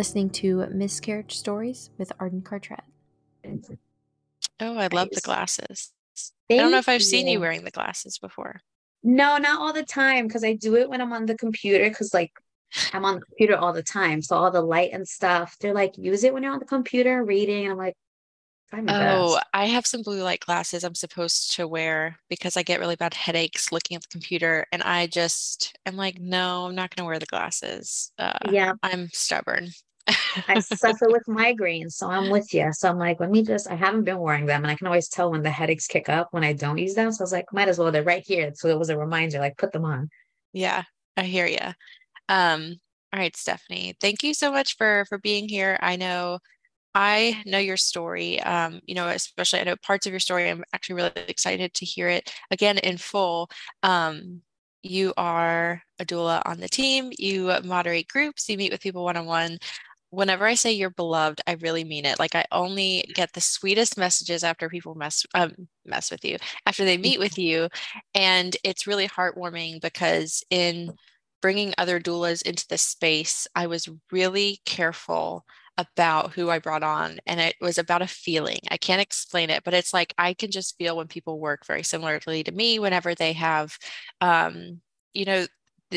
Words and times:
You're 0.00 0.04
listening 0.04 0.30
to 0.30 0.66
Miscarriage 0.70 1.36
Stories 1.36 1.90
with 1.98 2.10
Arden 2.18 2.40
Cartrette. 2.40 2.86
Oh, 4.58 4.78
I 4.78 4.86
love 4.86 5.10
the 5.12 5.20
glasses. 5.20 5.92
Thank 6.48 6.58
I 6.58 6.62
don't 6.62 6.72
know 6.72 6.78
if 6.78 6.88
I've 6.88 7.02
you. 7.02 7.06
seen 7.06 7.28
you 7.28 7.38
wearing 7.38 7.64
the 7.64 7.70
glasses 7.70 8.16
before. 8.16 8.62
No, 9.02 9.36
not 9.36 9.60
all 9.60 9.74
the 9.74 9.82
time 9.82 10.26
because 10.26 10.42
I 10.42 10.54
do 10.54 10.76
it 10.76 10.88
when 10.88 11.02
I'm 11.02 11.12
on 11.12 11.26
the 11.26 11.36
computer 11.36 11.86
because 11.86 12.14
like 12.14 12.32
I'm 12.94 13.04
on 13.04 13.16
the 13.16 13.20
computer 13.20 13.58
all 13.58 13.74
the 13.74 13.82
time. 13.82 14.22
So 14.22 14.36
all 14.36 14.50
the 14.50 14.62
light 14.62 14.92
and 14.94 15.06
stuff, 15.06 15.58
they're 15.60 15.74
like, 15.74 15.98
use 15.98 16.24
it 16.24 16.32
when 16.32 16.44
you're 16.44 16.54
on 16.54 16.60
the 16.60 16.64
computer 16.64 17.22
reading. 17.22 17.64
And 17.64 17.72
I'm 17.72 17.78
like, 17.78 17.94
I'm 18.72 18.88
oh, 18.88 19.34
best. 19.34 19.46
I 19.52 19.66
have 19.66 19.86
some 19.86 20.00
blue 20.00 20.22
light 20.22 20.40
glasses 20.40 20.82
I'm 20.82 20.94
supposed 20.94 21.56
to 21.56 21.68
wear 21.68 22.16
because 22.30 22.56
I 22.56 22.62
get 22.62 22.80
really 22.80 22.96
bad 22.96 23.12
headaches 23.12 23.70
looking 23.70 23.96
at 23.96 24.02
the 24.04 24.08
computer. 24.08 24.64
And 24.72 24.82
I 24.82 25.08
just 25.08 25.76
am 25.84 25.96
like, 25.96 26.18
no, 26.18 26.64
I'm 26.64 26.74
not 26.74 26.96
going 26.96 27.04
to 27.04 27.06
wear 27.06 27.18
the 27.18 27.26
glasses. 27.26 28.12
Uh, 28.18 28.38
yeah. 28.50 28.72
I'm 28.82 29.10
stubborn. 29.12 29.68
I 30.48 30.58
suffer 30.60 31.08
with 31.08 31.24
migraines, 31.28 31.92
so 31.92 32.08
I'm 32.08 32.30
with 32.30 32.52
you. 32.54 32.72
So 32.72 32.88
I'm 32.88 32.98
like, 32.98 33.20
let 33.20 33.30
me 33.30 33.42
just, 33.42 33.70
I 33.70 33.74
haven't 33.74 34.04
been 34.04 34.18
wearing 34.18 34.46
them, 34.46 34.62
and 34.64 34.70
I 34.70 34.74
can 34.74 34.86
always 34.86 35.08
tell 35.08 35.30
when 35.30 35.42
the 35.42 35.50
headaches 35.50 35.86
kick 35.86 36.08
up 36.08 36.28
when 36.32 36.44
I 36.44 36.52
don't 36.52 36.78
use 36.78 36.94
them. 36.94 37.12
So 37.12 37.22
I 37.22 37.24
was 37.24 37.32
like, 37.32 37.52
might 37.52 37.68
as 37.68 37.78
well, 37.78 37.90
they're 37.92 38.02
right 38.02 38.24
here. 38.26 38.52
So 38.54 38.68
it 38.68 38.78
was 38.78 38.90
a 38.90 38.98
reminder, 38.98 39.38
like, 39.38 39.56
put 39.56 39.72
them 39.72 39.84
on. 39.84 40.08
Yeah, 40.52 40.82
I 41.16 41.22
hear 41.22 41.46
you. 41.46 41.58
Um, 42.28 42.76
all 43.12 43.18
right, 43.18 43.34
Stephanie, 43.36 43.94
thank 44.00 44.22
you 44.22 44.34
so 44.34 44.52
much 44.52 44.76
for 44.76 45.04
for 45.08 45.18
being 45.18 45.48
here. 45.48 45.76
I 45.82 45.96
know 45.96 46.38
I 46.94 47.42
know 47.46 47.58
your 47.58 47.76
story. 47.76 48.40
Um, 48.40 48.80
you 48.86 48.94
know, 48.94 49.08
especially 49.08 49.60
I 49.60 49.64
know 49.64 49.76
parts 49.76 50.06
of 50.06 50.12
your 50.12 50.20
story. 50.20 50.48
I'm 50.48 50.64
actually 50.72 50.96
really 50.96 51.12
excited 51.28 51.74
to 51.74 51.84
hear 51.84 52.08
it 52.08 52.32
again 52.50 52.78
in 52.78 52.98
full. 52.98 53.50
Um, 53.82 54.42
you 54.82 55.12
are 55.16 55.82
a 55.98 56.04
doula 56.04 56.42
on 56.46 56.58
the 56.58 56.68
team. 56.68 57.10
You 57.18 57.52
moderate 57.64 58.08
groups. 58.08 58.48
You 58.48 58.56
meet 58.56 58.72
with 58.72 58.80
people 58.80 59.04
one 59.04 59.16
on 59.16 59.26
one 59.26 59.58
whenever 60.10 60.46
I 60.46 60.54
say 60.54 60.72
you're 60.72 60.90
beloved, 60.90 61.40
I 61.46 61.52
really 61.54 61.84
mean 61.84 62.04
it. 62.04 62.18
Like 62.18 62.34
I 62.34 62.44
only 62.52 63.10
get 63.14 63.32
the 63.32 63.40
sweetest 63.40 63.96
messages 63.96 64.44
after 64.44 64.68
people 64.68 64.94
mess 64.94 65.24
um, 65.34 65.52
mess 65.84 66.10
with 66.10 66.24
you, 66.24 66.36
after 66.66 66.84
they 66.84 66.98
meet 66.98 67.18
with 67.18 67.38
you, 67.38 67.68
and 68.14 68.56
it's 68.64 68.86
really 68.86 69.08
heartwarming 69.08 69.80
because 69.80 70.44
in 70.50 70.92
bringing 71.42 71.74
other 71.78 72.00
doulas 72.00 72.42
into 72.42 72.66
this 72.68 72.82
space, 72.82 73.46
I 73.54 73.66
was 73.66 73.88
really 74.12 74.60
careful 74.66 75.44
about 75.78 76.32
who 76.34 76.50
I 76.50 76.58
brought 76.58 76.82
on, 76.82 77.20
and 77.26 77.40
it 77.40 77.54
was 77.60 77.78
about 77.78 78.02
a 78.02 78.06
feeling. 78.06 78.58
I 78.70 78.76
can't 78.76 79.00
explain 79.00 79.48
it, 79.50 79.64
but 79.64 79.74
it's 79.74 79.94
like 79.94 80.12
I 80.18 80.34
can 80.34 80.50
just 80.50 80.76
feel 80.76 80.96
when 80.96 81.08
people 81.08 81.40
work 81.40 81.66
very 81.66 81.82
similarly 81.82 82.44
to 82.44 82.52
me. 82.52 82.78
Whenever 82.78 83.14
they 83.14 83.32
have, 83.34 83.78
um, 84.20 84.80
you 85.14 85.24
know, 85.24 85.46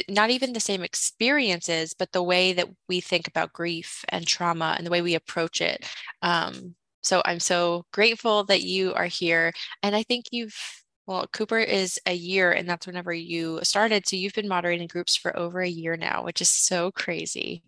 not 0.10 0.30
even 0.30 0.54
the 0.54 0.60
same 0.60 0.84
experiences, 0.84 1.94
but 1.94 2.12
the 2.12 2.24
way 2.24 2.54
that 2.54 2.70
we 2.90 3.02
think 3.02 3.28
about 3.28 3.54
grief 3.54 4.04
and 4.10 4.26
trauma 4.26 4.76
and 4.78 4.86
the 4.86 4.92
way 4.92 5.02
we 5.02 5.16
approach 5.16 5.62
it. 5.62 5.86
Um, 6.22 6.76
so 7.02 7.22
I'm 7.26 7.40
so 7.40 7.86
grateful 7.92 8.46
that 8.46 8.64
you 8.64 8.94
are 8.94 9.06
here. 9.06 9.54
And 9.84 9.96
I 9.96 10.04
think 10.04 10.26
you've 10.32 10.83
well, 11.06 11.28
Cooper 11.34 11.60
is 11.60 12.00
a 12.06 12.14
year, 12.14 12.54
and 12.54 12.68
that's 12.68 12.88
whenever 12.88 13.14
you 13.14 13.60
started. 13.62 14.08
So 14.08 14.16
you've 14.16 14.34
been 14.34 14.48
moderating 14.48 14.88
groups 14.88 15.18
for 15.18 15.38
over 15.38 15.60
a 15.60 15.68
year 15.68 15.98
now, 15.98 16.24
which 16.24 16.40
is 16.40 16.48
so 16.48 16.92
crazy. 16.92 17.62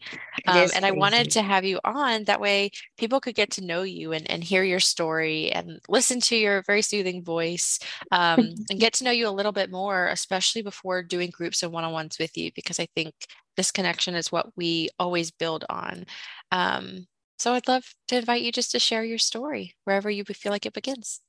Um, 0.48 0.58
and 0.58 0.72
crazy. 0.72 0.86
I 0.86 0.92
wanted 0.92 1.32
to 1.32 1.42
have 1.42 1.66
you 1.66 1.80
on 1.84 2.24
that 2.26 2.40
way 2.40 2.72
people 2.98 3.20
could 3.20 3.36
get 3.36 3.52
to 3.52 3.66
know 3.66 3.84
you 3.84 4.14
and, 4.14 4.30
and 4.32 4.42
hear 4.42 4.64
your 4.64 4.80
story 4.80 5.52
and 5.52 5.82
listen 5.90 6.22
to 6.22 6.38
your 6.38 6.64
very 6.64 6.82
soothing 6.82 7.24
voice 7.24 7.78
um, 8.12 8.40
and 8.70 8.80
get 8.80 8.94
to 8.94 9.04
know 9.04 9.12
you 9.12 9.28
a 9.28 9.30
little 9.30 9.52
bit 9.52 9.70
more, 9.70 10.08
especially 10.08 10.62
before 10.62 11.04
doing 11.04 11.30
groups 11.30 11.62
and 11.62 11.74
one 11.74 11.84
on 11.84 11.92
ones 11.92 12.18
with 12.18 12.38
you, 12.38 12.52
because 12.56 12.80
I 12.80 12.88
think 12.96 13.14
this 13.58 13.72
connection 13.72 14.16
is 14.16 14.32
what 14.32 14.48
we 14.56 14.90
always 14.98 15.32
build 15.32 15.66
on. 15.70 16.06
Um, 16.52 17.06
so 17.38 17.54
I'd 17.54 17.68
love 17.68 17.84
to 18.08 18.18
invite 18.18 18.44
you 18.44 18.54
just 18.54 18.72
to 18.72 18.80
share 18.80 19.04
your 19.04 19.18
story 19.18 19.76
wherever 19.84 20.10
you 20.10 20.24
feel 20.24 20.54
like 20.54 20.66
it 20.66 20.74
begins. 20.74 21.20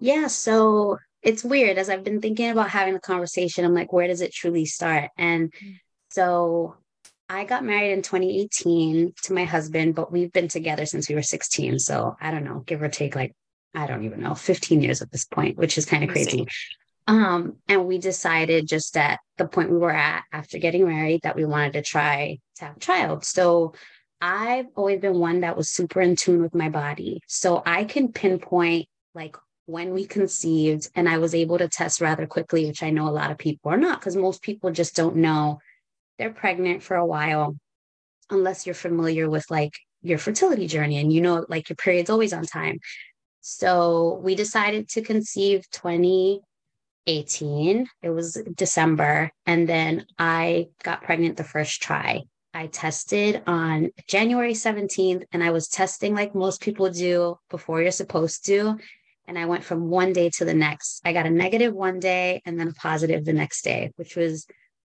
Yeah, 0.00 0.26
so 0.26 0.98
it's 1.22 1.44
weird 1.44 1.78
as 1.78 1.90
I've 1.90 2.04
been 2.04 2.20
thinking 2.20 2.50
about 2.50 2.70
having 2.70 2.94
the 2.94 3.00
conversation. 3.00 3.64
I'm 3.64 3.74
like, 3.74 3.92
where 3.92 4.08
does 4.08 4.22
it 4.22 4.32
truly 4.32 4.64
start? 4.64 5.10
And 5.18 5.52
mm. 5.52 5.78
so 6.10 6.76
I 7.28 7.44
got 7.44 7.64
married 7.64 7.92
in 7.92 8.02
2018 8.02 9.12
to 9.24 9.32
my 9.32 9.44
husband, 9.44 9.94
but 9.94 10.10
we've 10.10 10.32
been 10.32 10.48
together 10.48 10.86
since 10.86 11.08
we 11.08 11.14
were 11.14 11.22
16. 11.22 11.78
So 11.78 12.16
I 12.20 12.30
don't 12.30 12.44
know, 12.44 12.60
give 12.66 12.82
or 12.82 12.88
take 12.88 13.14
like, 13.14 13.34
I 13.74 13.86
don't 13.86 14.04
even 14.04 14.20
know, 14.20 14.34
15 14.34 14.80
years 14.80 15.02
at 15.02 15.12
this 15.12 15.26
point, 15.26 15.56
which 15.56 15.78
is 15.78 15.84
kind 15.84 16.02
of 16.02 16.10
crazy. 16.10 16.46
Um, 17.06 17.56
and 17.68 17.86
we 17.86 17.98
decided 17.98 18.66
just 18.66 18.96
at 18.96 19.20
the 19.36 19.46
point 19.46 19.70
we 19.70 19.78
were 19.78 19.92
at 19.92 20.24
after 20.32 20.58
getting 20.58 20.86
married 20.86 21.20
that 21.22 21.36
we 21.36 21.44
wanted 21.44 21.74
to 21.74 21.82
try 21.82 22.38
to 22.56 22.64
have 22.64 22.76
a 22.76 22.80
child. 22.80 23.24
So 23.24 23.74
I've 24.20 24.66
always 24.76 25.00
been 25.00 25.18
one 25.18 25.40
that 25.40 25.56
was 25.56 25.70
super 25.70 26.00
in 26.00 26.16
tune 26.16 26.42
with 26.42 26.54
my 26.54 26.68
body. 26.68 27.20
So 27.26 27.62
I 27.64 27.84
can 27.84 28.12
pinpoint 28.12 28.86
like 29.14 29.36
when 29.70 29.94
we 29.94 30.04
conceived 30.04 30.90
and 30.96 31.08
I 31.08 31.18
was 31.18 31.32
able 31.34 31.58
to 31.58 31.68
test 31.68 32.00
rather 32.00 32.26
quickly, 32.26 32.66
which 32.66 32.82
I 32.82 32.90
know 32.90 33.06
a 33.08 33.10
lot 33.10 33.30
of 33.30 33.38
people 33.38 33.70
are 33.70 33.76
not 33.76 34.00
because 34.00 34.16
most 34.16 34.42
people 34.42 34.72
just 34.72 34.96
don't 34.96 35.14
know 35.16 35.60
they're 36.18 36.32
pregnant 36.32 36.82
for 36.82 36.96
a 36.96 37.06
while 37.06 37.56
unless 38.28 38.66
you're 38.66 38.74
familiar 38.74 39.30
with 39.30 39.48
like 39.48 39.74
your 40.02 40.18
fertility 40.18 40.66
journey 40.66 40.98
and 40.98 41.12
you 41.12 41.20
know 41.20 41.46
like 41.48 41.68
your 41.68 41.76
period's 41.76 42.10
always 42.10 42.32
on 42.32 42.42
time. 42.44 42.80
So 43.40 44.20
we 44.22 44.34
decided 44.34 44.88
to 44.90 45.02
conceive 45.02 45.70
2018. 45.70 47.86
It 48.02 48.10
was 48.10 48.42
December 48.54 49.30
and 49.46 49.68
then 49.68 50.06
I 50.18 50.68
got 50.82 51.02
pregnant 51.02 51.36
the 51.36 51.44
first 51.44 51.80
try. 51.80 52.22
I 52.52 52.66
tested 52.66 53.44
on 53.46 53.92
January 54.08 54.54
17th 54.54 55.22
and 55.32 55.44
I 55.44 55.52
was 55.52 55.68
testing 55.68 56.14
like 56.14 56.34
most 56.34 56.60
people 56.60 56.90
do 56.90 57.38
before 57.48 57.80
you're 57.80 57.92
supposed 57.92 58.44
to 58.46 58.76
and 59.30 59.38
I 59.38 59.46
went 59.46 59.62
from 59.62 59.88
one 59.88 60.12
day 60.12 60.28
to 60.30 60.44
the 60.44 60.54
next. 60.54 61.02
I 61.04 61.12
got 61.12 61.24
a 61.24 61.30
negative 61.30 61.72
one 61.72 62.00
day 62.00 62.42
and 62.44 62.58
then 62.58 62.66
a 62.66 62.72
positive 62.72 63.24
the 63.24 63.32
next 63.32 63.62
day, 63.62 63.92
which 63.94 64.16
was 64.16 64.44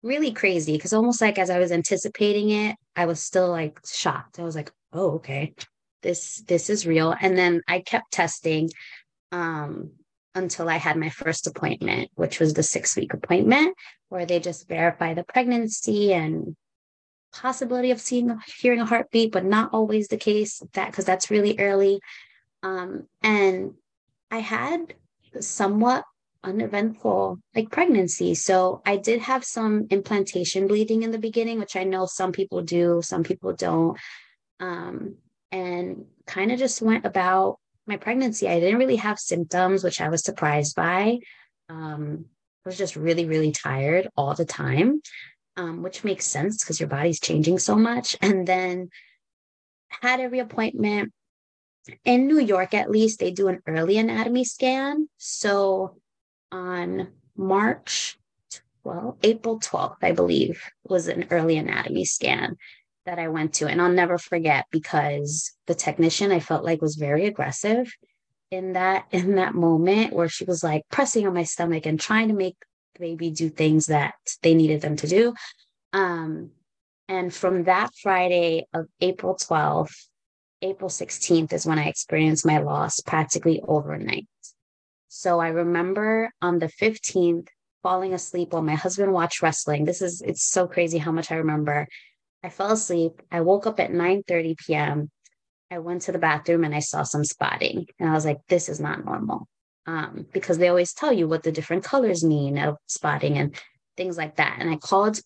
really 0.04 0.30
crazy 0.30 0.74
because 0.74 0.92
almost 0.92 1.20
like 1.20 1.36
as 1.36 1.50
I 1.50 1.58
was 1.58 1.72
anticipating 1.72 2.50
it, 2.50 2.76
I 2.94 3.06
was 3.06 3.20
still 3.20 3.48
like 3.48 3.80
shocked. 3.84 4.38
I 4.38 4.44
was 4.44 4.54
like, 4.54 4.70
oh, 4.92 5.14
okay, 5.16 5.54
this 6.02 6.44
this 6.46 6.70
is 6.70 6.86
real. 6.86 7.12
And 7.20 7.36
then 7.36 7.62
I 7.66 7.80
kept 7.80 8.12
testing 8.12 8.70
um 9.32 9.90
until 10.36 10.68
I 10.68 10.76
had 10.76 10.96
my 10.96 11.08
first 11.10 11.48
appointment, 11.48 12.12
which 12.14 12.38
was 12.38 12.54
the 12.54 12.62
six 12.62 12.94
week 12.94 13.12
appointment, 13.12 13.76
where 14.10 14.26
they 14.26 14.38
just 14.38 14.68
verify 14.68 15.12
the 15.12 15.24
pregnancy 15.24 16.12
and 16.12 16.54
possibility 17.32 17.90
of 17.90 18.00
seeing 18.00 18.38
hearing 18.60 18.78
a 18.78 18.86
heartbeat, 18.86 19.32
but 19.32 19.44
not 19.44 19.70
always 19.72 20.06
the 20.06 20.16
case. 20.16 20.62
That 20.74 20.92
because 20.92 21.04
that's 21.04 21.32
really 21.32 21.58
early. 21.58 21.98
Um, 22.62 23.08
and 23.22 23.74
I 24.30 24.38
had 24.38 24.94
somewhat 25.40 26.04
uneventful 26.42 27.38
like 27.54 27.70
pregnancy. 27.70 28.34
So 28.34 28.80
I 28.86 28.96
did 28.96 29.20
have 29.20 29.44
some 29.44 29.86
implantation 29.90 30.66
bleeding 30.66 31.02
in 31.02 31.10
the 31.10 31.18
beginning, 31.18 31.58
which 31.58 31.76
I 31.76 31.84
know 31.84 32.06
some 32.06 32.32
people 32.32 32.62
do, 32.62 33.00
some 33.02 33.22
people 33.22 33.52
don't. 33.52 33.98
Um, 34.58 35.16
and 35.52 36.06
kind 36.26 36.52
of 36.52 36.58
just 36.58 36.80
went 36.80 37.04
about 37.04 37.58
my 37.86 37.96
pregnancy. 37.96 38.48
I 38.48 38.60
didn't 38.60 38.78
really 38.78 38.96
have 38.96 39.18
symptoms, 39.18 39.82
which 39.82 40.00
I 40.00 40.08
was 40.08 40.22
surprised 40.22 40.76
by. 40.76 41.18
Um, 41.68 42.26
I 42.64 42.68
was 42.68 42.78
just 42.78 42.96
really, 42.96 43.26
really 43.26 43.52
tired 43.52 44.08
all 44.16 44.34
the 44.34 44.44
time, 44.44 45.00
um, 45.56 45.82
which 45.82 46.04
makes 46.04 46.26
sense 46.26 46.62
because 46.62 46.78
your 46.78 46.88
body's 46.88 47.20
changing 47.20 47.58
so 47.58 47.74
much. 47.74 48.16
And 48.22 48.46
then 48.46 48.90
had 49.88 50.20
every 50.20 50.38
appointment 50.38 51.12
in 52.04 52.26
New 52.26 52.40
York, 52.40 52.74
at 52.74 52.90
least, 52.90 53.20
they 53.20 53.30
do 53.30 53.48
an 53.48 53.62
early 53.66 53.98
anatomy 53.98 54.44
scan. 54.44 55.08
So 55.16 55.96
on 56.52 57.08
March, 57.36 58.18
well, 58.84 59.18
April 59.22 59.60
12th, 59.60 59.96
I 60.02 60.12
believe, 60.12 60.62
was 60.84 61.08
an 61.08 61.26
early 61.30 61.56
anatomy 61.56 62.04
scan 62.04 62.56
that 63.06 63.18
I 63.18 63.28
went 63.28 63.54
to. 63.54 63.66
And 63.66 63.80
I'll 63.80 63.92
never 63.92 64.18
forget 64.18 64.66
because 64.70 65.52
the 65.66 65.74
technician 65.74 66.32
I 66.32 66.40
felt 66.40 66.64
like 66.64 66.80
was 66.80 66.96
very 66.96 67.26
aggressive 67.26 67.92
in 68.50 68.72
that 68.74 69.06
in 69.10 69.36
that 69.36 69.54
moment 69.54 70.12
where 70.12 70.28
she 70.28 70.44
was 70.44 70.62
like 70.62 70.82
pressing 70.90 71.26
on 71.26 71.34
my 71.34 71.44
stomach 71.44 71.86
and 71.86 71.98
trying 71.98 72.28
to 72.28 72.34
make 72.34 72.56
the 72.94 73.00
baby 73.00 73.30
do 73.30 73.48
things 73.48 73.86
that 73.86 74.14
they 74.42 74.54
needed 74.54 74.80
them 74.80 74.96
to 74.96 75.06
do. 75.06 75.34
Um, 75.92 76.50
and 77.08 77.34
from 77.34 77.64
that 77.64 77.90
Friday 78.00 78.66
of 78.72 78.86
April 79.00 79.34
12th 79.34 80.06
April 80.62 80.90
16th 80.90 81.52
is 81.52 81.66
when 81.66 81.78
I 81.78 81.88
experienced 81.88 82.44
my 82.44 82.58
loss 82.58 83.00
practically 83.00 83.62
overnight. 83.66 84.26
So 85.08 85.40
I 85.40 85.48
remember 85.48 86.30
on 86.42 86.58
the 86.58 86.68
15th 86.68 87.48
falling 87.82 88.12
asleep 88.12 88.52
while 88.52 88.62
my 88.62 88.74
husband 88.74 89.12
watched 89.12 89.42
wrestling. 89.42 89.84
This 89.84 90.02
is 90.02 90.20
it's 90.20 90.44
so 90.44 90.66
crazy 90.66 90.98
how 90.98 91.12
much 91.12 91.32
I 91.32 91.36
remember. 91.36 91.88
I 92.42 92.50
fell 92.50 92.72
asleep. 92.72 93.22
I 93.30 93.40
woke 93.40 93.66
up 93.66 93.80
at 93.80 93.90
9:30 93.90 94.56
p.m. 94.58 95.10
I 95.70 95.78
went 95.78 96.02
to 96.02 96.12
the 96.12 96.18
bathroom 96.18 96.64
and 96.64 96.74
I 96.74 96.80
saw 96.80 97.04
some 97.04 97.24
spotting. 97.24 97.86
And 97.98 98.08
I 98.08 98.12
was 98.12 98.24
like, 98.24 98.38
this 98.48 98.68
is 98.68 98.80
not 98.80 99.04
normal. 99.04 99.46
Um, 99.86 100.26
because 100.32 100.58
they 100.58 100.68
always 100.68 100.92
tell 100.92 101.12
you 101.12 101.26
what 101.28 101.42
the 101.42 101.52
different 101.52 101.84
colors 101.84 102.24
mean 102.24 102.58
of 102.58 102.76
spotting 102.86 103.38
and 103.38 103.54
things 103.96 104.16
like 104.16 104.36
that. 104.36 104.56
And 104.58 104.68
I 104.68 104.76
called 104.76 105.20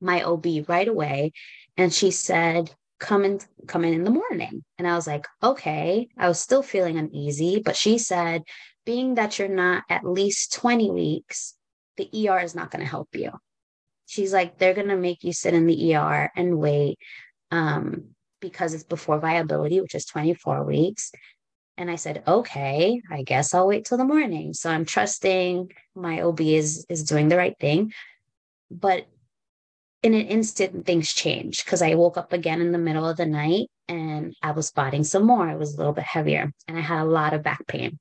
my 0.00 0.22
OB 0.22 0.46
right 0.68 0.88
away. 0.88 1.32
And 1.76 1.92
she 1.92 2.10
said, 2.10 2.74
come 2.98 3.24
in, 3.24 3.40
come 3.66 3.84
in 3.84 3.94
in 3.94 4.04
the 4.04 4.10
morning. 4.10 4.64
And 4.78 4.86
I 4.86 4.94
was 4.94 5.06
like, 5.06 5.26
okay. 5.42 6.08
I 6.16 6.28
was 6.28 6.40
still 6.40 6.62
feeling 6.62 6.98
uneasy, 6.98 7.60
but 7.64 7.76
she 7.76 7.98
said, 7.98 8.42
being 8.84 9.16
that 9.16 9.38
you're 9.38 9.48
not 9.48 9.84
at 9.90 10.04
least 10.04 10.54
20 10.54 10.90
weeks, 10.90 11.54
the 11.96 12.08
ER 12.28 12.38
is 12.38 12.54
not 12.54 12.70
going 12.70 12.84
to 12.84 12.90
help 12.90 13.08
you. 13.14 13.32
She's 14.06 14.32
like, 14.32 14.58
they're 14.58 14.74
going 14.74 14.88
to 14.88 14.96
make 14.96 15.24
you 15.24 15.32
sit 15.32 15.54
in 15.54 15.66
the 15.66 15.94
ER 15.96 16.30
and 16.36 16.58
wait 16.58 16.98
um, 17.50 18.14
because 18.40 18.74
it's 18.74 18.84
before 18.84 19.18
viability, 19.18 19.80
which 19.80 19.94
is 19.94 20.04
24 20.06 20.64
weeks. 20.64 21.10
And 21.76 21.90
I 21.90 21.96
said, 21.96 22.22
okay, 22.26 23.00
I 23.10 23.22
guess 23.22 23.52
I'll 23.52 23.66
wait 23.66 23.84
till 23.84 23.98
the 23.98 24.04
morning. 24.04 24.54
So 24.54 24.70
I'm 24.70 24.84
trusting 24.84 25.72
my 25.94 26.22
OB 26.22 26.40
is 26.40 26.86
is 26.88 27.02
doing 27.02 27.28
the 27.28 27.36
right 27.36 27.56
thing. 27.58 27.92
But 28.70 29.06
in 30.06 30.14
an 30.14 30.26
instant, 30.26 30.86
things 30.86 31.12
changed 31.12 31.64
because 31.64 31.82
I 31.82 31.94
woke 31.94 32.16
up 32.16 32.32
again 32.32 32.60
in 32.60 32.72
the 32.72 32.78
middle 32.78 33.06
of 33.06 33.16
the 33.16 33.26
night 33.26 33.68
and 33.88 34.34
I 34.42 34.52
was 34.52 34.68
spotting 34.68 35.04
some 35.04 35.24
more. 35.24 35.48
It 35.48 35.58
was 35.58 35.74
a 35.74 35.78
little 35.78 35.92
bit 35.92 36.04
heavier 36.04 36.52
and 36.66 36.78
I 36.78 36.80
had 36.80 37.02
a 37.02 37.04
lot 37.04 37.34
of 37.34 37.42
back 37.42 37.66
pain. 37.66 37.98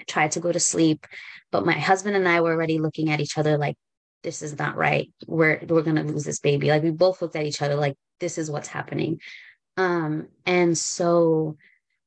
I 0.00 0.04
tried 0.04 0.32
to 0.32 0.40
go 0.40 0.50
to 0.50 0.58
sleep, 0.58 1.06
but 1.50 1.66
my 1.66 1.74
husband 1.74 2.16
and 2.16 2.28
I 2.28 2.40
were 2.40 2.52
already 2.52 2.78
looking 2.78 3.10
at 3.10 3.20
each 3.20 3.38
other 3.38 3.58
like, 3.58 3.76
this 4.22 4.42
is 4.42 4.58
not 4.58 4.76
right. 4.76 5.10
We're 5.26 5.60
we're 5.66 5.82
gonna 5.82 6.04
lose 6.04 6.24
this 6.24 6.38
baby. 6.38 6.68
Like 6.68 6.82
we 6.82 6.90
both 6.90 7.20
looked 7.20 7.36
at 7.36 7.44
each 7.44 7.60
other 7.60 7.74
like 7.74 7.96
this 8.20 8.38
is 8.38 8.50
what's 8.50 8.68
happening. 8.68 9.20
Um, 9.76 10.28
and 10.46 10.76
so 10.78 11.56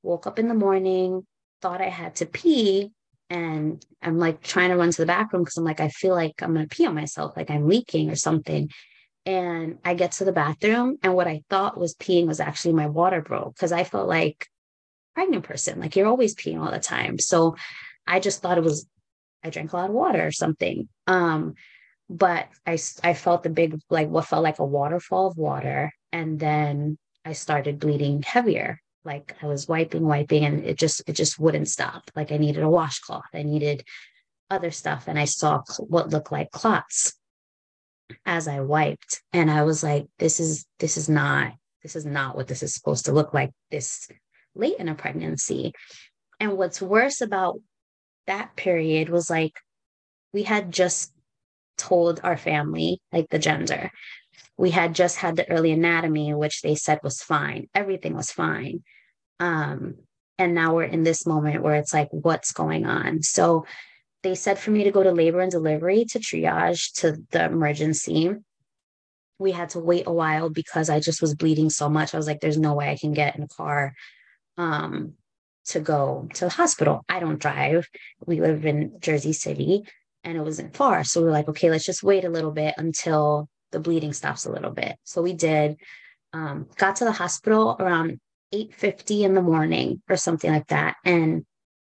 woke 0.02 0.28
up 0.28 0.40
in 0.40 0.48
the 0.48 0.54
morning, 0.54 1.26
thought 1.62 1.82
I 1.82 1.90
had 1.90 2.16
to 2.18 2.26
pee, 2.26 2.92
and 3.30 3.86
I'm 4.02 4.18
like 4.18 4.42
trying 4.42 4.70
to 4.70 4.78
run 4.78 4.92
to 4.92 5.02
the 5.02 5.06
bathroom 5.06 5.44
because 5.44 5.58
I'm 5.58 5.66
like, 5.66 5.82
I 5.82 5.90
feel 5.90 6.14
like 6.16 6.42
I'm 6.42 6.54
gonna 6.54 6.68
pee 6.68 6.86
on 6.86 6.96
myself, 6.96 7.36
like 7.36 7.52
I'm 7.52 7.68
leaking 7.68 8.10
or 8.10 8.16
something. 8.16 8.70
And 9.26 9.80
I 9.84 9.96
get 9.96 10.14
to 10.14 10.26
the 10.26 10.32
bathroom, 10.32 10.98
and 11.02 11.16
what 11.16 11.28
I 11.28 11.42
thought 11.50 11.80
was 11.80 11.96
peeing 11.96 12.28
was 12.28 12.40
actually 12.40 12.74
my 12.74 12.88
water 12.88 13.22
broke 13.22 13.56
because 13.56 13.72
I 13.72 13.84
felt 13.84 14.08
like 14.08 14.48
pregnant 15.16 15.46
person, 15.46 15.80
like 15.80 15.96
you're 15.96 16.08
always 16.08 16.36
peeing 16.36 16.64
all 16.64 16.72
the 16.72 16.80
time. 16.80 17.18
So 17.18 17.56
I 18.06 18.20
just 18.20 18.42
thought 18.42 18.58
it 18.58 18.64
was 18.64 18.88
I 19.44 19.50
drank 19.50 19.74
a 19.74 19.78
lot 19.78 19.90
of 19.90 19.96
water 19.96 20.26
or 20.26 20.32
something. 20.32 20.90
Um, 21.08 21.56
but 22.10 22.48
I 22.68 22.78
I 23.04 23.14
felt 23.16 23.44
the 23.44 23.50
big 23.50 23.80
like 23.90 24.10
what 24.10 24.26
felt 24.26 24.44
like 24.44 24.60
a 24.60 24.66
waterfall 24.66 25.28
of 25.28 25.38
water, 25.38 25.92
and 26.12 26.40
then 26.40 26.98
I 27.24 27.34
started 27.34 27.80
bleeding 27.80 28.22
heavier 28.22 28.80
like 29.06 29.36
I 29.42 29.46
was 29.46 29.68
wiping, 29.68 30.04
wiping, 30.06 30.44
and 30.44 30.66
it 30.66 30.78
just 30.78 31.04
it 31.08 31.14
just 31.14 31.40
wouldn't 31.40 31.70
stop. 31.70 32.12
Like 32.16 32.32
I 32.32 32.38
needed 32.38 32.64
a 32.64 32.70
washcloth, 32.70 33.30
I 33.34 33.44
needed 33.44 33.84
other 34.50 34.72
stuff, 34.72 35.06
and 35.08 35.18
I 35.18 35.26
saw 35.26 35.62
what 35.80 36.10
looked 36.10 36.32
like 36.32 36.52
clots 36.52 37.14
as 38.26 38.48
I 38.48 38.62
wiped, 38.62 39.22
and 39.34 39.50
I 39.50 39.64
was 39.64 39.84
like, 39.84 40.08
"This 40.20 40.40
is 40.40 40.66
this 40.80 40.98
is 40.98 41.10
not 41.10 41.54
this 41.84 41.96
is 41.96 42.06
not 42.06 42.36
what 42.36 42.48
this 42.48 42.64
is 42.64 42.74
supposed 42.74 43.06
to 43.06 43.12
look 43.14 43.34
like 43.34 43.52
this 43.72 44.08
late 44.56 44.78
in 44.80 44.90
a 44.90 44.96
pregnancy." 44.96 45.74
And 46.40 46.58
what's 46.58 46.82
worse 46.82 47.22
about 47.22 47.60
that 48.28 48.56
period 48.56 49.10
was 49.10 49.30
like 49.30 49.54
we 50.34 50.44
had 50.44 50.72
just 50.72 51.14
told 51.78 52.20
our 52.24 52.38
family 52.38 53.02
like 53.12 53.28
the 53.30 53.40
gender 53.40 53.92
we 54.58 54.72
had 54.72 54.96
just 54.96 55.18
had 55.18 55.36
the 55.36 55.50
early 55.52 55.72
anatomy 55.72 56.34
which 56.34 56.62
they 56.62 56.74
said 56.74 57.00
was 57.04 57.22
fine 57.22 57.68
everything 57.76 58.16
was 58.16 58.32
fine 58.32 58.82
um, 59.40 59.96
and 60.38 60.54
now 60.54 60.76
we're 60.76 60.84
in 60.84 61.04
this 61.04 61.26
moment 61.26 61.64
where 61.64 61.76
it's 61.76 61.94
like, 61.94 62.10
what's 62.12 62.52
going 62.52 62.86
on? 62.86 63.24
So 63.24 63.66
they 64.26 64.34
said 64.34 64.58
for 64.58 64.72
me 64.72 64.84
to 64.84 64.92
go 64.92 65.04
to 65.04 65.12
labor 65.12 65.40
and 65.40 65.52
delivery 65.52 66.04
to 66.04 66.18
triage 66.18 66.92
to 66.94 67.24
the 67.30 67.46
emergency. 67.46 68.32
We 69.38 69.52
had 69.52 69.70
to 69.70 69.80
wait 69.80 70.08
a 70.08 70.12
while 70.12 70.50
because 70.50 70.90
I 70.90 71.00
just 71.00 71.22
was 71.22 71.36
bleeding 71.36 71.70
so 71.70 71.90
much. 71.90 72.12
I 72.12 72.18
was 72.18 72.26
like, 72.26 72.40
there's 72.42 72.58
no 72.58 72.74
way 72.74 72.90
I 72.90 72.98
can 72.98 73.14
get 73.14 73.36
in 73.36 73.44
a 73.44 73.48
car 73.48 73.94
um, 74.58 75.14
to 75.66 75.80
go 75.80 76.28
to 76.34 76.46
the 76.46 76.50
hospital. 76.50 77.06
I 77.08 77.20
don't 77.20 77.38
drive. 77.38 77.88
We 78.26 78.42
live 78.42 78.66
in 78.66 79.00
Jersey 79.00 79.32
City 79.32 79.84
and 80.24 80.36
it 80.36 80.42
wasn't 80.42 80.76
far. 80.76 81.04
So 81.04 81.20
we 81.20 81.28
were 81.28 81.32
like, 81.32 81.50
okay, 81.50 81.70
let's 81.70 81.86
just 81.86 82.02
wait 82.02 82.26
a 82.26 82.30
little 82.30 82.52
bit 82.52 82.74
until 82.80 83.48
the 83.72 83.80
bleeding 83.80 84.14
stops 84.14 84.46
a 84.46 84.52
little 84.52 84.72
bit. 84.72 84.96
So 85.04 85.22
we 85.22 85.34
did. 85.34 85.78
Um, 86.34 86.68
got 86.78 86.96
to 86.96 87.06
the 87.06 87.12
hospital 87.12 87.76
around 87.80 88.20
8:50 88.52 89.24
in 89.24 89.36
the 89.36 89.42
morning 89.44 90.02
or 90.10 90.18
something 90.18 90.52
like 90.52 90.68
that 90.68 90.96
and 91.06 91.46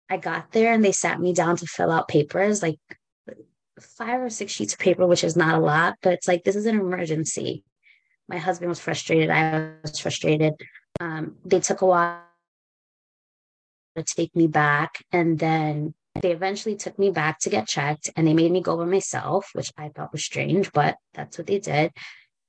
I 0.10 0.18
got 0.18 0.52
there 0.52 0.74
and 0.74 0.84
they 0.84 0.92
sat 0.92 1.20
me 1.20 1.34
down 1.34 1.58
to 1.58 1.66
fill 1.66 1.92
out 1.92 2.08
papers 2.08 2.62
like 2.62 2.78
five 3.80 4.22
or 4.22 4.30
six 4.30 4.52
sheets 4.52 4.74
of 4.74 4.80
paper 4.80 5.06
which 5.06 5.24
is 5.24 5.36
not 5.36 5.56
a 5.56 5.60
lot 5.60 5.96
but 6.02 6.14
it's 6.14 6.28
like 6.28 6.44
this 6.44 6.56
is 6.56 6.66
an 6.66 6.80
emergency. 6.80 7.64
My 8.28 8.38
husband 8.38 8.70
was 8.70 8.80
frustrated 8.80 9.30
I 9.30 9.72
was 9.82 10.00
frustrated. 10.00 10.54
Um, 11.00 11.36
they 11.46 11.60
took 11.60 11.82
a 11.82 11.86
while 11.86 12.22
to 13.96 14.04
take 14.04 14.36
me 14.36 14.48
back 14.48 15.04
and 15.12 15.40
then 15.40 15.94
they 16.22 16.32
eventually 16.32 16.76
took 16.76 16.98
me 16.98 17.10
back 17.12 17.40
to 17.40 17.50
get 17.50 17.68
checked 17.68 18.10
and 18.16 18.26
they 18.26 18.34
made 18.34 18.52
me 18.52 18.62
go 18.62 18.78
by 18.78 18.86
myself 18.86 19.50
which 19.54 19.72
I 19.78 19.90
thought 19.90 20.14
was 20.14 20.24
strange 20.24 20.72
but 20.72 20.96
that's 21.14 21.38
what 21.38 21.48
they 21.48 21.60
did. 21.60 21.92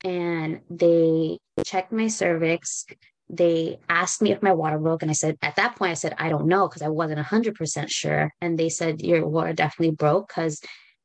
And 0.05 0.61
they 0.71 1.39
checked 1.65 1.91
my 1.91 2.09
cervix 2.09 2.85
they 3.29 3.79
asked 3.89 4.23
me 4.23 4.31
if 4.31 4.43
my 4.43 4.53
water 4.53 4.79
broke 4.79 5.03
and 5.03 5.11
i 5.11 5.15
said 5.15 5.37
at 5.43 5.57
that 5.57 5.75
point 5.77 5.91
i 5.91 5.95
said 5.95 6.15
i 6.19 6.29
don't 6.29 6.47
know 6.47 6.69
because 6.69 6.83
i 6.83 6.89
wasn't 6.89 7.19
100% 7.19 7.91
sure. 7.91 8.33
And 8.41 8.59
they 8.59 8.69
said 8.69 9.03
your 9.03 9.27
water 9.27 9.53
definitely 9.53 9.95
broke 9.95 10.29
because 10.29 10.61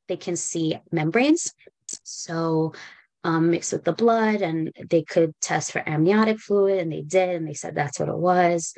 they 0.08 0.18
can 0.18 0.36
see 0.36 0.78
membranes. 0.92 1.54
So 2.04 2.74
um, 3.24 3.52
mixed 3.52 3.74
with 3.74 3.84
the 3.84 3.94
blood 3.94 4.42
and 4.42 4.72
they 4.90 5.04
could 5.04 5.34
test 5.42 5.72
for 5.72 5.88
amniotic 5.88 6.40
fluid 6.40 6.80
and 6.80 6.92
they 6.92 7.02
did 7.02 7.36
and 7.36 7.48
they 7.48 7.54
said 7.54 7.76
that's 7.76 8.00
what 8.00 8.10
it 8.10 8.18
was. 8.18 8.74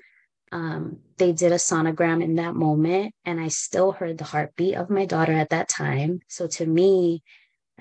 Um, 0.51 0.99
they 1.17 1.31
did 1.31 1.51
a 1.51 1.55
sonogram 1.55 2.23
in 2.23 2.35
that 2.35 2.53
moment 2.53 3.13
and 3.25 3.39
i 3.39 3.47
still 3.47 3.91
heard 3.91 4.17
the 4.17 4.23
heartbeat 4.23 4.75
of 4.75 4.89
my 4.89 5.05
daughter 5.05 5.33
at 5.33 5.49
that 5.49 5.69
time. 5.69 6.19
So 6.27 6.47
to 6.47 6.65
me 6.65 7.23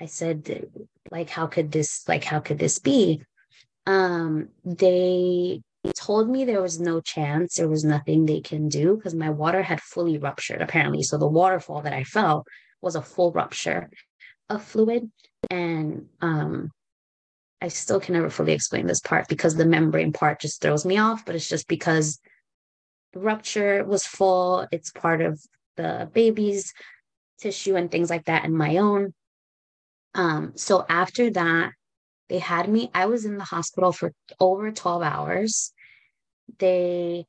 i 0.00 0.06
said 0.06 0.66
like 1.10 1.28
how 1.28 1.46
could 1.46 1.70
this 1.70 2.08
like 2.08 2.24
how 2.24 2.40
could 2.40 2.58
this 2.58 2.78
be 2.78 3.22
um, 3.86 4.48
they 4.64 5.62
told 5.96 6.28
me 6.28 6.44
there 6.44 6.62
was 6.62 6.80
no 6.80 7.00
chance, 7.00 7.54
there 7.54 7.68
was 7.68 7.84
nothing 7.84 8.24
they 8.24 8.40
can 8.40 8.68
do 8.68 8.96
because 8.96 9.14
my 9.14 9.30
water 9.30 9.62
had 9.62 9.80
fully 9.80 10.18
ruptured, 10.18 10.62
apparently. 10.62 11.02
So 11.02 11.18
the 11.18 11.26
waterfall 11.26 11.82
that 11.82 11.92
I 11.92 12.04
felt 12.04 12.46
was 12.80 12.94
a 12.94 13.02
full 13.02 13.32
rupture 13.32 13.90
of 14.48 14.62
fluid. 14.62 15.10
And 15.50 16.06
um, 16.20 16.70
I 17.60 17.68
still 17.68 18.00
can 18.00 18.14
never 18.14 18.30
fully 18.30 18.52
explain 18.52 18.86
this 18.86 19.00
part 19.00 19.28
because 19.28 19.56
the 19.56 19.64
membrane 19.64 20.12
part 20.12 20.40
just 20.40 20.60
throws 20.60 20.84
me 20.84 20.98
off, 20.98 21.24
but 21.24 21.34
it's 21.34 21.48
just 21.48 21.66
because 21.68 22.20
the 23.12 23.20
rupture 23.20 23.84
was 23.84 24.06
full. 24.06 24.66
It's 24.70 24.90
part 24.90 25.20
of 25.20 25.40
the 25.76 26.08
baby's 26.12 26.72
tissue 27.40 27.76
and 27.76 27.90
things 27.90 28.10
like 28.10 28.26
that, 28.26 28.44
and 28.44 28.54
my 28.54 28.76
own. 28.76 29.14
Um, 30.14 30.52
so 30.56 30.84
after 30.88 31.30
that, 31.30 31.72
they 32.32 32.38
had 32.38 32.66
me, 32.66 32.90
I 32.94 33.04
was 33.06 33.26
in 33.26 33.36
the 33.36 33.44
hospital 33.44 33.92
for 33.92 34.14
over 34.40 34.72
12 34.72 35.02
hours. 35.02 35.70
They, 36.58 37.26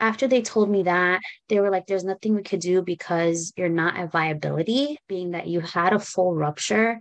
after 0.00 0.26
they 0.26 0.42
told 0.42 0.68
me 0.68 0.82
that, 0.82 1.20
they 1.48 1.60
were 1.60 1.70
like, 1.70 1.86
there's 1.86 2.02
nothing 2.02 2.34
we 2.34 2.42
could 2.42 2.58
do 2.58 2.82
because 2.82 3.52
you're 3.56 3.68
not 3.68 3.96
at 3.96 4.10
viability, 4.10 4.98
being 5.06 5.30
that 5.30 5.46
you 5.46 5.60
had 5.60 5.92
a 5.92 6.00
full 6.00 6.34
rupture. 6.34 6.98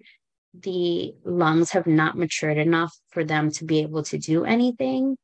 The 0.54 1.16
lungs 1.24 1.72
have 1.72 1.88
not 1.88 2.16
matured 2.16 2.60
enough 2.60 2.96
for 3.10 3.24
them 3.24 3.50
to 3.54 3.66
be 3.66 3.80
able 3.80 4.04
to 4.04 4.20
do 4.20 4.46
anything. 4.46 5.18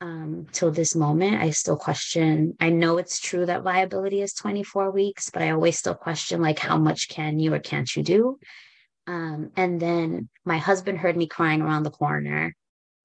Um, 0.00 0.46
till 0.50 0.70
this 0.70 0.94
moment, 0.96 1.42
I 1.42 1.50
still 1.50 1.76
question. 1.76 2.56
I 2.58 2.70
know 2.70 2.96
it's 2.96 3.20
true 3.20 3.44
that 3.44 3.62
viability 3.62 4.22
is 4.22 4.32
24 4.32 4.92
weeks, 4.92 5.28
but 5.28 5.42
I 5.42 5.50
always 5.50 5.76
still 5.76 5.94
question 5.94 6.40
like 6.40 6.58
how 6.58 6.78
much 6.78 7.10
can 7.10 7.38
you 7.38 7.52
or 7.52 7.58
can't 7.58 7.94
you 7.94 8.02
do? 8.02 8.38
Um, 9.06 9.50
and 9.56 9.80
then 9.80 10.28
my 10.44 10.58
husband 10.58 10.98
heard 10.98 11.16
me 11.16 11.26
crying 11.26 11.60
around 11.60 11.82
the 11.82 11.90
corner 11.90 12.54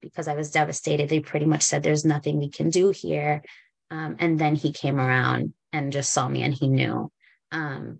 because 0.01 0.27
I 0.27 0.35
was 0.35 0.51
devastated. 0.51 1.09
They 1.09 1.19
pretty 1.19 1.45
much 1.45 1.63
said, 1.63 1.83
There's 1.83 2.05
nothing 2.05 2.39
we 2.39 2.49
can 2.49 2.69
do 2.69 2.91
here. 2.91 3.43
Um, 3.91 4.15
and 4.19 4.39
then 4.39 4.55
he 4.55 4.71
came 4.71 4.99
around 4.99 5.53
and 5.73 5.91
just 5.91 6.11
saw 6.11 6.27
me 6.27 6.43
and 6.43 6.53
he 6.53 6.67
knew. 6.67 7.11
Um, 7.51 7.99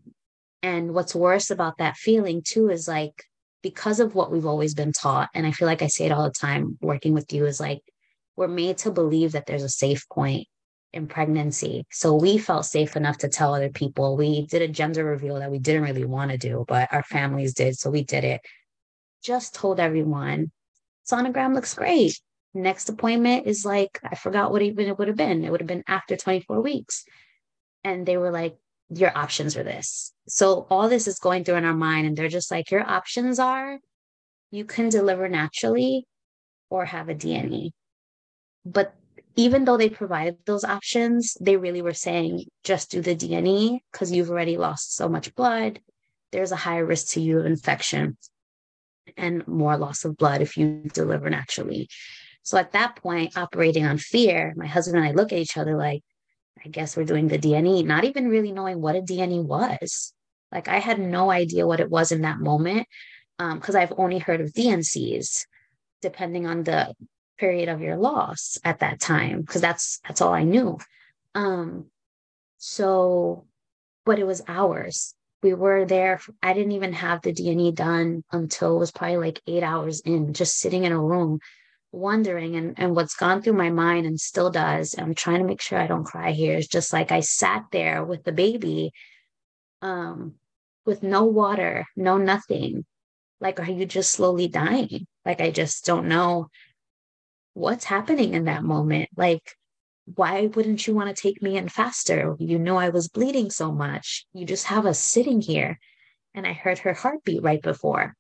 and 0.62 0.94
what's 0.94 1.16
worse 1.16 1.50
about 1.50 1.78
that 1.78 1.98
feeling, 1.98 2.42
too, 2.46 2.70
is 2.70 2.88
like 2.88 3.24
because 3.62 4.00
of 4.00 4.16
what 4.16 4.32
we've 4.32 4.46
always 4.46 4.74
been 4.74 4.92
taught, 4.92 5.30
and 5.34 5.46
I 5.46 5.52
feel 5.52 5.68
like 5.68 5.82
I 5.82 5.88
say 5.88 6.06
it 6.06 6.12
all 6.12 6.24
the 6.24 6.32
time 6.32 6.78
working 6.82 7.14
with 7.14 7.34
you, 7.34 7.46
is 7.46 7.60
like 7.60 7.82
we're 8.36 8.48
made 8.48 8.78
to 8.80 8.92
believe 8.92 9.34
that 9.34 9.46
there's 9.46 9.64
a 9.64 9.70
safe 9.70 10.08
point 10.10 10.48
in 10.94 11.08
pregnancy. 11.08 11.86
So 11.92 12.16
we 12.16 12.38
felt 12.38 12.66
safe 12.66 12.96
enough 12.96 13.20
to 13.20 13.30
tell 13.30 13.54
other 13.54 13.70
people. 13.70 14.18
We 14.18 14.46
did 14.48 14.62
a 14.62 14.68
gender 14.68 15.04
reveal 15.04 15.36
that 15.40 15.52
we 15.52 15.60
didn't 15.60 15.84
really 15.84 16.06
want 16.06 16.32
to 16.32 16.38
do, 16.38 16.66
but 16.68 16.92
our 16.92 17.02
mm-hmm. 17.02 17.16
families 17.16 17.54
did. 17.54 17.78
So 17.78 17.90
we 17.90 18.04
did 18.04 18.24
it. 18.24 18.42
Just 19.24 19.54
told 19.54 19.80
everyone 19.80 20.52
sonogram 21.10 21.54
looks 21.54 21.74
great. 21.74 22.20
Next 22.54 22.90
appointment 22.90 23.46
is 23.48 23.66
like, 23.66 24.00
I 24.04 24.16
forgot 24.16 24.52
what 24.52 24.62
even 24.62 24.88
it 24.88 24.98
would 24.98 25.08
have 25.08 25.18
been. 25.18 25.44
It 25.44 25.52
would 25.52 25.62
have 25.62 25.68
been 25.68 25.84
after 25.88 26.16
24 26.16 26.62
weeks. 26.62 27.04
And 27.84 28.06
they 28.06 28.18
were 28.18 28.32
like, 28.32 28.58
your 28.90 29.16
options 29.16 29.56
are 29.56 29.64
this. 29.64 30.14
So 30.28 30.66
all 30.70 30.90
this 30.90 31.08
is 31.08 31.20
going 31.20 31.44
through 31.44 31.56
in 31.56 31.66
our 31.66 31.76
mind. 31.76 32.08
And 32.08 32.18
they're 32.18 32.28
just 32.28 32.50
like, 32.50 32.72
your 32.72 32.88
options 32.88 33.38
are 33.40 33.80
you 34.52 34.66
can 34.66 34.90
deliver 34.90 35.30
naturally 35.30 36.08
or 36.70 36.86
have 36.86 37.10
a 37.10 37.14
D&E. 37.14 37.72
But 38.66 38.94
even 39.40 39.64
though 39.64 39.78
they 39.78 39.90
provided 39.90 40.36
those 40.46 40.66
options, 40.66 41.38
they 41.40 41.56
really 41.56 41.82
were 41.82 41.94
saying 41.94 42.44
just 42.66 42.92
do 42.92 43.02
the 43.02 43.16
D&E 43.16 43.82
because 43.90 44.12
you've 44.12 44.30
already 44.30 44.58
lost 44.58 44.98
so 44.98 45.08
much 45.08 45.34
blood. 45.34 45.80
There's 46.34 46.52
a 46.52 46.58
higher 46.58 46.86
risk 46.86 47.14
to 47.14 47.22
you 47.22 47.40
of 47.40 47.46
infection 47.46 48.18
and 49.16 49.48
more 49.48 49.78
loss 49.78 50.04
of 50.04 50.18
blood 50.18 50.42
if 50.42 50.58
you 50.58 50.82
deliver 50.94 51.30
naturally. 51.30 51.88
So 52.44 52.58
at 52.58 52.74
that 52.74 52.98
point, 52.98 53.38
operating 53.38 53.86
on 53.86 53.98
fear, 53.98 54.54
my 54.58 54.68
husband 54.68 54.98
and 54.98 55.08
I 55.08 55.14
look 55.14 55.32
at 55.32 55.40
each 55.40 55.56
other 55.56 55.78
like, 55.78 56.04
I 56.66 56.68
guess 56.68 56.98
we're 56.98 57.06
doing 57.06 57.30
the 57.30 57.38
D&E, 57.38 57.84
not 57.84 58.04
even 58.04 58.28
really 58.28 58.52
knowing 58.52 58.82
what 58.82 58.98
a 58.98 59.02
D&E 59.02 59.40
was. 59.40 60.14
Like 60.52 60.68
I 60.68 60.80
had 60.80 61.00
no 61.00 61.32
idea 61.32 61.66
what 61.66 61.80
it 61.80 61.90
was 61.90 62.12
in 62.12 62.24
that 62.24 62.40
moment 62.40 62.88
because 63.38 63.76
um, 63.76 63.82
I've 63.82 63.94
only 63.98 64.20
heard 64.20 64.42
of 64.42 64.52
D&Cs, 64.52 65.46
depending 66.02 66.46
on 66.46 66.64
the 66.64 66.94
period 67.40 67.70
of 67.70 67.82
your 67.82 67.98
loss 67.98 68.58
at 68.64 68.80
that 68.80 69.00
time, 69.00 69.42
because 69.42 69.62
that's 69.62 70.00
that's 70.08 70.22
all 70.22 70.34
I 70.34 70.44
knew. 70.44 70.78
Um, 71.36 71.86
so, 72.58 73.46
but 74.06 74.20
it 74.20 74.28
was 74.28 74.42
hours. 74.48 75.16
We 75.42 75.54
were 75.54 75.86
there. 75.86 76.20
I 76.44 76.54
didn't 76.54 76.74
even 76.74 76.94
have 76.94 77.22
the 77.22 77.32
D&E 77.32 77.72
done 77.72 78.24
until 78.32 78.76
it 78.76 78.80
was 78.80 78.92
probably 78.92 79.18
like 79.18 79.42
eight 79.48 79.64
hours 79.64 80.02
in, 80.02 80.34
just 80.34 80.60
sitting 80.60 80.84
in 80.84 80.92
a 80.92 81.02
room, 81.02 81.40
wondering. 81.94 82.56
And 82.58 82.78
and 82.78 82.96
what's 82.96 83.16
gone 83.16 83.42
through 83.42 83.54
my 83.54 83.70
mind 83.70 84.06
and 84.06 84.20
still 84.20 84.50
does. 84.50 84.96
I'm 84.98 85.16
trying 85.16 85.40
to 85.40 85.48
make 85.48 85.62
sure 85.62 85.80
I 85.80 85.88
don't 85.88 86.04
cry 86.04 86.32
here. 86.32 86.58
Is 86.58 86.68
just 86.68 86.94
like 86.94 87.12
I 87.12 87.22
sat 87.22 87.66
there 87.72 88.04
with 88.04 88.24
the 88.24 88.34
baby, 88.34 88.92
um, 89.82 90.36
with 90.86 91.04
no 91.04 91.26
water, 91.26 91.86
no 91.96 92.18
nothing, 92.18 92.86
like, 93.42 93.60
are 93.60 93.72
you 93.72 93.86
just 93.86 94.12
slowly 94.12 94.48
dying? 94.48 95.08
Like, 95.26 95.42
I 95.42 95.52
just 95.52 95.86
don't 95.86 96.08
know 96.08 96.50
what's 97.54 97.86
happening 97.86 98.34
in 98.34 98.46
that 98.46 98.64
moment. 98.64 99.10
Like, 99.16 99.56
why 100.16 100.48
wouldn't 100.48 100.88
you 100.88 100.96
want 100.96 101.16
to 101.16 101.22
take 101.22 101.42
me 101.42 101.58
in 101.58 101.70
faster? 101.70 102.36
You 102.40 102.58
know, 102.58 102.78
I 102.78 102.90
was 102.90 103.10
bleeding 103.10 103.52
so 103.52 103.72
much. 103.72 104.26
You 104.34 104.46
just 104.46 104.66
have 104.66 104.86
us 104.86 105.00
sitting 105.00 105.42
here. 105.42 105.80
And 106.34 106.46
I 106.48 106.54
heard 106.54 106.80
her 106.80 106.94
heartbeat 106.94 107.44
right 107.44 107.62
before. 107.62 108.16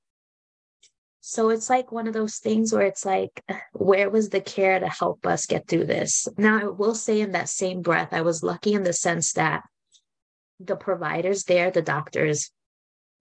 So 1.21 1.49
it's 1.49 1.69
like 1.69 1.91
one 1.91 2.07
of 2.07 2.13
those 2.13 2.37
things 2.37 2.73
where 2.73 2.85
it's 2.85 3.05
like, 3.05 3.43
where 3.73 4.09
was 4.09 4.29
the 4.29 4.41
care 4.41 4.79
to 4.79 4.87
help 4.87 5.25
us 5.25 5.45
get 5.45 5.67
through 5.67 5.85
this? 5.85 6.27
Now, 6.37 6.59
I 6.59 6.63
will 6.65 6.95
say 6.95 7.21
in 7.21 7.33
that 7.33 7.49
same 7.49 7.81
breath, 7.81 8.09
I 8.13 8.21
was 8.21 8.41
lucky 8.41 8.73
in 8.73 8.83
the 8.83 8.93
sense 8.93 9.33
that 9.33 9.63
the 10.59 10.75
providers 10.75 11.43
there, 11.43 11.71
the 11.71 11.81
doctors, 11.81 12.51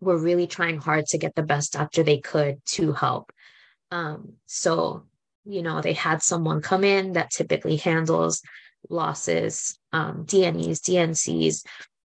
were 0.00 0.16
really 0.16 0.46
trying 0.46 0.78
hard 0.78 1.06
to 1.06 1.18
get 1.18 1.34
the 1.34 1.42
best 1.42 1.72
doctor 1.72 2.02
they 2.02 2.18
could 2.18 2.64
to 2.66 2.92
help. 2.92 3.32
Um, 3.90 4.34
so, 4.46 5.04
you 5.48 5.62
know, 5.62 5.80
they 5.80 5.94
had 5.94 6.22
someone 6.22 6.60
come 6.60 6.84
in 6.84 7.12
that 7.12 7.30
typically 7.30 7.76
handles 7.76 8.42
losses, 8.90 9.78
um, 9.92 10.24
D&Es, 10.26 10.80
D&Cs, 10.80 11.64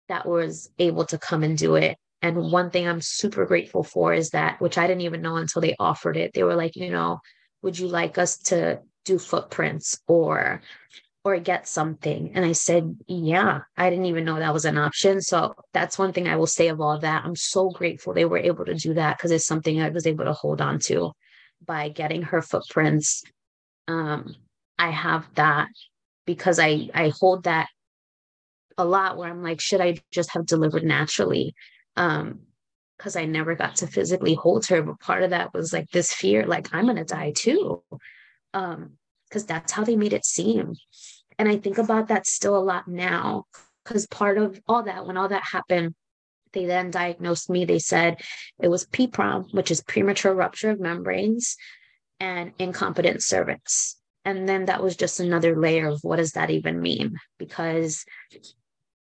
that 0.08 0.26
was 0.26 0.68
able 0.78 1.04
to 1.06 1.18
come 1.18 1.44
and 1.44 1.56
do 1.56 1.76
it. 1.76 1.96
And 2.22 2.50
one 2.50 2.70
thing 2.70 2.86
I'm 2.86 3.00
super 3.00 3.46
grateful 3.46 3.82
for 3.82 4.12
is 4.12 4.30
that, 4.30 4.60
which 4.60 4.76
I 4.76 4.86
didn't 4.86 5.02
even 5.02 5.22
know 5.22 5.36
until 5.36 5.62
they 5.62 5.76
offered 5.78 6.16
it. 6.16 6.32
They 6.34 6.42
were 6.42 6.56
like, 6.56 6.76
you 6.76 6.90
know, 6.90 7.20
would 7.62 7.78
you 7.78 7.86
like 7.86 8.18
us 8.18 8.36
to 8.38 8.80
do 9.04 9.18
footprints 9.18 9.98
or 10.06 10.60
or 11.22 11.38
get 11.38 11.68
something. 11.68 12.32
And 12.34 12.46
I 12.46 12.52
said, 12.52 12.96
Yeah, 13.06 13.60
I 13.76 13.90
didn't 13.90 14.06
even 14.06 14.24
know 14.24 14.38
that 14.38 14.54
was 14.54 14.64
an 14.64 14.78
option. 14.78 15.20
So 15.20 15.54
that's 15.74 15.98
one 15.98 16.12
thing 16.14 16.28
I 16.28 16.36
will 16.36 16.46
say 16.46 16.68
of 16.68 16.80
all 16.80 16.98
that. 16.98 17.24
I'm 17.24 17.36
so 17.36 17.68
grateful 17.68 18.14
they 18.14 18.24
were 18.24 18.38
able 18.38 18.64
to 18.64 18.74
do 18.74 18.94
that 18.94 19.18
because 19.18 19.30
it's 19.30 19.46
something 19.46 19.80
I 19.82 19.90
was 19.90 20.06
able 20.06 20.24
to 20.24 20.32
hold 20.32 20.62
on 20.62 20.78
to 20.86 21.12
by 21.64 21.88
getting 21.88 22.22
her 22.22 22.42
footprints. 22.42 23.22
Um, 23.88 24.34
I 24.78 24.90
have 24.90 25.26
that 25.34 25.68
because 26.26 26.58
I 26.58 26.88
I 26.94 27.12
hold 27.18 27.44
that 27.44 27.68
a 28.78 28.84
lot 28.84 29.16
where 29.16 29.28
I'm 29.28 29.42
like, 29.42 29.60
should 29.60 29.80
I 29.80 29.98
just 30.10 30.30
have 30.32 30.46
delivered 30.46 30.84
naturally? 30.84 31.54
Um, 31.96 32.40
because 32.96 33.16
I 33.16 33.24
never 33.24 33.54
got 33.54 33.76
to 33.76 33.86
physically 33.86 34.34
hold 34.34 34.66
her. 34.66 34.82
But 34.82 35.00
part 35.00 35.22
of 35.22 35.30
that 35.30 35.54
was 35.54 35.72
like 35.72 35.90
this 35.90 36.12
fear, 36.12 36.46
like 36.46 36.74
I'm 36.74 36.86
gonna 36.86 37.04
die 37.04 37.32
too. 37.34 37.82
Um, 38.52 38.92
because 39.28 39.46
that's 39.46 39.72
how 39.72 39.84
they 39.84 39.96
made 39.96 40.12
it 40.12 40.24
seem. 40.24 40.74
And 41.38 41.48
I 41.48 41.56
think 41.56 41.78
about 41.78 42.08
that 42.08 42.26
still 42.26 42.56
a 42.56 42.58
lot 42.58 42.88
now 42.88 43.44
because 43.84 44.06
part 44.06 44.38
of 44.38 44.60
all 44.66 44.82
that, 44.82 45.06
when 45.06 45.16
all 45.16 45.28
that 45.28 45.44
happened, 45.44 45.94
they 46.52 46.66
then 46.66 46.90
diagnosed 46.90 47.50
me. 47.50 47.64
They 47.64 47.78
said 47.78 48.20
it 48.60 48.68
was 48.68 48.86
PPROM, 48.86 49.52
which 49.52 49.70
is 49.70 49.82
premature 49.82 50.34
rupture 50.34 50.70
of 50.70 50.80
membranes 50.80 51.56
and 52.18 52.52
incompetent 52.58 53.22
cervix. 53.22 53.96
And 54.24 54.48
then 54.48 54.66
that 54.66 54.82
was 54.82 54.96
just 54.96 55.20
another 55.20 55.58
layer 55.58 55.88
of 55.88 56.00
what 56.02 56.16
does 56.16 56.32
that 56.32 56.50
even 56.50 56.80
mean? 56.80 57.16
Because 57.38 58.04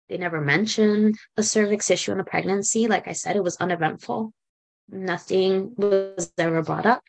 they 0.08 0.16
never 0.16 0.40
mentioned 0.40 1.16
a 1.36 1.42
cervix 1.42 1.90
issue 1.90 2.12
in 2.12 2.20
a 2.20 2.24
pregnancy. 2.24 2.86
Like 2.86 3.08
I 3.08 3.12
said, 3.12 3.36
it 3.36 3.42
was 3.42 3.56
uneventful. 3.56 4.32
Nothing 4.88 5.74
was 5.76 6.32
ever 6.38 6.62
brought 6.62 6.86
up 6.86 7.02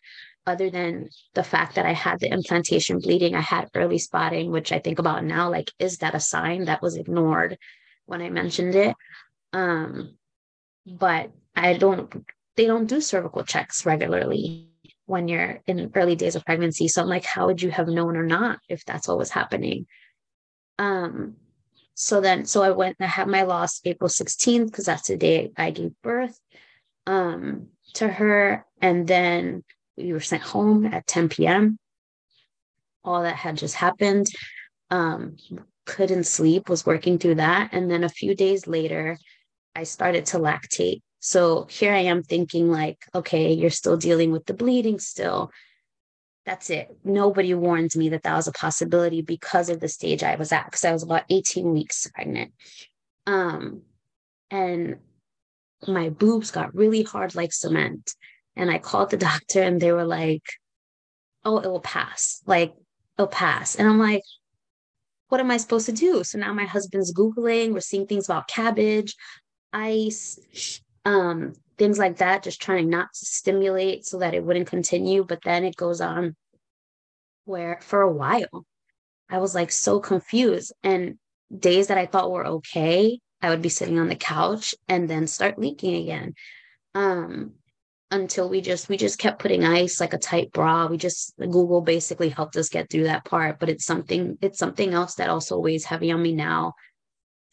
other 0.50 0.70
than 0.70 1.10
the 1.36 1.44
fact 1.44 1.76
that 1.76 1.86
I 1.86 1.94
had 1.94 2.20
the 2.20 2.32
implantation 2.32 3.00
bleeding, 3.00 3.36
I 3.36 3.42
had 3.42 3.70
early 3.76 4.00
spotting, 4.00 4.52
which 4.52 4.72
I 4.72 4.80
think 4.80 5.00
about 5.00 5.24
now, 5.24 5.50
like, 5.50 5.72
is 5.80 6.00
that 6.00 6.16
a 6.16 6.20
sign 6.20 6.66
that 6.66 6.82
was 6.82 6.98
ignored 6.98 7.58
when 8.06 8.22
I 8.22 8.30
mentioned 8.30 8.76
it? 8.76 8.96
Um, 9.54 10.18
but 10.90 11.32
I 11.56 11.74
don't, 11.74 12.26
they 12.56 12.66
don't 12.66 12.88
do 12.88 13.02
cervical 13.02 13.44
checks 13.44 13.86
regularly 13.86 14.70
when 15.06 15.28
you're 15.28 15.62
in 15.66 15.92
early 15.96 16.16
days 16.16 16.36
of 16.36 16.46
pregnancy. 16.46 16.88
So 16.88 17.02
I'm 17.02 17.08
like, 17.08 17.26
how 17.26 17.48
would 17.48 17.62
you 17.62 17.72
have 17.72 17.88
known 17.88 18.16
or 18.16 18.26
not 18.26 18.60
if 18.70 18.86
that's 18.86 19.08
what 19.08 19.18
was 19.18 19.32
happening? 19.32 19.88
Um, 20.78 21.36
so 21.96 22.22
then, 22.22 22.46
so 22.46 22.62
I 22.62 22.72
went, 22.72 22.98
I 23.00 23.08
had 23.08 23.28
my 23.28 23.44
loss 23.44 23.82
April 23.86 24.10
16th 24.10 24.68
because 24.68 24.86
that's 24.86 25.08
the 25.08 25.18
day 25.18 25.52
I 25.58 25.72
gave 25.72 25.92
birth 26.02 26.40
um, 27.06 27.68
to 27.96 28.08
her. 28.08 28.66
And 28.82 29.08
then 29.08 29.64
we 29.98 30.14
were 30.14 30.20
sent 30.22 30.44
home 30.44 30.86
at 30.86 31.08
10 31.08 31.30
p.m. 31.30 31.78
All 33.04 33.24
that 33.24 33.36
had 33.36 33.58
just 33.58 33.76
happened. 33.76 34.28
Um, 34.90 35.38
couldn't 35.86 36.26
sleep, 36.26 36.70
was 36.70 36.86
working 36.86 37.18
through 37.18 37.36
that. 37.36 37.70
And 37.74 37.90
then 37.90 38.04
a 38.04 38.10
few 38.10 38.36
days 38.36 38.68
later, 38.68 39.18
I 39.80 39.84
started 39.84 40.26
to 40.28 40.40
lactate. 40.40 41.00
So 41.22 41.66
here 41.70 41.94
I 41.94 42.00
am 42.00 42.22
thinking, 42.22 42.70
like, 42.70 43.06
okay, 43.16 43.54
you're 43.54 43.70
still 43.70 43.96
dealing 43.96 44.34
with 44.34 44.46
the 44.46 44.54
bleeding 44.54 45.00
still. 45.00 45.52
That's 46.46 46.70
it. 46.70 46.90
Nobody 47.06 47.54
warned 47.54 47.96
me 47.96 48.10
that 48.10 48.24
that 48.24 48.36
was 48.36 48.50
a 48.50 48.52
possibility 48.52 49.22
because 49.22 49.70
of 49.70 49.80
the 49.80 49.88
stage 49.88 50.22
I 50.22 50.36
was 50.36 50.52
at, 50.52 50.66
because 50.66 50.84
I 50.84 50.92
was 50.92 51.04
about 51.04 51.24
18 51.30 51.72
weeks 51.72 52.06
pregnant. 52.14 52.52
Um, 53.26 53.84
and 54.52 54.98
my 55.88 56.10
boobs 56.10 56.52
got 56.52 56.76
really 56.76 57.04
hard 57.04 57.34
like 57.36 57.54
cement. 57.54 58.14
And 58.58 58.70
I 58.70 58.80
called 58.80 59.12
the 59.12 59.18
doctor 59.18 59.62
and 59.62 59.80
they 59.80 59.94
were 59.94 60.06
like, 60.06 60.44
oh, 61.46 61.60
it 61.60 61.70
will 61.70 61.80
pass. 61.80 62.42
Like, 62.46 62.74
it'll 63.18 63.28
pass. 63.28 63.76
And 63.76 63.88
I'm 63.88 64.00
like, 64.00 64.24
what 65.30 65.40
am 65.40 65.52
I 65.52 65.56
supposed 65.58 65.86
to 65.86 65.94
do? 65.94 66.26
So 66.26 66.38
now 66.38 66.52
my 66.54 66.66
husband's 66.66 67.14
Googling, 67.14 67.72
we're 67.72 67.80
seeing 67.80 68.08
things 68.08 68.26
about 68.26 68.50
cabbage, 68.50 69.16
ice, 69.74 70.82
um, 71.06 71.54
things 71.78 71.98
like 71.98 72.18
that, 72.18 72.44
just 72.44 72.62
trying 72.62 72.90
not 72.90 73.08
to 73.14 73.26
stimulate 73.26 74.06
so 74.06 74.20
that 74.20 74.34
it 74.34 74.44
wouldn't 74.44 74.68
continue. 74.68 75.24
But 75.24 75.42
then 75.44 75.64
it 75.64 75.76
goes 75.76 76.02
on 76.02 76.36
where 77.46 77.80
for 77.82 78.02
a 78.02 78.12
while 78.12 78.66
I 79.30 79.40
was 79.40 79.56
like 79.56 79.72
so 79.72 80.00
confused. 80.00 80.74
And 80.84 81.18
days 81.56 81.88
that 81.88 81.98
I 81.98 82.06
thought 82.06 82.32
were 82.32 82.46
okay, 82.46 83.20
I 83.42 83.50
would 83.50 83.62
be 83.62 83.70
sitting 83.70 84.00
on 84.00 84.10
the 84.10 84.16
couch 84.16 84.76
and 84.88 85.10
then 85.10 85.28
start 85.28 85.60
leaking 85.60 85.96
again. 85.96 86.34
Um, 86.96 87.54
until 88.12 88.50
we 88.50 88.62
just 88.62 88.90
we 88.90 88.98
just 88.98 89.20
kept 89.20 89.40
putting 89.40 89.64
ice 89.64 90.00
like 90.00 90.14
a 90.14 90.18
tight 90.18 90.52
bra 90.52 90.88
we 90.88 90.98
just 90.98 91.34
google 91.38 91.82
basically 91.82 92.30
helped 92.30 92.56
us 92.58 92.70
get 92.70 92.90
through 92.90 93.04
that 93.04 93.24
part 93.24 93.60
but 93.60 93.70
it's 93.70 93.86
something 93.86 94.38
it's 94.42 94.58
something 94.58 94.94
else 94.94 95.16
that 95.16 95.30
also 95.30 95.60
weighs 95.60 95.86
heavy 95.86 96.12
on 96.12 96.22
me 96.22 96.34
now 96.34 96.74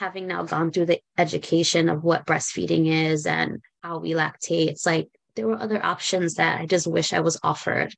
having 0.01 0.27
now 0.27 0.43
gone 0.43 0.71
through 0.71 0.87
the 0.87 1.01
education 1.17 1.89
of 1.89 2.05
what 2.05 2.27
breastfeeding 2.27 3.11
is 3.11 3.27
and 3.27 3.61
how 3.83 3.99
we 3.99 4.13
lactate 4.13 4.69
it's 4.69 4.87
like 4.87 5.09
there 5.35 5.47
were 5.47 5.61
other 5.61 5.85
options 5.85 6.35
that 6.35 6.61
i 6.61 6.67
just 6.67 6.87
wish 6.87 7.13
i 7.13 7.21
was 7.21 7.39
offered 7.43 7.95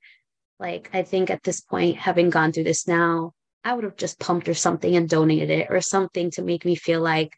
like 0.58 0.90
i 0.92 1.02
think 1.02 1.30
at 1.30 1.42
this 1.42 1.60
point 1.60 1.96
having 1.96 2.30
gone 2.30 2.52
through 2.52 2.64
this 2.64 2.86
now 2.86 3.32
i 3.64 3.72
would 3.72 3.84
have 3.84 3.96
just 3.96 4.20
pumped 4.20 4.48
or 4.48 4.54
something 4.54 4.96
and 4.96 5.08
donated 5.08 5.50
it 5.50 5.66
or 5.70 5.80
something 5.80 6.30
to 6.30 6.42
make 6.42 6.64
me 6.64 6.74
feel 6.74 7.00
like 7.00 7.32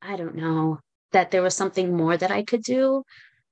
i 0.00 0.16
don't 0.16 0.36
know 0.36 0.78
that 1.12 1.30
there 1.30 1.42
was 1.42 1.54
something 1.54 1.96
more 1.96 2.16
that 2.16 2.30
i 2.30 2.42
could 2.42 2.62
do 2.62 3.02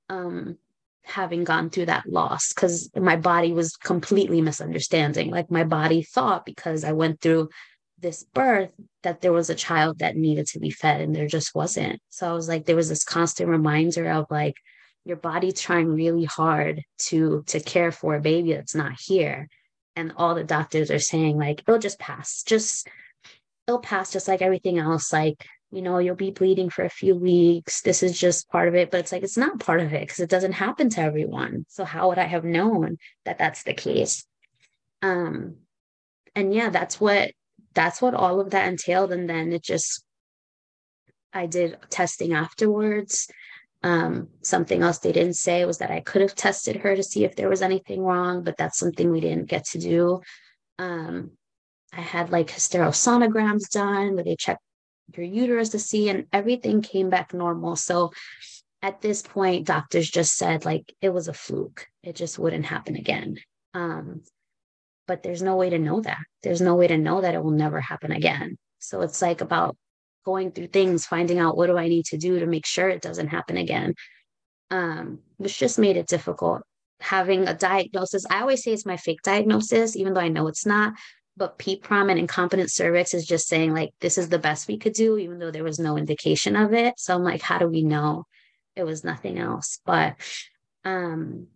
um, 0.09 0.57
having 1.03 1.43
gone 1.43 1.69
through 1.69 1.87
that 1.87 2.07
loss 2.07 2.53
because 2.53 2.89
my 2.95 3.15
body 3.15 3.51
was 3.51 3.75
completely 3.75 4.41
misunderstanding. 4.41 5.31
Like 5.31 5.51
my 5.51 5.63
body 5.63 6.03
thought 6.03 6.45
because 6.45 6.83
I 6.83 6.91
went 6.91 7.19
through 7.19 7.49
this 8.01 8.23
birth 8.23 8.73
that 9.03 9.21
there 9.21 9.33
was 9.33 9.49
a 9.49 9.55
child 9.55 9.99
that 9.99 10.15
needed 10.15 10.47
to 10.47 10.59
be 10.59 10.71
fed 10.71 11.01
and 11.01 11.15
there 11.15 11.27
just 11.27 11.55
wasn't. 11.55 12.01
So 12.09 12.29
I 12.29 12.33
was 12.33 12.47
like, 12.47 12.65
there 12.65 12.75
was 12.75 12.89
this 12.89 13.03
constant 13.03 13.49
reminder 13.49 14.09
of 14.09 14.25
like, 14.29 14.55
your 15.05 15.17
body 15.17 15.51
trying 15.51 15.87
really 15.87 16.25
hard 16.25 16.83
to 16.97 17.43
to 17.47 17.59
care 17.59 17.91
for 17.91 18.15
a 18.15 18.21
baby 18.21 18.53
that's 18.53 18.75
not 18.75 18.93
here. 18.99 19.47
And 19.95 20.13
all 20.15 20.35
the 20.35 20.43
doctors 20.43 20.91
are 20.91 20.99
saying 20.99 21.37
like 21.37 21.61
it'll 21.61 21.79
just 21.79 21.99
pass 21.99 22.43
just 22.43 22.87
it'll 23.67 23.79
pass 23.79 24.11
just 24.11 24.27
like 24.27 24.41
everything 24.41 24.77
else. 24.77 25.11
Like 25.11 25.45
you 25.71 25.81
know 25.81 25.97
you'll 25.97 26.15
be 26.15 26.31
bleeding 26.31 26.69
for 26.69 26.83
a 26.83 26.89
few 26.89 27.15
weeks. 27.15 27.81
This 27.81 28.03
is 28.03 28.17
just 28.17 28.49
part 28.49 28.67
of 28.67 28.75
it 28.75 28.91
but 28.91 28.99
it's 28.99 29.11
like 29.11 29.23
it's 29.23 29.37
not 29.37 29.59
part 29.59 29.81
of 29.81 29.93
it 29.93 30.01
because 30.01 30.19
it 30.19 30.29
doesn't 30.29 30.53
happen 30.53 30.89
to 30.91 31.01
everyone. 31.01 31.65
So 31.69 31.85
how 31.85 32.09
would 32.09 32.19
i 32.19 32.25
have 32.25 32.43
known 32.43 32.97
that 33.25 33.39
that's 33.39 33.63
the 33.63 33.73
case? 33.73 34.25
Um 35.01 35.55
and 36.35 36.53
yeah 36.53 36.69
that's 36.69 37.01
what 37.01 37.31
that's 37.79 38.01
what 38.01 38.13
all 38.13 38.41
of 38.41 38.49
that 38.49 38.67
entailed 38.67 39.13
and 39.13 39.29
then 39.29 39.53
it 39.53 39.63
just 39.63 40.03
i 41.33 41.45
did 41.45 41.77
testing 41.89 42.33
afterwards 42.33 43.27
um, 43.81 44.27
something 44.41 44.81
else 44.81 44.99
they 44.99 45.11
didn't 45.13 45.35
say 45.35 45.63
was 45.65 45.77
that 45.77 45.91
I 45.91 46.01
could 46.01 46.21
have 46.21 46.35
tested 46.35 46.75
her 46.77 46.95
to 46.95 47.03
see 47.03 47.23
if 47.23 47.35
there 47.35 47.49
was 47.49 47.61
anything 47.61 48.01
wrong, 48.01 48.43
but 48.43 48.57
that's 48.57 48.77
something 48.77 49.09
we 49.09 49.21
didn't 49.21 49.49
get 49.49 49.65
to 49.67 49.79
do. 49.79 50.21
Um, 50.77 51.31
I 51.93 52.01
had 52.01 52.29
like 52.29 52.47
hysterosonograms 52.47 53.69
done 53.71 54.15
where 54.15 54.23
they 54.23 54.35
checked 54.35 54.61
your 55.15 55.25
uterus 55.25 55.69
to 55.69 55.79
see, 55.79 56.09
and 56.09 56.25
everything 56.33 56.81
came 56.81 57.09
back 57.09 57.33
normal. 57.33 57.75
So 57.75 58.11
at 58.81 59.01
this 59.01 59.21
point, 59.21 59.67
doctors 59.67 60.09
just 60.09 60.35
said 60.35 60.65
like 60.65 60.93
it 61.01 61.09
was 61.09 61.27
a 61.27 61.33
fluke. 61.33 61.87
It 62.03 62.15
just 62.15 62.37
wouldn't 62.37 62.65
happen 62.65 62.95
again. 62.95 63.37
Um, 63.73 64.23
but 65.09 65.23
there's 65.23 65.41
no 65.41 65.55
way 65.55 65.71
to 65.71 65.79
know 65.79 66.01
that. 66.01 66.19
There's 66.43 66.61
no 66.61 66.75
way 66.75 66.85
to 66.85 66.95
know 66.95 67.21
that 67.21 67.33
it 67.33 67.43
will 67.43 67.49
never 67.49 67.81
happen 67.81 68.11
again. 68.11 68.59
So 68.77 69.01
it's 69.01 69.23
like 69.23 69.41
about 69.41 69.75
going 70.23 70.51
through 70.51 70.67
things, 70.67 71.07
finding 71.07 71.39
out 71.39 71.57
what 71.57 71.65
do 71.65 71.79
I 71.79 71.87
need 71.87 72.05
to 72.05 72.17
do 72.17 72.39
to 72.39 72.45
make 72.45 72.67
sure 72.67 72.87
it 72.89 73.01
doesn't 73.01 73.29
happen 73.29 73.57
again. 73.57 73.95
Um, 74.69 75.21
which 75.37 75.57
just 75.57 75.79
made 75.79 75.97
it 75.97 76.05
difficult. 76.05 76.61
Having 76.99 77.47
a 77.47 77.55
diagnosis, 77.55 78.23
I 78.29 78.41
always 78.41 78.63
say 78.63 78.71
it's 78.71 78.85
my 78.85 78.97
fake 78.97 79.23
diagnosis, 79.23 79.95
even 79.95 80.13
though 80.13 80.21
I 80.21 80.27
know 80.27 80.47
it's 80.47 80.67
not. 80.67 80.93
But 81.35 81.57
PPROM 81.57 82.11
and 82.11 82.19
incompetent 82.19 82.71
cervix 82.71 83.15
is 83.15 83.25
just 83.25 83.47
saying 83.47 83.73
like 83.73 83.89
this 84.01 84.19
is 84.19 84.29
the 84.29 84.37
best 84.37 84.67
we 84.67 84.77
could 84.77 84.93
do, 84.93 85.17
even 85.17 85.39
though 85.39 85.49
there 85.49 85.63
was 85.63 85.79
no 85.79 85.97
indication 85.97 86.55
of 86.55 86.71
it. 86.71 86.93
So 86.99 87.15
I'm 87.15 87.23
like, 87.23 87.41
how 87.41 87.57
do 87.57 87.67
we 87.67 87.81
know 87.81 88.25
it 88.75 88.83
was 88.83 89.03
nothing 89.03 89.39
else? 89.39 89.79
But 89.87 90.17
um 90.85 91.47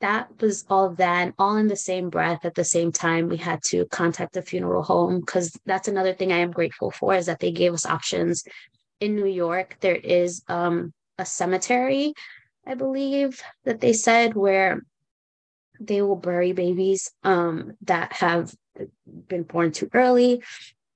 that 0.00 0.28
was 0.40 0.64
all 0.68 0.90
that 0.94 1.32
all 1.38 1.56
in 1.56 1.68
the 1.68 1.76
same 1.76 2.10
breath 2.10 2.44
at 2.44 2.54
the 2.54 2.64
same 2.64 2.90
time 2.90 3.28
we 3.28 3.36
had 3.36 3.62
to 3.62 3.84
contact 3.86 4.32
the 4.32 4.42
funeral 4.42 4.82
home 4.82 5.20
because 5.20 5.58
that's 5.66 5.88
another 5.88 6.14
thing 6.14 6.32
i 6.32 6.38
am 6.38 6.50
grateful 6.50 6.90
for 6.90 7.14
is 7.14 7.26
that 7.26 7.40
they 7.40 7.52
gave 7.52 7.72
us 7.72 7.86
options. 7.86 8.44
In 9.00 9.16
new 9.16 9.26
york 9.26 9.76
there 9.80 9.96
is 9.96 10.42
um, 10.48 10.92
a 11.18 11.24
cemetery 11.24 12.12
i 12.66 12.74
believe 12.74 13.42
that 13.64 13.80
they 13.80 13.92
said 13.92 14.34
where 14.34 14.82
they 15.80 16.02
will 16.02 16.16
bury 16.16 16.52
babies 16.52 17.10
um, 17.24 17.72
that 17.82 18.12
have 18.12 18.54
been 19.06 19.44
born 19.44 19.72
too 19.72 19.88
early 19.94 20.42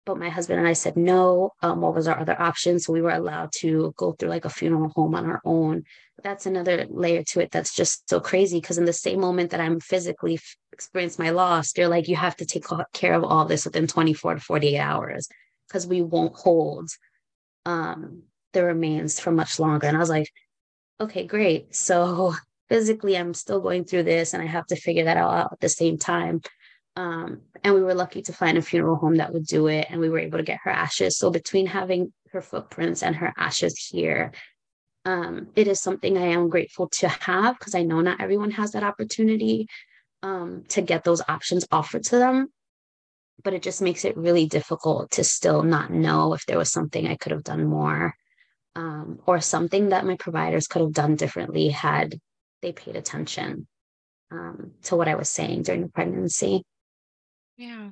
but 0.06 0.18
my 0.18 0.28
husband 0.28 0.58
and 0.58 0.68
I 0.68 0.74
said 0.74 0.96
no. 0.96 1.50
Um, 1.62 1.80
what 1.80 1.94
was 1.94 2.08
our 2.08 2.18
other 2.18 2.40
option? 2.40 2.78
So 2.78 2.92
we 2.92 3.02
were 3.02 3.10
allowed 3.10 3.52
to 3.60 3.94
go 3.96 4.12
through 4.12 4.28
like 4.28 4.44
a 4.44 4.50
funeral 4.50 4.92
home 4.94 5.14
on 5.14 5.26
our 5.26 5.40
own. 5.44 5.84
That's 6.22 6.46
another 6.46 6.86
layer 6.88 7.22
to 7.28 7.40
it 7.40 7.50
that's 7.50 7.74
just 7.74 8.08
so 8.08 8.20
crazy 8.20 8.60
because 8.60 8.78
in 8.78 8.84
the 8.84 8.92
same 8.92 9.20
moment 9.20 9.50
that 9.50 9.60
I'm 9.60 9.80
physically 9.80 10.34
f- 10.34 10.56
experience 10.72 11.18
my 11.18 11.30
loss, 11.30 11.72
they're 11.72 11.88
like, 11.88 12.08
you 12.08 12.16
have 12.16 12.36
to 12.36 12.46
take 12.46 12.64
care 12.92 13.14
of 13.14 13.24
all 13.24 13.46
this 13.46 13.64
within 13.64 13.86
24 13.86 14.34
to 14.34 14.40
48 14.40 14.78
hours 14.78 15.28
because 15.68 15.86
we 15.86 16.02
won't 16.02 16.36
hold 16.36 16.90
um, 17.66 18.22
the 18.52 18.64
remains 18.64 19.18
for 19.18 19.30
much 19.30 19.58
longer. 19.58 19.86
And 19.86 19.96
I 19.96 20.00
was 20.00 20.10
like, 20.10 20.30
okay, 21.00 21.26
great. 21.26 21.74
So 21.74 22.34
physically, 22.68 23.16
I'm 23.16 23.34
still 23.34 23.60
going 23.60 23.84
through 23.84 24.04
this 24.04 24.34
and 24.34 24.42
I 24.42 24.46
have 24.46 24.66
to 24.66 24.76
figure 24.76 25.04
that 25.04 25.16
out 25.16 25.52
at 25.52 25.60
the 25.60 25.68
same 25.68 25.98
time. 25.98 26.42
Um, 26.96 27.42
and 27.62 27.74
we 27.74 27.82
were 27.82 27.94
lucky 27.94 28.22
to 28.22 28.32
find 28.32 28.56
a 28.56 28.62
funeral 28.62 28.96
home 28.96 29.16
that 29.16 29.32
would 29.32 29.46
do 29.46 29.66
it. 29.66 29.86
And 29.90 30.00
we 30.00 30.08
were 30.08 30.20
able 30.20 30.38
to 30.38 30.44
get 30.44 30.60
her 30.64 30.70
ashes. 30.70 31.18
So 31.18 31.30
between 31.30 31.66
having 31.66 32.12
her 32.32 32.40
footprints 32.40 33.02
and 33.02 33.16
her 33.16 33.32
ashes 33.36 33.76
here, 33.76 34.32
um, 35.04 35.48
it 35.54 35.68
is 35.68 35.80
something 35.80 36.16
I 36.16 36.28
am 36.28 36.48
grateful 36.48 36.88
to 37.00 37.08
have 37.08 37.58
because 37.58 37.74
I 37.74 37.82
know 37.82 38.00
not 38.00 38.20
everyone 38.20 38.52
has 38.52 38.72
that 38.72 38.84
opportunity 38.84 39.66
um, 40.22 40.64
to 40.68 40.82
get 40.82 41.04
those 41.04 41.22
options 41.28 41.66
offered 41.70 42.04
to 42.04 42.18
them. 42.18 42.48
But 43.42 43.54
it 43.54 43.62
just 43.62 43.82
makes 43.82 44.04
it 44.04 44.16
really 44.16 44.46
difficult 44.46 45.10
to 45.12 45.24
still 45.24 45.62
not 45.62 45.90
know 45.90 46.32
if 46.32 46.46
there 46.46 46.56
was 46.56 46.72
something 46.72 47.06
I 47.06 47.16
could 47.16 47.32
have 47.32 47.44
done 47.44 47.66
more 47.66 48.14
um, 48.76 49.20
or 49.26 49.40
something 49.40 49.90
that 49.90 50.06
my 50.06 50.16
providers 50.16 50.66
could 50.66 50.82
have 50.82 50.92
done 50.92 51.16
differently 51.16 51.68
had 51.68 52.18
they 52.62 52.72
paid 52.72 52.96
attention 52.96 53.66
um, 54.30 54.72
to 54.84 54.96
what 54.96 55.08
I 55.08 55.16
was 55.16 55.28
saying 55.28 55.62
during 55.62 55.82
the 55.82 55.88
pregnancy. 55.88 56.64
Yeah. 57.56 57.90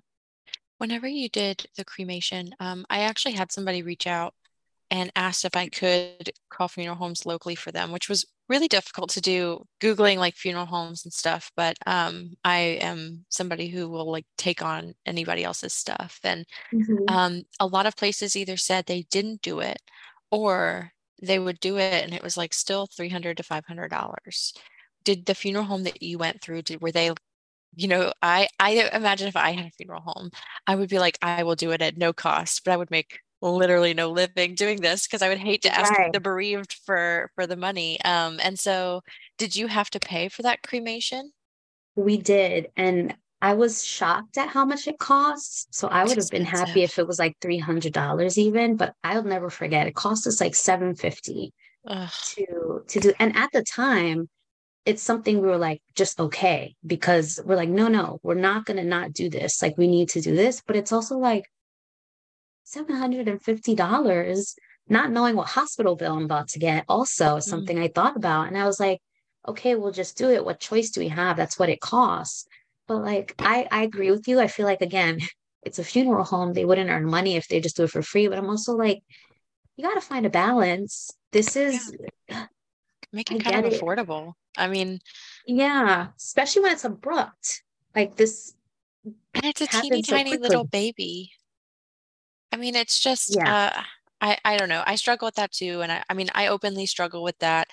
Whenever 0.78 1.08
you 1.08 1.28
did 1.28 1.66
the 1.76 1.84
cremation, 1.84 2.54
um, 2.60 2.86
I 2.90 3.00
actually 3.00 3.34
had 3.34 3.52
somebody 3.52 3.82
reach 3.82 4.06
out 4.06 4.34
and 4.90 5.12
asked 5.16 5.44
if 5.44 5.56
I 5.56 5.68
could 5.68 6.32
call 6.50 6.68
funeral 6.68 6.96
homes 6.96 7.26
locally 7.26 7.56
for 7.56 7.72
them, 7.72 7.92
which 7.92 8.08
was 8.08 8.26
really 8.48 8.68
difficult 8.68 9.10
to 9.12 9.20
do, 9.22 9.64
Googling 9.80 10.18
like 10.18 10.36
funeral 10.36 10.66
homes 10.66 11.04
and 11.04 11.12
stuff. 11.12 11.50
But 11.56 11.76
um, 11.86 12.34
I 12.44 12.78
am 12.82 13.26
somebody 13.30 13.68
who 13.68 13.88
will 13.90 14.10
like 14.10 14.26
take 14.38 14.62
on 14.62 14.94
anybody 15.06 15.44
else's 15.44 15.74
stuff. 15.74 16.20
And 16.24 16.46
Mhm. 16.72 17.08
um, 17.08 17.42
a 17.60 17.66
lot 17.66 17.86
of 17.86 17.96
places 17.96 18.36
either 18.36 18.56
said 18.56 18.86
they 18.86 19.02
didn't 19.04 19.42
do 19.42 19.60
it 19.60 19.80
or 20.30 20.92
they 21.22 21.38
would 21.38 21.60
do 21.60 21.78
it 21.78 22.04
and 22.04 22.14
it 22.14 22.22
was 22.22 22.36
like 22.36 22.54
still 22.54 22.86
300 22.86 23.36
to 23.38 23.42
$500. 23.42 24.54
Did 25.04 25.26
the 25.26 25.34
funeral 25.34 25.64
home 25.66 25.84
that 25.84 26.02
you 26.02 26.18
went 26.18 26.42
through, 26.42 26.62
did, 26.62 26.82
were 26.82 26.92
they 26.92 27.10
you 27.74 27.88
know, 27.88 28.12
I 28.22 28.48
I 28.60 28.88
imagine 28.92 29.28
if 29.28 29.36
I 29.36 29.52
had 29.52 29.66
a 29.66 29.70
funeral 29.70 30.02
home, 30.02 30.30
I 30.66 30.74
would 30.76 30.88
be 30.90 30.98
like, 30.98 31.18
I 31.22 31.42
will 31.44 31.56
do 31.56 31.70
it 31.72 31.82
at 31.82 31.96
no 31.96 32.12
cost, 32.12 32.64
but 32.64 32.72
I 32.72 32.76
would 32.76 32.90
make 32.90 33.20
literally 33.40 33.92
no 33.94 34.10
living 34.10 34.54
doing 34.54 34.80
this 34.80 35.06
because 35.06 35.22
I 35.22 35.28
would 35.28 35.38
hate 35.38 35.62
to 35.62 35.74
ask 35.74 35.92
Right. 35.98 36.12
the 36.12 36.20
bereaved 36.20 36.74
for 36.86 37.30
for 37.34 37.46
the 37.46 37.56
money. 37.56 38.00
Um, 38.04 38.38
and 38.42 38.58
so 38.58 39.02
did 39.38 39.56
you 39.56 39.66
have 39.68 39.90
to 39.90 40.00
pay 40.00 40.28
for 40.28 40.42
that 40.42 40.62
cremation? 40.62 41.32
We 41.94 42.16
did. 42.16 42.70
And 42.76 43.16
I 43.40 43.54
was 43.54 43.84
shocked 43.84 44.38
at 44.38 44.48
how 44.48 44.64
much 44.64 44.86
it 44.86 44.98
costs. 44.98 45.66
So 45.70 45.88
I 45.88 46.04
would 46.04 46.16
have 46.16 46.30
been 46.30 46.44
happy 46.44 46.82
if 46.82 46.98
it 46.98 47.06
was 47.06 47.18
like 47.18 47.36
$300 47.40 48.38
even, 48.38 48.76
but 48.76 48.94
I'll 49.02 49.24
never 49.24 49.50
forget. 49.50 49.86
It 49.86 49.94
cost 49.94 50.26
us 50.26 50.40
like 50.40 50.54
750 50.54 51.52
Ugh, 51.84 52.12
to 52.22 52.84
to 52.88 53.00
do. 53.00 53.12
And 53.18 53.36
at 53.36 53.50
the 53.52 53.62
time, 53.64 54.28
it's 54.84 55.02
something 55.02 55.40
we 55.40 55.46
were 55.48 55.58
like 55.58 55.80
just 55.94 56.18
okay 56.18 56.74
because 56.84 57.40
we're 57.44 57.56
like, 57.56 57.68
no, 57.68 57.88
no, 57.88 58.18
we're 58.22 58.34
not 58.34 58.64
gonna 58.64 58.84
not 58.84 59.12
do 59.12 59.30
this. 59.30 59.62
Like 59.62 59.78
we 59.78 59.86
need 59.86 60.08
to 60.10 60.20
do 60.20 60.34
this. 60.34 60.62
But 60.66 60.76
it's 60.76 60.92
also 60.92 61.18
like 61.18 61.44
$750, 62.66 64.54
not 64.88 65.10
knowing 65.10 65.36
what 65.36 65.48
hospital 65.48 65.96
bill 65.96 66.16
I'm 66.16 66.24
about 66.24 66.48
to 66.48 66.58
get, 66.58 66.84
also 66.88 67.36
is 67.36 67.46
Mm. 67.46 67.50
something 67.50 67.78
I 67.78 67.88
thought 67.88 68.16
about. 68.16 68.48
And 68.48 68.58
I 68.58 68.66
was 68.66 68.80
like, 68.80 69.00
okay, 69.46 69.74
we'll 69.74 69.92
just 69.92 70.16
do 70.16 70.30
it. 70.30 70.44
What 70.44 70.60
choice 70.60 70.90
do 70.90 71.00
we 71.00 71.08
have? 71.08 71.36
That's 71.36 71.58
what 71.58 71.68
it 71.68 71.80
costs. 71.80 72.46
But 72.88 72.98
like 72.98 73.34
I, 73.38 73.66
I 73.70 73.82
agree 73.82 74.10
with 74.10 74.26
you. 74.28 74.40
I 74.40 74.48
feel 74.48 74.66
like 74.66 74.80
again, 74.82 75.18
it's 75.62 75.78
a 75.78 75.84
funeral 75.84 76.24
home. 76.24 76.52
They 76.52 76.64
wouldn't 76.64 76.90
earn 76.90 77.06
money 77.06 77.36
if 77.36 77.46
they 77.48 77.60
just 77.60 77.76
do 77.76 77.84
it 77.84 77.90
for 77.90 78.02
free. 78.02 78.26
But 78.28 78.38
I'm 78.38 78.50
also 78.50 78.74
like, 78.74 79.00
you 79.76 79.84
gotta 79.84 80.00
find 80.00 80.26
a 80.26 80.30
balance. 80.30 81.10
This 81.30 81.56
is 81.56 81.96
make 83.12 83.30
I 83.30 83.34
it 83.34 83.38
kind 83.38 83.56
of 83.56 83.64
it. 83.64 83.72
affordable. 83.72 84.34
I 84.56 84.68
mean, 84.68 85.00
yeah, 85.46 86.08
especially 86.16 86.62
when 86.62 86.72
it's 86.72 86.84
abrupt. 86.84 87.62
Like 87.94 88.16
this 88.16 88.54
and 89.34 89.44
it's 89.44 89.60
a 89.60 89.66
teeny 89.66 90.02
so 90.02 90.20
tiny 90.22 90.38
little 90.38 90.64
baby. 90.64 91.32
I 92.52 92.56
mean, 92.56 92.74
it's 92.76 92.98
just 93.00 93.36
Yeah. 93.36 93.46
uh 93.46 93.70
I 94.20 94.38
I 94.44 94.56
don't 94.56 94.68
know. 94.68 94.82
I 94.86 94.96
struggle 94.96 95.26
with 95.26 95.34
that 95.36 95.52
too. 95.52 95.80
And 95.82 95.90
I, 95.92 96.02
I 96.08 96.14
mean, 96.14 96.28
I 96.34 96.46
openly 96.48 96.86
struggle 96.86 97.22
with 97.22 97.38
that. 97.38 97.68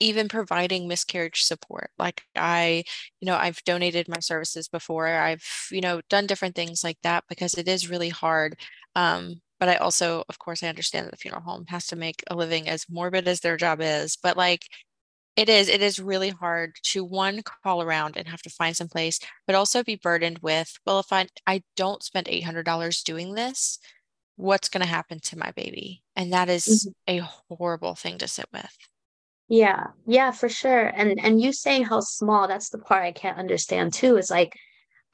even 0.00 0.28
providing 0.28 0.88
miscarriage 0.88 1.42
support. 1.44 1.90
Like 1.98 2.22
I, 2.36 2.84
you 3.20 3.26
know, 3.26 3.36
I've 3.36 3.64
donated 3.64 4.08
my 4.08 4.20
services 4.20 4.68
before. 4.68 5.08
I've, 5.08 5.44
you 5.72 5.80
know, 5.82 6.02
done 6.10 6.26
different 6.28 6.56
things 6.56 6.84
like 6.84 6.98
that 7.04 7.24
because 7.28 7.54
it 7.54 7.68
is 7.68 7.90
really 7.90 8.10
hard. 8.10 8.58
Um, 8.96 9.42
but 9.60 9.68
I 9.68 9.76
also, 9.76 10.24
of 10.28 10.38
course, 10.38 10.62
I 10.62 10.68
understand 10.68 11.06
that 11.06 11.10
the 11.12 11.16
funeral 11.18 11.42
home 11.42 11.66
has 11.68 11.86
to 11.88 11.96
make 11.96 12.22
a 12.30 12.36
living 12.36 12.68
as 12.68 12.86
morbid 12.88 13.28
as 13.28 13.40
their 13.40 13.56
job 13.56 13.80
is. 13.82 14.16
But 14.22 14.36
like 14.36 14.66
it 15.36 15.48
is, 15.48 15.68
it 15.68 15.82
is 15.82 15.98
really 16.00 16.30
hard 16.30 16.76
to 16.92 17.04
one 17.04 17.42
call 17.42 17.82
around 17.82 18.16
and 18.16 18.28
have 18.28 18.42
to 18.42 18.50
find 18.50 18.76
some 18.76 18.88
place, 18.88 19.20
but 19.46 19.56
also 19.56 19.82
be 19.84 19.96
burdened 19.96 20.38
with, 20.40 20.72
well, 20.86 20.98
if 21.00 21.12
I 21.12 21.28
I 21.46 21.62
don't 21.76 22.02
spend 22.02 22.28
$800 22.28 23.02
doing 23.02 23.34
this, 23.34 23.78
what's 24.36 24.68
going 24.70 24.82
to 24.82 24.88
happen 24.88 25.20
to 25.20 25.38
my 25.38 25.52
baby? 25.52 26.02
And 26.16 26.32
that 26.32 26.48
is 26.50 26.88
Mhm. 26.88 26.94
a 27.08 27.18
horrible 27.50 27.94
thing 27.96 28.18
to 28.18 28.28
sit 28.28 28.46
with. 28.52 28.76
Yeah, 29.48 29.88
yeah, 30.06 30.30
for 30.32 30.48
sure. 30.48 30.86
And 30.88 31.20
and 31.20 31.40
you 31.40 31.52
saying 31.52 31.84
how 31.84 32.00
small, 32.00 32.48
that's 32.48 32.68
the 32.70 32.78
part 32.78 33.04
I 33.04 33.12
can't 33.12 33.38
understand 33.38 33.92
too. 33.92 34.16
Is 34.16 34.30
like 34.30 34.56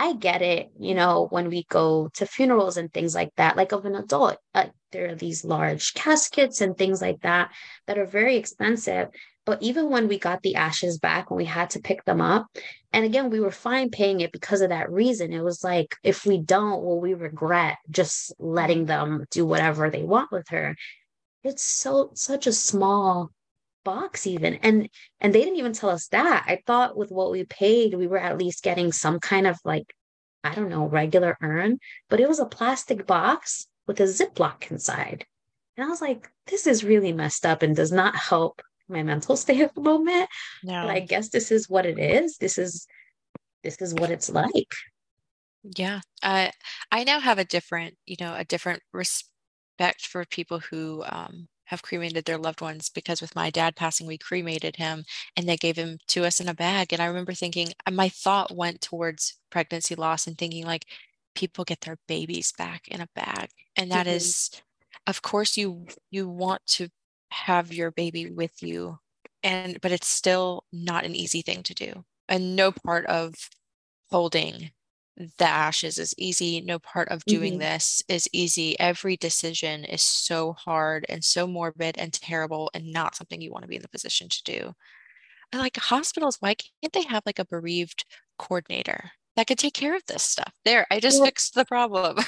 I 0.02 0.14
get 0.14 0.42
it, 0.42 0.72
you 0.80 0.96
know, 0.96 1.28
when 1.30 1.48
we 1.48 1.62
go 1.68 2.10
to 2.14 2.26
funerals 2.26 2.76
and 2.76 2.92
things 2.92 3.14
like 3.14 3.32
that, 3.36 3.56
like 3.56 3.70
of 3.70 3.84
an 3.84 3.94
adult, 3.94 4.36
uh, 4.52 4.66
there 4.90 5.10
are 5.10 5.14
these 5.14 5.44
large 5.44 5.94
caskets 5.94 6.60
and 6.60 6.76
things 6.76 7.00
like 7.00 7.20
that 7.20 7.52
that 7.86 7.98
are 7.98 8.04
very 8.04 8.34
expensive. 8.34 9.10
But 9.46 9.62
even 9.62 9.90
when 9.90 10.08
we 10.08 10.18
got 10.18 10.42
the 10.42 10.56
ashes 10.56 10.98
back, 10.98 11.30
when 11.30 11.38
we 11.38 11.44
had 11.44 11.70
to 11.70 11.80
pick 11.80 12.04
them 12.04 12.20
up, 12.20 12.48
and 12.92 13.04
again, 13.04 13.30
we 13.30 13.38
were 13.38 13.52
fine 13.52 13.90
paying 13.90 14.20
it 14.22 14.32
because 14.32 14.60
of 14.60 14.70
that 14.70 14.90
reason. 14.90 15.32
It 15.32 15.44
was 15.44 15.62
like, 15.62 15.94
if 16.02 16.26
we 16.26 16.38
don't, 16.38 16.82
will 16.82 17.00
we 17.00 17.14
regret 17.14 17.78
just 17.88 18.34
letting 18.40 18.86
them 18.86 19.24
do 19.30 19.46
whatever 19.46 19.88
they 19.88 20.02
want 20.02 20.32
with 20.32 20.48
her? 20.48 20.74
It's 21.44 21.62
so 21.62 22.10
such 22.14 22.48
a 22.48 22.52
small 22.52 23.30
box 23.84 24.26
even 24.26 24.54
and 24.56 24.88
and 25.20 25.34
they 25.34 25.40
didn't 25.40 25.58
even 25.58 25.72
tell 25.72 25.90
us 25.90 26.08
that 26.08 26.44
i 26.46 26.60
thought 26.66 26.96
with 26.96 27.10
what 27.10 27.30
we 27.30 27.44
paid 27.44 27.94
we 27.94 28.06
were 28.06 28.18
at 28.18 28.38
least 28.38 28.62
getting 28.62 28.92
some 28.92 29.18
kind 29.20 29.46
of 29.46 29.58
like 29.64 29.94
i 30.44 30.54
don't 30.54 30.70
know 30.70 30.86
regular 30.86 31.36
urn 31.42 31.78
but 32.08 32.20
it 32.20 32.28
was 32.28 32.38
a 32.38 32.46
plastic 32.46 33.06
box 33.06 33.66
with 33.86 34.00
a 34.00 34.04
ziploc 34.04 34.70
inside 34.70 35.24
and 35.76 35.86
i 35.86 35.88
was 35.88 36.00
like 36.00 36.30
this 36.46 36.66
is 36.66 36.84
really 36.84 37.12
messed 37.12 37.46
up 37.46 37.62
and 37.62 37.76
does 37.76 37.92
not 37.92 38.14
help 38.16 38.62
my 38.92 39.02
mental 39.02 39.36
state 39.36 39.60
at 39.60 39.74
the 39.74 39.80
moment. 39.80 40.28
No. 40.62 40.82
But 40.82 40.90
I 40.90 41.00
guess 41.00 41.30
this 41.30 41.50
is 41.50 41.68
what 41.68 41.86
it 41.86 41.98
is. 41.98 42.36
This 42.38 42.58
is 42.58 42.86
this 43.64 43.80
is 43.80 43.94
what 43.94 44.10
it's 44.10 44.30
like. 44.30 44.74
Yeah. 45.76 46.00
Uh, 46.22 46.48
I 46.90 47.04
now 47.04 47.20
have 47.20 47.38
a 47.38 47.44
different, 47.44 47.94
you 48.06 48.16
know, 48.18 48.34
a 48.34 48.44
different 48.44 48.82
respect 48.92 50.06
for 50.06 50.24
people 50.24 50.58
who 50.58 51.04
um, 51.06 51.46
have 51.66 51.82
cremated 51.82 52.24
their 52.24 52.38
loved 52.38 52.60
ones 52.60 52.90
because 52.90 53.20
with 53.20 53.34
my 53.34 53.50
dad 53.50 53.76
passing, 53.76 54.06
we 54.06 54.18
cremated 54.18 54.76
him 54.76 55.04
and 55.36 55.48
they 55.48 55.56
gave 55.56 55.76
him 55.76 55.98
to 56.08 56.24
us 56.24 56.40
in 56.40 56.48
a 56.48 56.54
bag. 56.54 56.92
And 56.92 57.00
I 57.00 57.06
remember 57.06 57.32
thinking, 57.32 57.72
uh, 57.86 57.90
my 57.90 58.08
thought 58.08 58.54
went 58.54 58.80
towards 58.80 59.38
pregnancy 59.50 59.94
loss 59.94 60.26
and 60.26 60.36
thinking, 60.36 60.66
like, 60.66 60.86
people 61.34 61.64
get 61.64 61.80
their 61.80 61.98
babies 62.08 62.52
back 62.52 62.88
in 62.88 63.00
a 63.00 63.08
bag. 63.14 63.48
And 63.76 63.90
that 63.90 64.06
mm-hmm. 64.06 64.16
is, 64.16 64.50
of 65.06 65.22
course, 65.22 65.56
you 65.56 65.86
you 66.10 66.28
want 66.28 66.60
to 66.66 66.88
have 67.30 67.72
your 67.72 67.90
baby 67.90 68.30
with 68.30 68.62
you 68.62 68.98
and 69.42 69.80
but 69.80 69.92
it's 69.92 70.06
still 70.06 70.64
not 70.72 71.04
an 71.04 71.14
easy 71.14 71.42
thing 71.42 71.62
to 71.62 71.74
do 71.74 72.04
and 72.28 72.56
no 72.56 72.72
part 72.72 73.06
of 73.06 73.34
holding 74.10 74.70
the 75.16 75.46
ashes 75.46 75.98
is 75.98 76.14
easy 76.16 76.60
no 76.60 76.78
part 76.78 77.08
of 77.08 77.24
doing 77.24 77.54
mm-hmm. 77.54 77.60
this 77.60 78.02
is 78.08 78.28
easy. 78.32 78.78
Every 78.80 79.16
decision 79.16 79.84
is 79.84 80.02
so 80.02 80.54
hard 80.54 81.04
and 81.08 81.22
so 81.22 81.46
morbid 81.46 81.98
and 81.98 82.12
terrible 82.12 82.70
and 82.74 82.92
not 82.92 83.14
something 83.14 83.40
you 83.40 83.50
want 83.50 83.62
to 83.62 83.68
be 83.68 83.76
in 83.76 83.82
the 83.82 83.88
position 83.88 84.28
to 84.28 84.42
do. 84.44 84.72
And 85.52 85.60
like 85.60 85.76
hospitals 85.76 86.38
why 86.40 86.54
can't 86.54 86.92
they 86.92 87.02
have 87.02 87.22
like 87.26 87.38
a 87.38 87.44
bereaved 87.44 88.04
coordinator 88.38 89.10
that 89.36 89.46
could 89.46 89.58
take 89.58 89.74
care 89.74 89.94
of 89.94 90.04
this 90.06 90.22
stuff? 90.22 90.52
There 90.64 90.86
i 90.90 90.98
just 90.98 91.22
fixed 91.22 91.54
the 91.54 91.66
problem. 91.66 92.18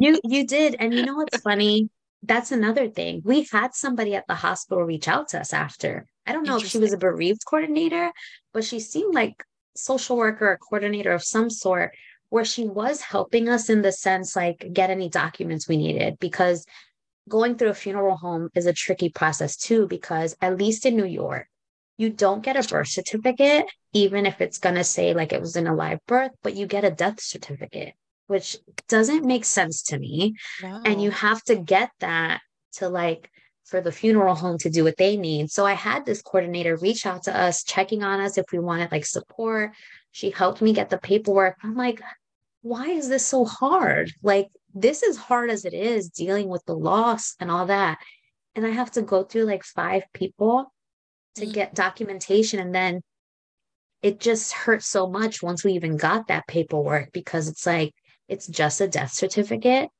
You 0.00 0.20
you 0.24 0.46
did 0.46 0.76
and 0.78 0.94
you 0.94 1.04
know 1.04 1.16
what's 1.16 1.40
funny? 1.40 1.90
That's 2.22 2.52
another 2.52 2.88
thing. 2.88 3.20
We 3.24 3.46
had 3.52 3.74
somebody 3.74 4.14
at 4.14 4.26
the 4.26 4.34
hospital 4.34 4.84
reach 4.84 5.08
out 5.08 5.28
to 5.30 5.40
us 5.40 5.52
after. 5.52 6.06
I 6.26 6.32
don't 6.32 6.46
know 6.46 6.56
if 6.56 6.66
she 6.66 6.78
was 6.78 6.92
a 6.92 6.98
bereaved 6.98 7.42
coordinator, 7.44 8.12
but 8.54 8.64
she 8.64 8.78
seemed 8.78 9.12
like 9.12 9.44
social 9.74 10.16
worker 10.16 10.52
or 10.52 10.58
coordinator 10.58 11.12
of 11.12 11.24
some 11.24 11.50
sort 11.50 11.92
where 12.32 12.44
she 12.44 12.64
was 12.64 13.02
helping 13.02 13.48
us 13.48 13.68
in 13.68 13.82
the 13.82 13.92
sense 13.92 14.34
like 14.34 14.66
get 14.72 14.88
any 14.90 15.08
documents 15.08 15.68
we 15.68 15.76
needed 15.76 16.18
because 16.18 16.64
going 17.28 17.56
through 17.56 17.68
a 17.68 17.74
funeral 17.74 18.16
home 18.16 18.48
is 18.54 18.66
a 18.66 18.72
tricky 18.72 19.10
process 19.10 19.56
too 19.56 19.86
because 19.86 20.34
at 20.40 20.56
least 20.56 20.86
in 20.86 20.96
New 20.96 21.04
York 21.04 21.46
you 21.98 22.08
don't 22.08 22.42
get 22.42 22.56
a 22.56 22.66
birth 22.66 22.88
certificate 22.88 23.66
even 23.92 24.24
if 24.24 24.40
it's 24.40 24.58
going 24.58 24.76
to 24.76 24.84
say 24.84 25.12
like 25.12 25.32
it 25.32 25.40
was 25.42 25.56
in 25.56 25.66
a 25.66 25.74
live 25.74 25.98
birth 26.06 26.32
but 26.42 26.54
you 26.54 26.66
get 26.66 26.84
a 26.84 26.90
death 26.90 27.20
certificate 27.20 27.92
which 28.28 28.56
doesn't 28.88 29.26
make 29.26 29.44
sense 29.44 29.82
to 29.82 29.98
me. 29.98 30.34
No. 30.62 30.80
And 30.86 31.02
you 31.02 31.10
have 31.10 31.42
to 31.44 31.56
get 31.56 31.90
that 32.00 32.40
to 32.74 32.88
like 32.88 33.30
for 33.66 33.82
the 33.82 33.92
funeral 33.92 34.34
home 34.34 34.56
to 34.58 34.70
do 34.70 34.84
what 34.84 34.96
they 34.96 35.18
need. 35.18 35.50
So 35.50 35.66
I 35.66 35.74
had 35.74 36.06
this 36.06 36.22
coordinator 36.22 36.76
reach 36.76 37.04
out 37.04 37.24
to 37.24 37.38
us, 37.38 37.62
checking 37.62 38.02
on 38.02 38.20
us 38.20 38.38
if 38.38 38.46
we 38.50 38.58
wanted 38.58 38.90
like 38.90 39.04
support. 39.04 39.72
She 40.12 40.30
helped 40.30 40.62
me 40.62 40.72
get 40.72 40.90
the 40.90 40.98
paperwork. 40.98 41.56
I'm 41.62 41.76
like, 41.76 42.00
why 42.62 42.86
is 42.86 43.08
this 43.08 43.26
so 43.26 43.44
hard? 43.44 44.10
Like, 44.22 44.48
this 44.74 45.02
is 45.02 45.16
hard 45.16 45.50
as 45.50 45.64
it 45.64 45.74
is 45.74 46.08
dealing 46.08 46.48
with 46.48 46.64
the 46.64 46.76
loss 46.76 47.34
and 47.38 47.50
all 47.50 47.66
that. 47.66 47.98
And 48.54 48.64
I 48.64 48.70
have 48.70 48.92
to 48.92 49.02
go 49.02 49.24
through 49.24 49.44
like 49.44 49.64
five 49.64 50.04
people 50.14 50.72
to 51.34 51.42
mm-hmm. 51.42 51.52
get 51.52 51.74
documentation. 51.74 52.60
And 52.60 52.74
then 52.74 53.02
it 54.00 54.20
just 54.20 54.52
hurts 54.52 54.86
so 54.86 55.08
much 55.08 55.42
once 55.42 55.64
we 55.64 55.72
even 55.72 55.96
got 55.96 56.28
that 56.28 56.46
paperwork 56.46 57.12
because 57.12 57.48
it's 57.48 57.66
like, 57.66 57.92
it's 58.28 58.46
just 58.46 58.80
a 58.80 58.88
death 58.88 59.12
certificate. 59.12 59.90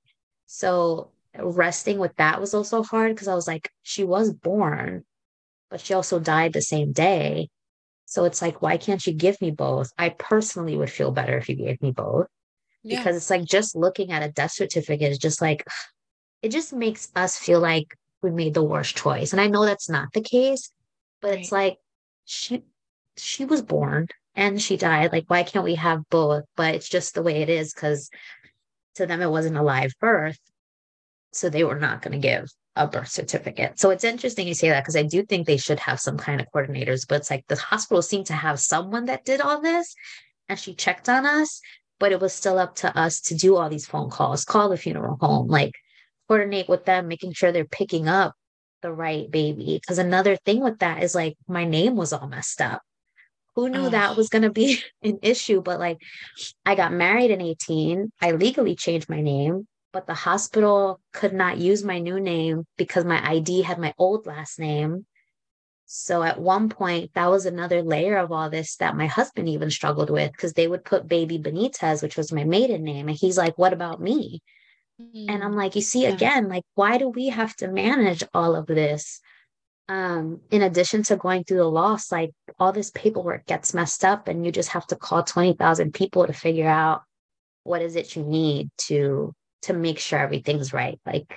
So 0.47 1.11
resting 1.39 1.99
with 1.99 2.15
that 2.17 2.41
was 2.41 2.55
also 2.55 2.83
hard 2.83 3.15
because 3.15 3.29
I 3.29 3.35
was 3.35 3.47
like, 3.49 3.71
she 3.83 4.05
was 4.05 4.33
born, 4.33 5.05
but 5.71 5.81
she 5.81 5.95
also 5.95 6.19
died 6.19 6.53
the 6.53 6.63
same 6.63 6.93
day. 6.93 7.49
So 8.07 8.25
it's 8.25 8.43
like, 8.43 8.61
why 8.61 8.77
can't 8.77 9.05
you 9.07 9.15
give 9.15 9.41
me 9.41 9.51
both? 9.51 9.91
I 9.99 10.11
personally 10.11 10.77
would 10.77 10.91
feel 10.91 11.13
better 11.13 11.39
if 11.39 11.49
you 11.49 11.57
gave 11.57 11.81
me 11.81 11.91
both. 11.93 12.27
Yeah. 12.83 12.99
Because 12.99 13.17
it's 13.17 13.31
like 13.31 13.45
just 13.45 13.77
looking 13.77 14.11
at 14.11 14.23
a 14.23 14.33
death 14.33 14.53
certificate 14.53 15.13
is 15.13 15.19
just 15.19 15.41
like, 15.41 15.65
it 16.43 16.51
just 16.51 16.73
makes 16.73 17.11
us 17.15 17.39
feel 17.39 17.61
like 17.61 17.97
we 18.23 18.31
made 18.31 18.55
the 18.55 18.63
worst 18.63 18.97
choice. 18.97 19.33
And 19.33 19.41
I 19.41 19.47
know 19.47 19.65
that's 19.65 19.89
not 19.89 20.13
the 20.13 20.21
case, 20.21 20.73
but 21.21 21.31
right. 21.31 21.41
it's 21.41 21.53
like 21.53 21.79
she 22.25 22.65
she 23.17 23.45
was 23.45 23.63
born 23.63 24.09
and 24.35 24.61
she 24.61 24.77
died. 24.77 25.13
Like, 25.13 25.25
why 25.29 25.43
can't 25.43 25.65
we 25.65 25.75
have 25.75 26.09
both? 26.11 26.45
But 26.57 26.75
it's 26.75 26.89
just 26.89 27.15
the 27.15 27.23
way 27.23 27.43
it 27.43 27.49
is 27.49 27.73
because 27.73 28.11
to 28.97 29.07
them 29.07 29.23
it 29.23 29.31
wasn't 29.31 29.57
a 29.57 29.63
live 29.63 29.93
birth. 30.01 30.39
So 31.33 31.49
they 31.49 31.65
were 31.65 31.79
not 31.79 32.03
going 32.03 32.13
to 32.13 32.19
give 32.19 32.51
a 32.77 32.87
birth 32.87 33.09
certificate. 33.09 33.79
So 33.79 33.91
it's 33.91 34.05
interesting 34.05 34.49
you 34.49 34.55
say 34.55 34.71
that 34.71 34.83
because 34.83 34.97
I 34.97 35.03
do 35.03 35.25
think 35.25 35.47
they 35.47 35.57
should 35.57 35.81
have 35.81 36.01
some 36.01 36.17
kind 36.17 36.41
of 36.41 36.47
coordinators, 36.55 37.07
but 37.07 37.17
it's 37.17 37.31
like 37.31 37.47
the 37.49 37.57
hospital 37.57 38.03
seemed 38.03 38.27
to 38.27 38.35
have 38.35 38.61
someone 38.61 39.07
that 39.07 39.25
did 39.25 39.41
all 39.41 39.61
this 39.61 39.95
and 40.49 40.59
she 40.59 40.75
checked 40.75 41.09
on 41.09 41.27
us, 41.27 41.61
but 42.03 42.11
it 42.11 42.21
was 42.21 42.33
still 42.33 42.59
up 42.59 42.75
to 42.75 42.99
us 42.99 43.21
to 43.21 43.37
do 43.37 43.55
all 43.55 43.69
these 43.71 43.87
phone 43.87 44.11
calls, 44.11 44.45
call 44.45 44.69
the 44.69 44.77
funeral 44.77 45.17
home, 45.21 45.47
like 45.47 45.71
coordinate 46.27 46.69
with 46.69 46.85
them, 46.85 47.07
making 47.07 47.33
sure 47.33 47.53
they're 47.53 47.65
picking 47.65 48.09
up 48.09 48.35
the 48.83 48.93
right 48.93 49.31
baby. 49.31 49.79
Because 49.81 49.99
another 49.99 50.35
thing 50.35 50.65
with 50.65 50.81
that 50.81 51.05
is 51.05 51.15
like 51.15 51.37
my 51.47 51.65
name 51.65 51.95
was 51.95 52.13
all 52.13 52.27
messed 52.27 52.61
up 52.61 52.83
who 53.55 53.69
knew 53.69 53.87
oh. 53.87 53.89
that 53.91 54.17
was 54.17 54.29
going 54.29 54.43
to 54.43 54.51
be 54.51 54.83
an 55.03 55.19
issue 55.23 55.61
but 55.61 55.79
like 55.79 55.99
i 56.65 56.75
got 56.75 56.91
married 56.91 57.31
in 57.31 57.43
18 57.43 58.11
i 58.23 58.31
legally 58.31 58.75
changed 58.75 59.11
my 59.11 59.21
name 59.21 59.67
but 59.93 60.07
the 60.07 60.15
hospital 60.15 61.01
could 61.13 61.35
not 61.35 61.59
use 61.59 61.85
my 61.85 61.99
new 61.99 62.19
name 62.19 62.65
because 62.79 63.05
my 63.05 63.23
id 63.33 63.61
had 63.61 63.79
my 63.79 63.93
old 63.99 64.27
last 64.27 64.59
name 64.59 65.05
so 65.95 66.23
at 66.23 66.41
one 66.41 66.69
point 66.69 67.11
that 67.15 67.31
was 67.31 67.45
another 67.45 67.83
layer 67.83 68.17
of 68.17 68.33
all 68.33 68.49
this 68.49 68.77
that 68.77 68.97
my 68.97 69.07
husband 69.07 69.49
even 69.49 69.71
struggled 69.71 70.09
with 70.09 70.33
because 70.33 70.55
they 70.55 70.67
would 70.67 70.85
put 70.85 71.07
baby 71.07 71.39
benitez 71.39 72.03
which 72.03 72.17
was 72.17 72.33
my 72.33 72.45
maiden 72.45 72.83
name 72.83 73.09
and 73.09 73.17
he's 73.17 73.37
like 73.37 73.57
what 73.59 73.75
about 73.75 74.01
me 74.01 74.41
mm-hmm. 75.01 75.31
and 75.31 75.45
i'm 75.45 75.55
like 75.55 75.77
you 75.77 75.83
see 75.83 76.05
yeah. 76.05 76.09
again 76.15 76.49
like 76.49 76.65
why 76.75 76.97
do 76.97 77.09
we 77.09 77.29
have 77.29 77.55
to 77.55 77.69
manage 77.69 78.23
all 78.33 78.57
of 78.57 78.67
this 78.67 79.21
um, 79.89 80.41
in 80.51 80.63
addition 80.63 81.03
to 81.05 81.17
going 81.17 81.45
through 81.45 81.59
the 81.59 81.65
loss, 81.65 82.11
like 82.11 82.31
all 82.59 82.73
this 82.73 82.91
paperwork 82.93 83.45
gets 83.45 83.75
messed 83.75 84.05
up 84.05 84.27
and 84.29 84.47
you 84.47 84.53
just 84.53 84.71
have 84.71 84.87
to 84.87 84.97
call 84.97 85.23
20,000 85.23 85.93
people 85.93 86.27
to 86.27 86.33
figure 86.33 86.69
out 86.69 87.03
what 87.65 87.83
is 87.83 87.97
it 87.97 88.17
you 88.17 88.23
need 88.23 88.71
to 88.79 89.35
to 89.63 89.73
make 89.73 89.99
sure 89.99 90.19
everything's 90.19 90.73
right. 90.73 90.99
Like 91.05 91.37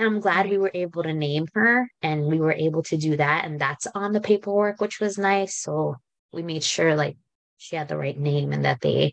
and 0.00 0.08
I'm 0.08 0.20
glad 0.20 0.48
we 0.48 0.56
were 0.56 0.70
able 0.72 1.02
to 1.02 1.12
name 1.12 1.46
her 1.54 1.90
and 2.00 2.24
we 2.24 2.38
were 2.38 2.52
able 2.52 2.82
to 2.84 2.96
do 2.96 3.16
that 3.18 3.44
and 3.44 3.60
that's 3.60 3.86
on 3.94 4.12
the 4.12 4.20
paperwork 4.20 4.80
which 4.80 4.98
was 4.98 5.18
nice. 5.18 5.56
So 5.56 5.96
we 6.32 6.42
made 6.42 6.64
sure 6.64 6.94
like 6.96 7.16
she 7.58 7.76
had 7.76 7.88
the 7.88 7.98
right 7.98 8.18
name 8.18 8.52
and 8.52 8.64
that 8.64 8.80
they 8.80 9.12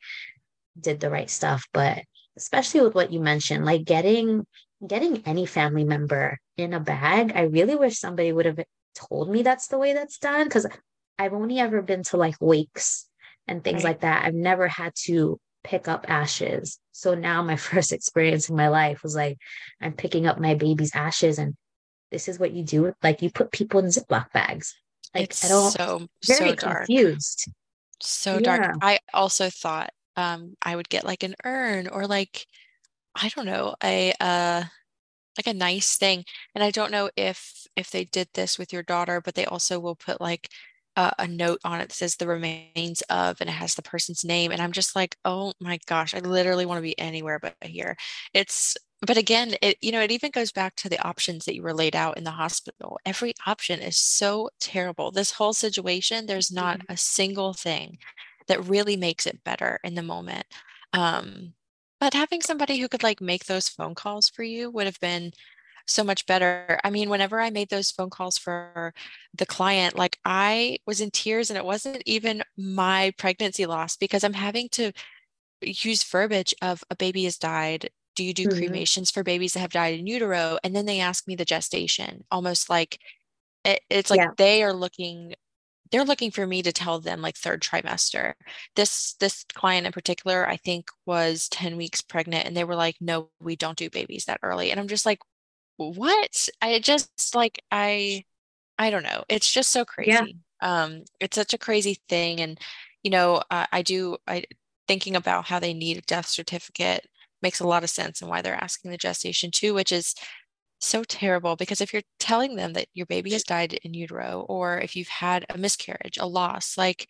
did 0.80 1.00
the 1.00 1.10
right 1.10 1.30
stuff, 1.30 1.65
but 1.73 2.04
especially 2.38 2.82
with 2.82 2.95
what 2.95 3.12
you 3.12 3.19
mentioned, 3.19 3.65
like 3.65 3.84
getting 3.84 4.45
getting 4.86 5.23
any 5.26 5.45
family 5.45 5.84
member 5.84 6.38
in 6.56 6.73
a 6.73 6.80
bag, 6.80 7.34
I 7.36 7.41
really 7.41 7.76
wish 7.76 8.00
somebody 8.00 8.32
would 8.32 8.45
have 8.45 8.60
told 8.95 9.30
me 9.30 9.41
that's 9.41 9.67
the 9.67 9.78
way 9.78 9.93
that's 9.93 10.19
done 10.19 10.45
because 10.45 10.67
I've 11.19 11.34
only 11.34 11.60
ever 11.60 11.82
been 11.82 12.04
to 12.04 12.17
like 12.17 12.36
wakes 12.39 13.10
and 13.47 13.63
things 13.63 13.84
right. 13.84 13.91
like 13.91 14.02
that. 14.02 14.26
I've 14.26 14.34
never 14.34 14.67
had 14.67 14.93
to 15.06 15.39
pick 15.67 15.89
up 15.89 16.06
ashes. 16.10 16.80
So 16.93 17.13
now 17.13 17.43
my 17.43 17.56
first 17.69 17.91
experience 17.91 18.49
in 18.49 18.56
my 18.56 18.69
life 18.69 19.03
was 19.03 19.15
like, 19.15 19.38
I'm 19.82 19.93
picking 19.93 20.25
up 20.25 20.39
my 20.39 20.56
baby's 20.56 20.95
ashes 20.95 21.38
and 21.38 21.56
this 22.10 22.30
is 22.30 22.39
what 22.39 22.53
you 22.53 22.63
do. 22.63 22.93
Like 23.03 23.21
you 23.21 23.30
put 23.30 23.51
people 23.51 23.80
in 23.82 23.88
Ziploc 23.88 24.32
bags. 24.32 24.73
Like 25.13 25.25
it's 25.25 25.45
I 25.45 25.49
don't 25.49 25.71
so 25.71 26.08
very 26.25 26.49
so 26.51 26.56
dark. 26.56 26.77
confused. 26.86 27.51
So 28.01 28.34
yeah. 28.36 28.58
dark. 28.58 28.75
I 28.82 28.99
also 29.13 29.49
thought 29.49 29.89
um 30.15 30.56
I 30.62 30.75
would 30.75 30.89
get 30.89 31.06
like 31.06 31.23
an 31.23 31.36
urn 31.43 31.88
or 31.88 32.08
like 32.08 32.45
I 33.15 33.30
don't 33.30 33.45
know, 33.45 33.75
a 33.84 34.13
uh 34.19 34.63
like 35.38 35.47
a 35.47 35.58
nice 35.58 35.97
thing. 35.97 36.23
And 36.56 36.63
I 36.63 36.71
don't 36.71 36.91
know 36.91 37.10
if 37.17 37.67
if 37.75 37.91
they 37.91 38.06
did 38.06 38.30
this 38.34 38.58
with 38.58 38.71
your 38.71 38.84
daughter, 38.84 39.21
but 39.21 39.36
they 39.36 39.45
also 39.45 39.80
will 39.80 39.95
put 39.95 40.21
like 40.21 40.49
a, 40.97 41.13
a 41.19 41.27
note 41.27 41.60
on 41.63 41.79
it 41.79 41.89
that 41.89 41.95
says 41.95 42.15
the 42.15 42.27
remains 42.27 43.01
of 43.03 43.39
and 43.39 43.49
it 43.49 43.53
has 43.53 43.75
the 43.75 43.81
person's 43.81 44.25
name. 44.25 44.51
And 44.51 44.62
I'm 44.62 44.73
just 44.73 44.95
like, 44.95 45.15
oh 45.23 45.53
my 45.62 45.79
gosh, 45.86 46.13
I 46.13 46.19
literally 46.19 46.65
want 46.65 46.79
to 46.79 46.81
be 46.81 46.99
anywhere 46.99 47.39
but 47.39 47.55
here. 47.62 47.95
It's 48.33 48.75
but 49.05 49.15
again, 49.15 49.53
it 49.62 49.77
you 49.79 49.91
know, 49.91 50.01
it 50.01 50.12
even 50.12 50.31
goes 50.31 50.51
back 50.51 50.75
to 50.77 50.89
the 50.89 51.01
options 51.07 51.45
that 51.45 51.55
you 51.55 51.62
were 51.62 51.73
laid 51.73 51.95
out 51.95 52.17
in 52.17 52.23
the 52.23 52.31
hospital. 52.31 52.99
Every 53.05 53.33
option 53.45 53.79
is 53.79 53.97
so 53.97 54.49
terrible. 54.60 55.12
This 55.12 55.31
whole 55.31 55.53
situation, 55.53 56.25
there's 56.25 56.51
not 56.51 56.79
mm-hmm. 56.79 56.93
a 56.93 56.97
single 56.97 57.53
thing 57.53 57.99
that 58.47 58.65
really 58.65 58.97
makes 58.97 59.27
it 59.27 59.43
better 59.43 59.79
in 59.83 59.93
the 59.93 60.01
moment. 60.01 60.45
Um, 60.93 61.53
but 61.99 62.13
having 62.13 62.41
somebody 62.41 62.77
who 62.79 62.88
could 62.88 63.03
like 63.03 63.21
make 63.21 63.45
those 63.45 63.69
phone 63.69 63.93
calls 63.95 64.29
for 64.29 64.43
you 64.43 64.71
would 64.71 64.86
have 64.86 64.99
been 64.99 65.31
so 65.88 66.04
much 66.04 66.26
better. 66.26 66.80
I 66.84 66.89
mean, 66.89 67.10
whenever 67.10 67.39
I 67.39 67.50
made 67.50 67.69
those 67.69 67.91
phone 67.91 68.10
calls 68.10 68.38
for 68.38 68.93
the 69.34 69.45
client, 69.45 69.97
like 69.97 70.17
I 70.26 70.78
was 70.86 71.02
in 71.02 71.12
tears 71.12 71.50
and 71.50 71.58
it 71.58 71.65
wasn't 71.65 72.04
even 72.06 72.43
my 72.58 73.13
pregnancy 73.17 73.65
loss 73.65 73.97
because 73.97 74.23
I'm 74.23 74.34
having 74.34 74.69
to 74.73 74.91
use 75.62 76.04
verbiage 76.04 76.54
of 76.62 76.84
a 76.89 76.95
baby 76.95 77.23
has 77.23 77.38
died. 77.38 77.89
Do 78.15 78.23
you 78.23 78.34
do 78.34 78.47
mm-hmm. 78.47 78.58
cremations 78.58 79.12
for 79.12 79.23
babies 79.23 79.54
that 79.54 79.60
have 79.62 79.71
died 79.71 80.00
in 80.00 80.08
utero? 80.08 80.58
And 80.63 80.76
then 80.76 80.86
they 80.86 81.00
ask 81.00 81.28
me 81.28 81.36
the 81.36 81.45
gestation, 81.45 82.23
almost 82.32 82.69
like 82.69 83.00
it, 83.63 83.82
it's 83.89 84.10
like 84.10 84.19
yeah. 84.19 84.32
they 84.38 84.63
are 84.63 84.73
looking 84.73 85.34
they're 85.91 86.04
looking 86.04 86.32
for 86.32 86.45
me 86.45 86.62
to 86.62 86.73
tell 86.73 87.00
them 87.00 87.21
like 87.21 87.36
third 87.36 87.62
trimester 87.62 88.34
this 88.76 89.13
this 89.19 89.45
client 89.54 89.86
in 89.86 89.93
particular 89.93 90.47
i 90.47 90.58
think 90.58 90.89
was 91.06 91.47
10 91.50 91.78
weeks 91.78 92.02
pregnant 92.02 92.45
and 92.45 92.56
they 92.58 92.63
were 92.63 92.76
like 92.76 92.95
no 93.00 93.30
we 93.41 93.56
don't 93.56 93.78
do 93.78 93.89
babies 93.89 94.26
that 94.26 94.39
early 94.43 94.71
and 94.71 94.80
i'm 94.80 94.88
just 94.88 95.06
like 95.06 95.19
what? 95.77 96.49
I 96.61 96.79
just 96.79 97.35
like 97.35 97.61
i 97.71 98.23
i 98.77 98.89
don't 98.89 99.03
know. 99.03 99.23
It's 99.29 99.51
just 99.51 99.71
so 99.71 99.85
crazy. 99.85 100.11
Yeah. 100.11 100.83
um 100.83 101.03
it's 101.19 101.35
such 101.35 101.53
a 101.53 101.57
crazy 101.57 101.99
thing 102.09 102.39
and 102.41 102.59
you 103.03 103.11
know 103.11 103.41
uh, 103.51 103.65
i 103.71 103.81
do 103.81 104.17
i 104.27 104.43
thinking 104.87 105.15
about 105.15 105.45
how 105.47 105.59
they 105.59 105.73
need 105.73 105.97
a 105.97 106.01
death 106.01 106.27
certificate 106.27 107.07
makes 107.41 107.59
a 107.59 107.67
lot 107.67 107.83
of 107.83 107.89
sense 107.89 108.21
and 108.21 108.29
why 108.29 108.41
they're 108.41 108.55
asking 108.55 108.91
the 108.91 108.97
gestation 108.97 109.51
too 109.51 109.73
which 109.73 109.91
is 109.91 110.15
so 110.79 111.03
terrible 111.03 111.55
because 111.55 111.81
if 111.81 111.93
you're 111.93 112.01
telling 112.19 112.55
them 112.55 112.73
that 112.73 112.87
your 112.93 113.05
baby 113.05 113.31
has 113.31 113.43
died 113.43 113.73
in 113.83 113.93
utero 113.93 114.45
or 114.49 114.79
if 114.79 114.95
you've 114.95 115.07
had 115.07 115.45
a 115.49 115.57
miscarriage 115.57 116.17
a 116.19 116.25
loss 116.25 116.77
like 116.77 117.07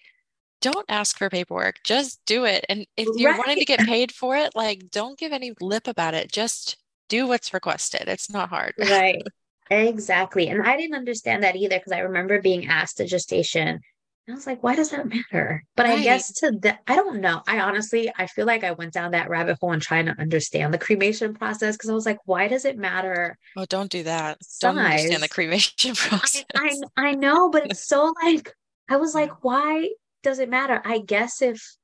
don't 0.61 0.85
ask 0.89 1.17
for 1.17 1.29
paperwork. 1.29 1.77
Just 1.83 2.19
do 2.25 2.45
it. 2.45 2.65
And 2.69 2.85
if 2.95 3.07
you're 3.15 3.31
right. 3.31 3.37
wanting 3.37 3.59
to 3.59 3.65
get 3.65 3.79
paid 3.81 4.11
for 4.11 4.35
it 4.35 4.55
like 4.55 4.89
don't 4.91 5.17
give 5.17 5.31
any 5.31 5.53
lip 5.61 5.87
about 5.87 6.13
it. 6.13 6.31
Just 6.31 6.77
do 7.07 7.27
what's 7.27 7.53
requested. 7.53 8.07
It's 8.07 8.29
not 8.29 8.49
hard. 8.49 8.73
right. 8.79 9.21
Exactly. 9.69 10.47
And 10.47 10.63
I 10.63 10.77
didn't 10.77 10.95
understand 10.95 11.43
that 11.43 11.55
either 11.55 11.77
because 11.77 11.91
I 11.91 11.99
remember 11.99 12.41
being 12.41 12.67
asked 12.67 12.99
a 12.99 13.05
gestation. 13.05 13.67
And 13.67 14.33
I 14.33 14.33
was 14.33 14.47
like, 14.47 14.61
why 14.61 14.75
does 14.75 14.89
that 14.91 15.07
matter? 15.07 15.63
But 15.75 15.85
right. 15.85 15.99
I 15.99 16.03
guess 16.03 16.31
to 16.39 16.51
the, 16.51 16.77
I 16.87 16.95
don't 16.95 17.21
know. 17.21 17.41
I 17.47 17.59
honestly, 17.59 18.11
I 18.17 18.27
feel 18.27 18.45
like 18.45 18.63
I 18.63 18.71
went 18.71 18.93
down 18.93 19.11
that 19.11 19.29
rabbit 19.29 19.57
hole 19.59 19.71
and 19.71 19.81
trying 19.81 20.05
to 20.07 20.19
understand 20.19 20.73
the 20.73 20.77
cremation 20.77 21.33
process 21.33 21.75
because 21.75 21.89
I 21.89 21.93
was 21.93 22.05
like, 22.05 22.19
why 22.25 22.47
does 22.47 22.65
it 22.65 22.77
matter? 22.77 23.37
Oh, 23.55 23.65
don't 23.65 23.91
do 23.91 24.03
that. 24.03 24.37
Size? 24.43 24.59
Don't 24.61 24.77
understand 24.77 25.23
the 25.23 25.29
cremation 25.29 25.95
process. 25.95 26.45
I, 26.55 26.75
I, 26.97 27.09
I 27.09 27.11
know, 27.13 27.49
but 27.49 27.67
it's 27.67 27.87
so 27.87 28.13
like, 28.23 28.53
I 28.89 28.97
was 28.97 29.13
like, 29.15 29.31
why 29.43 29.89
does 30.23 30.39
it 30.39 30.49
matter? 30.49 30.81
I 30.83 30.99
guess 30.99 31.41
if 31.41 31.76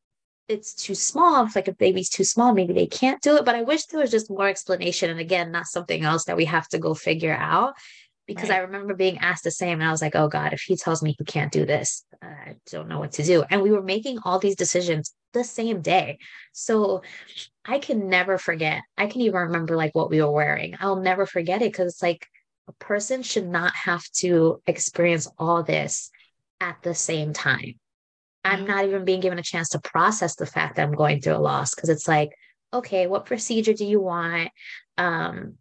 it's 0.48 0.74
too 0.74 0.96
small. 0.96 1.46
If 1.46 1.56
like 1.56 1.68
a 1.68 1.74
baby's 1.74 2.10
too 2.10 2.24
small, 2.24 2.54
maybe 2.54 2.74
they 2.74 2.86
can't 2.86 3.22
do 3.22 3.38
it. 3.38 3.46
But 3.46 3.56
I 3.56 3.64
wish 3.64 3.86
there 3.86 4.02
was 4.02 4.12
just 4.12 4.30
more 4.30 4.48
explanation. 4.48 5.10
And 5.10 5.20
again, 5.20 5.52
not 5.52 5.68
something 5.68 6.04
else 6.04 6.26
that 6.26 6.38
we 6.38 6.46
have 6.46 6.68
to 6.70 6.80
go 6.80 6.94
figure 6.94 7.36
out. 7.36 7.74
Because 8.26 8.50
right. 8.50 8.60
I 8.60 8.62
remember 8.62 8.94
being 8.94 9.18
asked 9.18 9.44
the 9.44 9.52
same, 9.52 9.82
and 9.82 9.88
I 9.88 9.92
was 9.92 10.02
like, 10.02 10.16
"Oh 10.16 10.30
God, 10.30 10.54
if 10.54 10.62
he 10.62 10.78
tells 10.78 11.04
me 11.04 11.14
he 11.18 11.26
can't 11.26 11.52
do 11.52 11.66
this, 11.66 12.06
I 12.22 12.56
don't 12.72 12.88
know 12.88 12.98
what 13.00 13.12
to 13.14 13.24
do." 13.24 13.44
And 13.50 13.62
we 13.62 13.72
were 13.72 13.82
making 13.82 14.20
all 14.24 14.40
these 14.40 14.56
decisions 14.56 15.14
the 15.34 15.44
same 15.44 15.82
day, 15.82 16.20
so 16.54 17.02
I 17.66 17.80
can 17.80 18.08
never 18.08 18.38
forget. 18.38 18.82
I 18.98 19.08
can 19.08 19.20
even 19.22 19.42
remember 19.42 19.76
like 19.76 19.94
what 19.94 20.10
we 20.10 20.22
were 20.22 20.32
wearing. 20.32 20.78
I'll 20.80 21.02
never 21.02 21.26
forget 21.26 21.62
it 21.62 21.74
because 21.74 21.96
it's 21.96 22.02
like 22.02 22.26
a 22.70 22.74
person 22.74 23.24
should 23.24 23.48
not 23.48 23.76
have 23.76 24.04
to 24.20 24.62
experience 24.68 25.28
all 25.38 25.62
this 25.62 26.10
at 26.62 26.82
the 26.82 26.96
same 26.96 27.34
time 27.34 27.74
I'm 28.44 28.60
mm-hmm. 28.60 28.68
not 28.68 28.86
even 28.86 29.06
being 29.06 29.20
given 29.20 29.40
a 29.40 29.44
chance 29.44 29.70
to 29.70 29.80
process 29.80 30.36
the 30.36 30.46
fact 30.46 30.76
that 30.76 30.84
I'm 30.84 30.96
going 30.96 31.22
through 31.22 31.36
a 31.36 31.38
loss 31.38 31.74
because 31.74 31.90
it's 31.90 32.08
like, 32.08 32.32
okay, 32.74 33.08
what 33.08 33.26
procedure 33.26 33.74
do 33.74 33.86
you 33.86 34.02
want? 34.02 34.50
Um, 34.98 35.56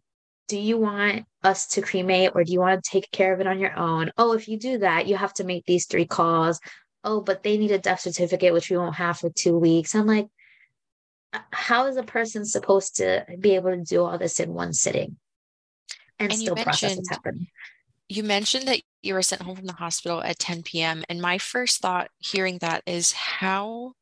do 0.47 0.59
you 0.59 0.77
want 0.77 1.25
us 1.43 1.67
to 1.67 1.81
cremate 1.81 2.31
or 2.35 2.43
do 2.43 2.51
you 2.51 2.59
want 2.59 2.83
to 2.83 2.89
take 2.89 3.09
care 3.11 3.33
of 3.33 3.39
it 3.39 3.47
on 3.47 3.59
your 3.59 3.77
own? 3.77 4.11
Oh, 4.17 4.33
if 4.33 4.47
you 4.47 4.57
do 4.57 4.79
that, 4.79 5.07
you 5.07 5.15
have 5.15 5.33
to 5.35 5.43
make 5.43 5.65
these 5.65 5.85
three 5.85 6.05
calls. 6.05 6.59
Oh, 7.03 7.21
but 7.21 7.43
they 7.43 7.57
need 7.57 7.71
a 7.71 7.79
death 7.79 8.01
certificate, 8.01 8.53
which 8.53 8.69
we 8.69 8.77
won't 8.77 8.95
have 8.95 9.19
for 9.19 9.29
two 9.29 9.57
weeks. 9.57 9.95
I'm 9.95 10.07
like, 10.07 10.27
uh, 11.33 11.39
how 11.51 11.87
is 11.87 11.97
a 11.97 12.03
person 12.03 12.45
supposed 12.45 12.97
to 12.97 13.25
be 13.39 13.55
able 13.55 13.71
to 13.71 13.83
do 13.83 14.03
all 14.03 14.17
this 14.17 14.39
in 14.39 14.53
one 14.53 14.73
sitting 14.73 15.17
and, 16.19 16.31
and 16.31 16.39
still 16.39 16.55
process 16.55 16.95
what's 16.97 17.09
happening? 17.09 17.47
You 18.09 18.23
mentioned 18.23 18.67
that 18.67 18.81
you 19.01 19.13
were 19.13 19.21
sent 19.21 19.41
home 19.41 19.55
from 19.55 19.65
the 19.65 19.73
hospital 19.73 20.21
at 20.23 20.39
10 20.39 20.63
p.m. 20.63 21.03
And 21.09 21.21
my 21.21 21.37
first 21.37 21.81
thought 21.81 22.09
hearing 22.19 22.59
that 22.59 22.83
is 22.85 23.11
how 23.11 23.93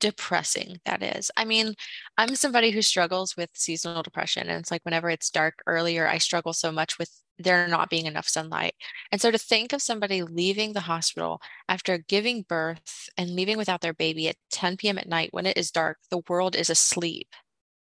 depressing 0.00 0.80
that 0.84 1.02
is. 1.02 1.30
I 1.36 1.44
mean, 1.44 1.74
I'm 2.18 2.34
somebody 2.34 2.72
who 2.72 2.82
struggles 2.82 3.36
with 3.36 3.50
seasonal 3.54 4.02
depression. 4.02 4.48
And 4.48 4.60
it's 4.60 4.70
like 4.70 4.82
whenever 4.82 5.08
it's 5.08 5.30
dark 5.30 5.62
earlier, 5.66 6.08
I 6.08 6.18
struggle 6.18 6.52
so 6.52 6.72
much 6.72 6.98
with 6.98 7.08
there 7.38 7.68
not 7.68 7.88
being 7.88 8.06
enough 8.06 8.28
sunlight. 8.28 8.74
And 9.10 9.20
so 9.20 9.30
to 9.30 9.38
think 9.38 9.72
of 9.72 9.80
somebody 9.80 10.22
leaving 10.22 10.72
the 10.72 10.80
hospital 10.80 11.40
after 11.68 11.98
giving 11.98 12.42
birth 12.42 13.08
and 13.16 13.30
leaving 13.30 13.56
without 13.56 13.80
their 13.80 13.94
baby 13.94 14.28
at 14.28 14.36
10 14.50 14.76
p.m. 14.76 14.98
at 14.98 15.08
night 15.08 15.28
when 15.32 15.46
it 15.46 15.56
is 15.56 15.70
dark, 15.70 15.98
the 16.10 16.22
world 16.28 16.56
is 16.56 16.68
asleep. 16.68 17.28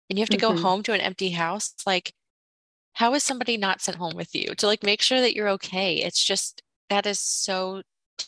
And 0.09 0.19
you 0.19 0.23
have 0.23 0.29
to 0.29 0.37
mm-hmm. 0.37 0.55
go 0.55 0.61
home 0.61 0.83
to 0.83 0.93
an 0.93 1.01
empty 1.01 1.31
house. 1.31 1.73
Like 1.87 2.13
how 2.95 3.13
is 3.13 3.23
somebody 3.23 3.57
not 3.57 3.81
sent 3.81 3.97
home 3.97 4.15
with 4.15 4.33
you? 4.33 4.55
To 4.55 4.67
like 4.67 4.83
make 4.83 5.01
sure 5.01 5.19
that 5.21 5.35
you're 5.35 5.49
okay. 5.49 5.97
It's 5.97 6.23
just 6.23 6.61
that 6.89 7.05
is 7.05 7.19
so 7.19 7.81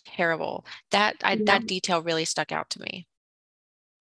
terrible. 0.06 0.66
That 0.92 1.16
I, 1.24 1.34
yeah. 1.34 1.44
that 1.46 1.68
detail 1.68 2.02
really 2.02 2.26
stuck 2.26 2.52
out 2.52 2.70
to 2.72 2.82
me. 2.82 3.08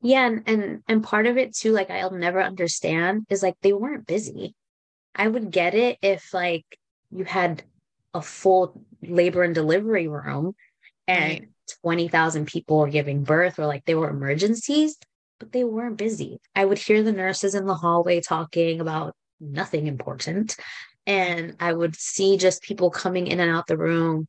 Yeah 0.02 0.26
and, 0.26 0.42
and 0.46 0.82
and 0.88 1.04
part 1.04 1.26
of 1.26 1.38
it 1.38 1.56
too 1.56 1.72
like 1.72 1.90
i'll 1.90 2.10
never 2.10 2.42
understand 2.42 3.24
is 3.30 3.42
like 3.42 3.54
they 3.62 3.72
weren't 3.72 4.06
busy. 4.06 4.54
I 5.14 5.28
would 5.28 5.50
get 5.50 5.74
it 5.74 5.98
if 6.02 6.34
like 6.34 6.66
you 7.10 7.24
had 7.24 7.62
a 8.12 8.20
full 8.20 8.84
labor 9.02 9.42
and 9.42 9.54
delivery 9.54 10.08
room 10.08 10.54
and 11.06 11.40
right. 11.40 11.48
20,000 11.82 12.46
people 12.46 12.78
were 12.78 12.88
giving 12.88 13.22
birth 13.22 13.58
or 13.58 13.66
like 13.66 13.84
they 13.84 13.94
were 13.94 14.10
emergencies 14.10 14.96
but 15.38 15.52
they 15.52 15.64
weren't 15.64 15.96
busy. 15.96 16.40
I 16.54 16.64
would 16.64 16.78
hear 16.78 17.02
the 17.02 17.12
nurses 17.12 17.54
in 17.54 17.66
the 17.66 17.74
hallway 17.74 18.20
talking 18.20 18.80
about 18.80 19.14
nothing 19.40 19.86
important. 19.86 20.56
And 21.06 21.56
I 21.60 21.72
would 21.72 21.96
see 21.96 22.36
just 22.36 22.62
people 22.62 22.90
coming 22.90 23.26
in 23.26 23.40
and 23.40 23.50
out 23.50 23.66
the 23.66 23.76
room. 23.76 24.26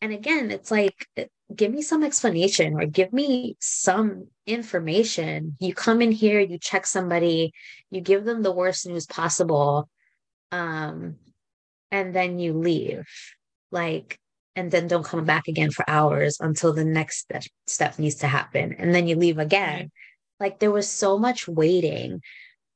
And 0.00 0.12
again, 0.12 0.50
it's 0.50 0.70
like, 0.70 1.06
give 1.54 1.72
me 1.72 1.82
some 1.82 2.04
explanation 2.04 2.74
or 2.74 2.86
give 2.86 3.12
me 3.12 3.56
some 3.60 4.28
information. 4.46 5.56
You 5.60 5.74
come 5.74 6.02
in 6.02 6.12
here, 6.12 6.40
you 6.40 6.58
check 6.58 6.86
somebody, 6.86 7.52
you 7.90 8.00
give 8.00 8.24
them 8.24 8.42
the 8.42 8.52
worst 8.52 8.86
news 8.86 9.06
possible, 9.06 9.88
um, 10.52 11.16
and 11.90 12.14
then 12.14 12.38
you 12.38 12.52
leave. 12.52 13.06
Like, 13.70 14.18
and 14.56 14.70
then 14.70 14.88
don't 14.88 15.04
come 15.04 15.24
back 15.24 15.46
again 15.46 15.70
for 15.70 15.88
hours 15.88 16.38
until 16.40 16.72
the 16.72 16.84
next 16.84 17.18
step, 17.18 17.44
step 17.66 17.98
needs 17.98 18.16
to 18.16 18.26
happen. 18.26 18.74
And 18.74 18.94
then 18.94 19.06
you 19.06 19.16
leave 19.16 19.38
again. 19.38 19.90
Like, 20.40 20.58
there 20.58 20.72
was 20.72 20.88
so 20.88 21.18
much 21.18 21.46
waiting 21.46 22.20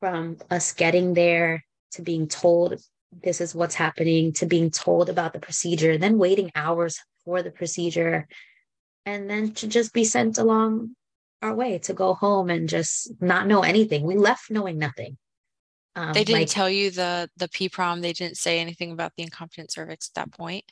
from 0.03 0.37
us 0.51 0.73
getting 0.73 1.15
there 1.15 1.65
to 1.93 2.03
being 2.03 2.27
told 2.27 2.75
this 3.23 3.41
is 3.41 3.55
what's 3.55 3.77
happening 3.77 4.33
to 4.33 4.47
being 4.47 4.69
told 4.69 5.09
about 5.09 5.33
the 5.33 5.39
procedure, 5.39 5.97
then 5.97 6.19
waiting 6.19 6.51
hours 6.57 6.99
for 7.25 7.41
the 7.41 7.53
procedure, 7.53 8.27
and 9.07 9.31
then 9.31 9.53
to 9.53 9.69
just 9.69 9.93
be 9.93 10.03
sent 10.03 10.39
along 10.39 10.97
our 11.41 11.55
way 11.55 11.79
to 11.79 11.95
go 11.95 12.15
home 12.15 12.51
and 12.51 12.69
just 12.69 13.13
not 13.21 13.47
know 13.47 13.63
anything. 13.63 14.03
We 14.03 14.17
left 14.17 14.51
knowing 14.51 14.77
nothing. 14.77 15.19
Um, 15.95 16.15
they 16.15 16.25
didn't 16.25 16.41
like, 16.41 16.49
tell 16.49 16.71
you 16.71 16.91
the 16.91 17.31
the 17.37 17.49
PPROM 17.49 18.03
They 18.03 18.13
didn't 18.13 18.39
say 18.39 18.59
anything 18.59 18.91
about 18.91 19.13
the 19.17 19.23
incompetent 19.23 19.71
cervix 19.71 20.11
at 20.11 20.15
that 20.15 20.33
point. 20.37 20.65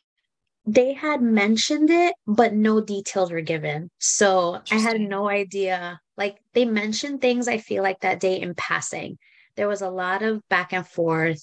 They 0.66 0.92
had 0.92 1.22
mentioned 1.22 1.90
it, 1.90 2.14
but 2.26 2.52
no 2.52 2.80
details 2.80 3.32
were 3.32 3.40
given. 3.40 3.90
So 3.98 4.60
I 4.70 4.76
had 4.76 5.00
no 5.00 5.28
idea 5.28 6.00
like 6.20 6.36
they 6.52 6.66
mentioned 6.66 7.22
things 7.22 7.48
I 7.48 7.56
feel 7.56 7.82
like 7.82 8.00
that 8.00 8.20
day 8.20 8.40
in 8.42 8.54
passing. 8.54 9.16
There 9.56 9.68
was 9.68 9.80
a 9.80 9.88
lot 9.88 10.22
of 10.22 10.46
back 10.50 10.74
and 10.74 10.86
forth, 10.86 11.42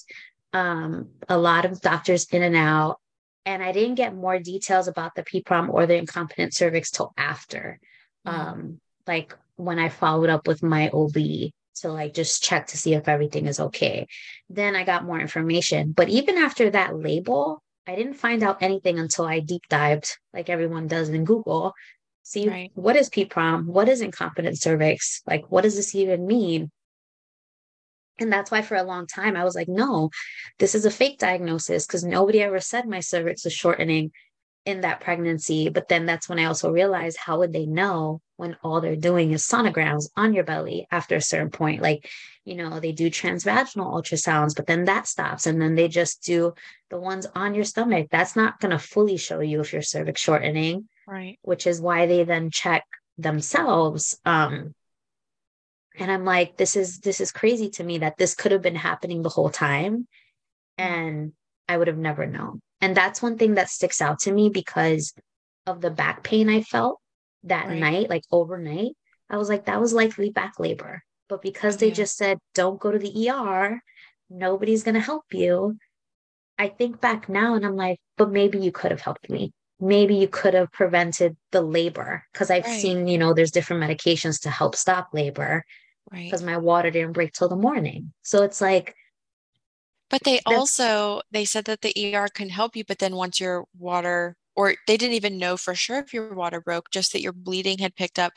um, 0.54 1.10
a 1.28 1.38
lot 1.38 1.66
of 1.66 1.82
doctors 1.82 2.28
in 2.32 2.44
and 2.44 2.56
out. 2.56 3.00
And 3.44 3.64
I 3.64 3.72
didn't 3.72 3.96
get 3.96 4.16
more 4.16 4.38
details 4.38 4.88
about 4.88 5.16
the 5.16 5.24
PPROM 5.24 5.70
or 5.70 5.88
the 5.88 5.96
incompetent 5.96 6.54
cervix 6.54 6.92
till 6.92 7.12
after. 7.18 7.80
Mm-hmm. 8.28 8.40
Um, 8.40 8.82
like 9.08 9.36
when 9.56 9.80
I 9.80 9.90
followed 9.90 10.30
up 10.30 10.48
with 10.48 10.62
my 10.62 10.90
OB 10.90 11.16
to 11.82 11.92
like 11.92 12.14
just 12.14 12.44
check 12.44 12.68
to 12.68 12.78
see 12.78 12.94
if 12.94 13.08
everything 13.08 13.48
is 13.48 13.60
okay. 13.60 14.06
Then 14.48 14.76
I 14.76 14.84
got 14.84 15.06
more 15.06 15.20
information. 15.20 15.92
But 15.92 16.10
even 16.10 16.38
after 16.38 16.70
that 16.70 16.96
label, 16.96 17.64
I 17.88 17.96
didn't 17.96 18.16
find 18.16 18.44
out 18.44 18.62
anything 18.62 19.00
until 19.00 19.26
I 19.26 19.40
deep 19.40 19.64
dived, 19.70 20.18
like 20.34 20.50
everyone 20.50 20.88
does 20.88 21.08
in 21.08 21.24
Google, 21.24 21.74
see 22.24 22.50
right. 22.50 22.72
what 22.74 22.98
is 22.98 23.10
PPROM? 23.10 23.66
What 23.66 23.88
is 23.88 24.02
incompetent 24.02 24.60
cervix? 24.60 25.22
Like, 25.26 25.46
what 25.50 25.62
does 25.62 25.78
this 25.78 25.96
even 25.96 26.28
mean? 26.28 26.70
And 28.20 28.34
that's 28.34 28.52
why 28.52 28.62
for 28.62 28.76
a 28.76 28.84
long 28.84 29.08
time 29.08 29.38
I 29.38 29.46
was 29.46 29.56
like, 29.56 29.70
no, 29.70 30.10
this 30.60 30.76
is 30.76 30.86
a 30.86 30.92
fake 30.92 31.20
diagnosis 31.20 31.86
because 31.86 32.04
nobody 32.04 32.42
ever 32.42 32.60
said 32.60 32.88
my 32.88 33.00
cervix 33.00 33.46
was 33.46 33.54
shortening 33.54 34.12
in 34.68 34.82
that 34.82 35.00
pregnancy. 35.00 35.70
But 35.70 35.88
then 35.88 36.06
that's 36.06 36.28
when 36.28 36.40
I 36.40 36.44
also 36.44 36.70
realized 36.70 37.18
how 37.18 37.40
would 37.40 37.54
they 37.54 37.66
know 37.66 38.22
when 38.36 38.58
all 38.62 38.82
they're 38.82 38.98
doing 38.98 39.32
is 39.32 39.48
sonograms 39.48 40.10
on 40.18 40.34
your 40.34 40.44
belly 40.44 40.88
after 40.92 41.16
a 41.16 41.22
certain 41.22 41.50
point? 41.50 41.82
Like, 41.82 42.10
you 42.44 42.54
know, 42.54 42.82
they 42.82 42.92
do 42.92 43.10
transvaginal 43.10 43.94
ultrasounds, 43.94 44.58
but 44.58 44.68
then 44.68 44.84
that 44.84 45.08
stops. 45.08 45.48
And 45.48 45.62
then 45.62 45.76
they 45.76 45.88
just 45.88 46.22
do 46.22 46.54
the 46.90 47.00
ones 47.00 47.26
on 47.34 47.56
your 47.56 47.64
stomach. 47.64 48.08
That's 48.12 48.36
not 48.36 48.60
going 48.60 48.72
to 48.72 48.78
fully 48.78 49.16
show 49.16 49.40
you 49.40 49.62
if 49.62 49.72
your 49.72 49.82
cervix 49.82 50.20
shortening. 50.20 50.90
Right. 51.08 51.40
Which 51.44 51.66
is 51.66 51.80
why 51.80 52.06
they 52.06 52.26
then 52.26 52.52
check 52.52 52.84
themselves. 53.18 54.20
Um, 54.26 54.76
and 56.00 56.12
i'm 56.12 56.26
like 56.26 56.58
this 56.58 56.76
is 56.76 57.00
this 57.00 57.20
is 57.20 57.32
crazy 57.32 57.72
to 57.72 57.84
me 57.84 57.98
that 57.98 58.18
this 58.18 58.36
could 58.36 58.52
have 58.52 58.62
been 58.62 58.76
happening 58.76 59.24
the 59.24 59.30
whole 59.30 59.50
time 59.50 60.08
and 60.78 61.32
i 61.68 61.76
would 61.76 61.88
have 61.88 61.98
never 61.98 62.28
known 62.28 62.62
and 62.82 62.96
that's 62.96 63.22
one 63.22 63.38
thing 63.38 63.56
that 63.56 63.70
sticks 63.70 64.02
out 64.02 64.20
to 64.20 64.32
me 64.32 64.50
because 64.50 65.14
of 65.66 65.82
the 65.82 65.92
back 65.92 66.24
pain 66.24 66.50
i 66.50 66.62
felt 66.62 67.00
that 67.48 67.68
right. 67.68 67.80
night 67.80 68.10
like 68.10 68.24
overnight. 68.32 68.92
I 69.30 69.38
was 69.38 69.50
like 69.50 69.66
that 69.66 69.80
was 69.80 69.94
likely 69.94 70.30
back 70.30 70.60
labor. 70.60 71.04
But 71.30 71.42
because 71.42 71.78
they 71.78 71.90
yeah. 71.90 71.94
just 71.94 72.18
said 72.18 72.40
don't 72.54 72.80
go 72.80 72.92
to 72.92 73.00
the 73.00 73.30
er 73.30 73.82
nobody's 74.30 74.84
going 74.84 74.96
to 74.96 75.02
help 75.02 75.26
you. 75.32 75.78
I 76.58 76.70
think 76.70 77.00
back 77.00 77.30
now 77.30 77.56
and 77.56 77.66
i'm 77.66 77.76
like 77.76 78.00
but 78.18 78.32
maybe 78.32 78.60
you 78.60 78.72
could 78.72 78.92
have 78.92 79.02
helped 79.02 79.30
me. 79.30 79.52
Maybe 79.80 80.16
you 80.16 80.28
could 80.28 80.56
have 80.56 80.72
prevented 80.72 81.38
the 81.52 81.62
labor. 81.62 82.24
Because 82.34 82.50
I've 82.50 82.66
right. 82.66 82.82
seen, 82.82 83.08
you 83.08 83.20
know, 83.20 83.34
there's 83.34 83.52
different 83.52 83.84
medications 83.84 84.42
to 84.42 84.50
help 84.50 84.76
stop 84.76 85.10
labor 85.14 85.64
right. 86.12 86.24
because 86.24 86.42
my 86.42 86.58
water 86.58 86.90
didn't 86.90 87.12
break 87.12 87.34
till 87.34 87.48
the 87.48 87.56
morning. 87.56 88.12
So 88.24 88.44
it's 88.44 88.60
like 88.60 88.96
but 90.10 90.24
they 90.24 90.40
also 90.46 91.22
they 91.32 91.46
said 91.46 91.66
that 91.66 91.82
the 91.82 92.16
er 92.16 92.28
can 92.34 92.50
help 92.50 92.76
you 92.76 92.84
but 92.88 93.00
then 93.00 93.16
once 93.16 93.40
your 93.40 93.66
water 93.78 94.36
or 94.56 94.74
they 94.88 94.98
didn't 94.98 95.14
even 95.14 95.38
know 95.38 95.56
for 95.56 95.76
sure 95.76 96.00
if 96.00 96.14
your 96.14 96.34
water 96.34 96.60
broke 96.60 96.90
just 96.90 97.14
that 97.14 97.22
your 97.22 97.34
bleeding 97.34 97.78
had 97.78 97.96
picked 97.96 98.20
up 98.20 98.34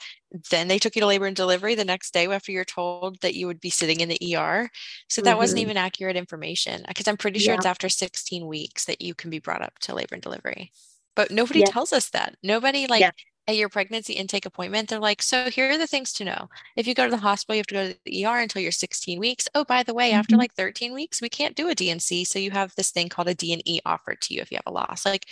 then 0.50 0.68
they 0.68 0.78
took 0.78 0.94
you 0.94 1.00
to 1.00 1.06
labor 1.06 1.26
and 1.26 1.36
delivery 1.36 1.74
the 1.74 1.84
next 1.84 2.12
day 2.12 2.26
after 2.26 2.52
you're 2.52 2.64
told 2.64 3.20
that 3.20 3.34
you 3.34 3.46
would 3.46 3.60
be 3.60 3.70
sitting 3.70 4.00
in 4.00 4.08
the 4.08 4.36
er 4.36 4.68
so 5.08 5.22
that 5.22 5.30
mm-hmm. 5.30 5.38
wasn't 5.38 5.60
even 5.60 5.76
accurate 5.76 6.16
information 6.16 6.84
because 6.88 7.08
i'm 7.08 7.16
pretty 7.16 7.38
sure 7.38 7.54
yeah. 7.54 7.58
it's 7.58 7.66
after 7.66 7.88
16 7.88 8.46
weeks 8.46 8.84
that 8.84 9.00
you 9.00 9.14
can 9.14 9.30
be 9.30 9.38
brought 9.38 9.62
up 9.62 9.78
to 9.80 9.94
labor 9.94 10.14
and 10.14 10.22
delivery 10.22 10.70
but 11.16 11.30
nobody 11.30 11.60
yeah. 11.60 11.66
tells 11.66 11.92
us 11.92 12.10
that 12.10 12.36
nobody 12.42 12.86
like 12.86 13.00
yeah 13.00 13.10
at 13.48 13.56
your 13.56 13.68
pregnancy 13.68 14.12
intake 14.12 14.46
appointment, 14.46 14.88
they're 14.88 15.00
like, 15.00 15.22
so 15.22 15.50
here 15.50 15.70
are 15.70 15.78
the 15.78 15.86
things 15.86 16.12
to 16.14 16.24
know. 16.24 16.48
If 16.76 16.86
you 16.86 16.94
go 16.94 17.04
to 17.04 17.10
the 17.10 17.16
hospital, 17.16 17.56
you 17.56 17.60
have 17.60 17.66
to 17.66 17.74
go 17.74 17.88
to 17.88 17.98
the 18.04 18.26
ER 18.26 18.38
until 18.38 18.62
you're 18.62 18.72
16 18.72 19.18
weeks. 19.18 19.48
Oh, 19.54 19.64
by 19.64 19.82
the 19.82 19.94
way, 19.94 20.10
mm-hmm. 20.10 20.18
after 20.18 20.36
like 20.36 20.54
13 20.54 20.94
weeks, 20.94 21.20
we 21.20 21.28
can't 21.28 21.56
do 21.56 21.68
a 21.68 21.74
D&C. 21.74 22.24
So 22.24 22.38
you 22.38 22.50
have 22.52 22.74
this 22.76 22.90
thing 22.90 23.08
called 23.08 23.28
a 23.28 23.34
D&E 23.34 23.80
offered 23.84 24.20
to 24.22 24.34
you 24.34 24.40
if 24.40 24.50
you 24.50 24.56
have 24.56 24.72
a 24.72 24.74
loss. 24.74 25.04
Like 25.04 25.26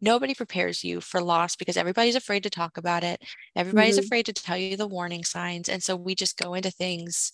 nobody 0.00 0.34
prepares 0.34 0.84
you 0.84 1.00
for 1.00 1.20
loss 1.20 1.56
because 1.56 1.76
everybody's 1.76 2.16
afraid 2.16 2.42
to 2.44 2.50
talk 2.50 2.76
about 2.76 3.02
it. 3.02 3.22
Everybody's 3.56 3.96
mm-hmm. 3.96 4.06
afraid 4.06 4.26
to 4.26 4.32
tell 4.32 4.56
you 4.56 4.76
the 4.76 4.86
warning 4.86 5.24
signs. 5.24 5.68
And 5.68 5.82
so 5.82 5.96
we 5.96 6.14
just 6.14 6.38
go 6.38 6.54
into 6.54 6.70
things 6.70 7.32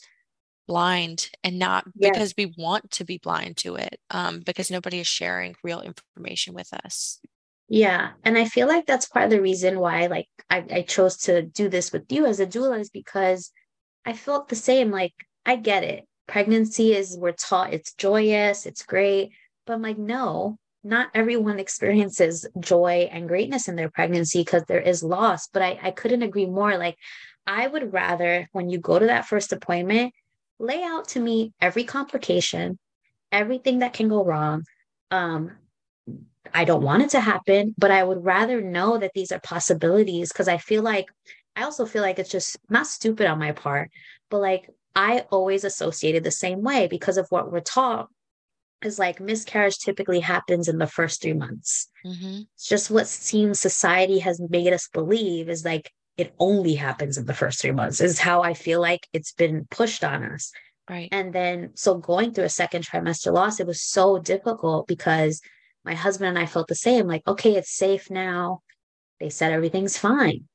blind 0.68 1.30
and 1.42 1.58
not 1.58 1.84
yes. 1.96 2.12
because 2.12 2.34
we 2.38 2.54
want 2.56 2.90
to 2.92 3.04
be 3.04 3.18
blind 3.18 3.56
to 3.58 3.74
it 3.74 3.98
um, 4.10 4.40
because 4.40 4.70
nobody 4.70 5.00
is 5.00 5.06
sharing 5.06 5.56
real 5.62 5.80
information 5.80 6.54
with 6.54 6.72
us 6.72 7.20
yeah. 7.72 8.10
And 8.22 8.36
I 8.36 8.44
feel 8.44 8.68
like 8.68 8.84
that's 8.84 9.08
part 9.08 9.24
of 9.24 9.30
the 9.30 9.40
reason 9.40 9.80
why 9.80 10.06
like 10.08 10.28
I, 10.50 10.62
I 10.70 10.82
chose 10.82 11.16
to 11.22 11.40
do 11.40 11.70
this 11.70 11.90
with 11.90 12.04
you 12.12 12.26
as 12.26 12.38
a 12.38 12.46
doula 12.46 12.78
is 12.80 12.90
because 12.90 13.50
I 14.04 14.12
felt 14.12 14.50
the 14.50 14.56
same. 14.56 14.90
Like 14.90 15.14
I 15.46 15.56
get 15.56 15.82
it. 15.82 16.04
Pregnancy 16.28 16.92
is 16.92 17.16
we're 17.16 17.32
taught 17.32 17.72
it's 17.72 17.94
joyous, 17.94 18.66
it's 18.66 18.82
great. 18.82 19.30
But 19.64 19.72
I'm 19.72 19.80
like, 19.80 19.96
no, 19.96 20.58
not 20.84 21.08
everyone 21.14 21.58
experiences 21.58 22.46
joy 22.60 23.08
and 23.10 23.26
greatness 23.26 23.68
in 23.68 23.76
their 23.76 23.90
pregnancy 23.90 24.40
because 24.40 24.64
there 24.64 24.78
is 24.78 25.02
loss. 25.02 25.48
But 25.48 25.62
I, 25.62 25.78
I 25.82 25.90
couldn't 25.92 26.22
agree 26.22 26.44
more. 26.44 26.76
Like 26.76 26.98
I 27.46 27.66
would 27.66 27.94
rather 27.94 28.50
when 28.52 28.68
you 28.68 28.80
go 28.80 28.98
to 28.98 29.06
that 29.06 29.24
first 29.24 29.50
appointment, 29.50 30.12
lay 30.58 30.82
out 30.82 31.08
to 31.08 31.20
me 31.20 31.54
every 31.58 31.84
complication, 31.84 32.78
everything 33.32 33.78
that 33.78 33.94
can 33.94 34.10
go 34.10 34.22
wrong. 34.22 34.64
Um, 35.10 35.52
I 36.52 36.64
don't 36.64 36.82
want 36.82 37.02
it 37.02 37.10
to 37.10 37.20
happen, 37.20 37.74
but 37.78 37.90
I 37.90 38.02
would 38.02 38.24
rather 38.24 38.60
know 38.60 38.98
that 38.98 39.12
these 39.14 39.32
are 39.32 39.40
possibilities 39.40 40.32
because 40.32 40.48
I 40.48 40.58
feel 40.58 40.82
like 40.82 41.06
I 41.54 41.62
also 41.62 41.86
feel 41.86 42.02
like 42.02 42.18
it's 42.18 42.30
just 42.30 42.56
not 42.68 42.86
stupid 42.86 43.26
on 43.26 43.38
my 43.38 43.52
part, 43.52 43.90
but 44.30 44.40
like 44.40 44.68
I 44.96 45.24
always 45.30 45.64
associated 45.64 46.24
the 46.24 46.30
same 46.30 46.62
way 46.62 46.88
because 46.88 47.16
of 47.16 47.26
what 47.30 47.52
we're 47.52 47.60
taught 47.60 48.08
is 48.82 48.98
like 48.98 49.20
miscarriage 49.20 49.78
typically 49.78 50.20
happens 50.20 50.68
in 50.68 50.78
the 50.78 50.86
first 50.86 51.22
three 51.22 51.32
months. 51.32 51.88
Mm-hmm. 52.04 52.42
It's 52.54 52.68
just 52.68 52.90
what 52.90 53.06
seems 53.06 53.60
society 53.60 54.18
has 54.18 54.40
made 54.48 54.72
us 54.72 54.88
believe 54.92 55.48
is 55.48 55.64
like 55.64 55.90
it 56.16 56.34
only 56.38 56.74
happens 56.74 57.16
in 57.16 57.26
the 57.26 57.34
first 57.34 57.60
three 57.60 57.72
months, 57.72 58.00
is 58.00 58.18
how 58.18 58.42
I 58.42 58.54
feel 58.54 58.80
like 58.80 59.06
it's 59.12 59.32
been 59.32 59.66
pushed 59.70 60.04
on 60.04 60.24
us. 60.24 60.52
Right. 60.90 61.08
And 61.12 61.32
then, 61.32 61.70
so 61.74 61.94
going 61.94 62.32
through 62.32 62.44
a 62.44 62.50
second 62.50 62.84
trimester 62.84 63.32
loss, 63.32 63.60
it 63.60 63.66
was 63.66 63.80
so 63.80 64.18
difficult 64.18 64.86
because 64.86 65.40
my 65.84 65.94
husband 65.94 66.28
and 66.28 66.38
I 66.38 66.46
felt 66.46 66.68
the 66.68 66.74
same 66.74 67.06
like, 67.06 67.26
okay, 67.26 67.54
it's 67.54 67.76
safe 67.76 68.10
now. 68.10 68.60
They 69.20 69.30
said 69.30 69.52
everything's 69.52 69.96
fine. 69.96 70.48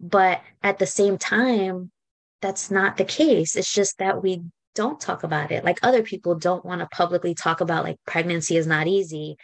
But 0.00 0.42
at 0.62 0.78
the 0.78 0.86
same 0.86 1.18
time, 1.18 1.90
that's 2.40 2.70
not 2.70 2.96
the 2.96 3.04
case. 3.04 3.56
It's 3.56 3.72
just 3.72 3.98
that 3.98 4.22
we 4.22 4.42
don't 4.74 5.00
talk 5.00 5.24
about 5.24 5.50
it. 5.50 5.64
Like 5.64 5.80
other 5.82 6.02
people 6.02 6.36
don't 6.36 6.64
want 6.64 6.80
to 6.80 6.88
publicly 6.88 7.34
talk 7.34 7.60
about 7.60 7.84
like 7.84 7.96
pregnancy 8.06 8.56
is 8.56 8.66
not 8.66 8.86
easy. 8.86 9.36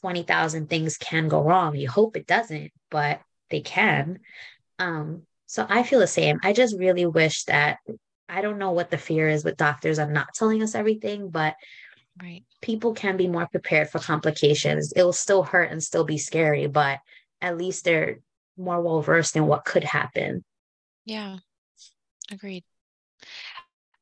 20,000 0.00 0.68
things 0.68 0.96
can 0.96 1.28
go 1.28 1.42
wrong. 1.42 1.76
You 1.76 1.88
hope 1.88 2.16
it 2.16 2.26
doesn't, 2.26 2.72
but 2.90 3.20
they 3.50 3.60
can. 3.60 4.20
Um, 4.78 5.22
so 5.46 5.66
I 5.68 5.82
feel 5.82 6.00
the 6.00 6.06
same. 6.06 6.40
I 6.42 6.52
just 6.52 6.78
really 6.78 7.06
wish 7.06 7.44
that 7.44 7.78
I 8.28 8.40
don't 8.40 8.58
know 8.58 8.70
what 8.70 8.90
the 8.90 8.98
fear 8.98 9.28
is 9.28 9.44
with 9.44 9.56
doctors. 9.58 9.98
I'm 9.98 10.12
not 10.12 10.34
telling 10.34 10.62
us 10.62 10.74
everything, 10.74 11.28
but 11.28 11.54
Right. 12.20 12.44
People 12.60 12.92
can 12.92 13.16
be 13.16 13.28
more 13.28 13.46
prepared 13.46 13.90
for 13.90 13.98
complications. 13.98 14.92
It 14.94 15.02
will 15.02 15.12
still 15.12 15.42
hurt 15.42 15.70
and 15.70 15.82
still 15.82 16.04
be 16.04 16.18
scary, 16.18 16.66
but 16.66 16.98
at 17.40 17.56
least 17.56 17.84
they're 17.84 18.18
more 18.56 18.80
well 18.80 19.00
versed 19.00 19.36
in 19.36 19.46
what 19.46 19.64
could 19.64 19.84
happen. 19.84 20.44
Yeah. 21.04 21.38
Agreed. 22.30 22.64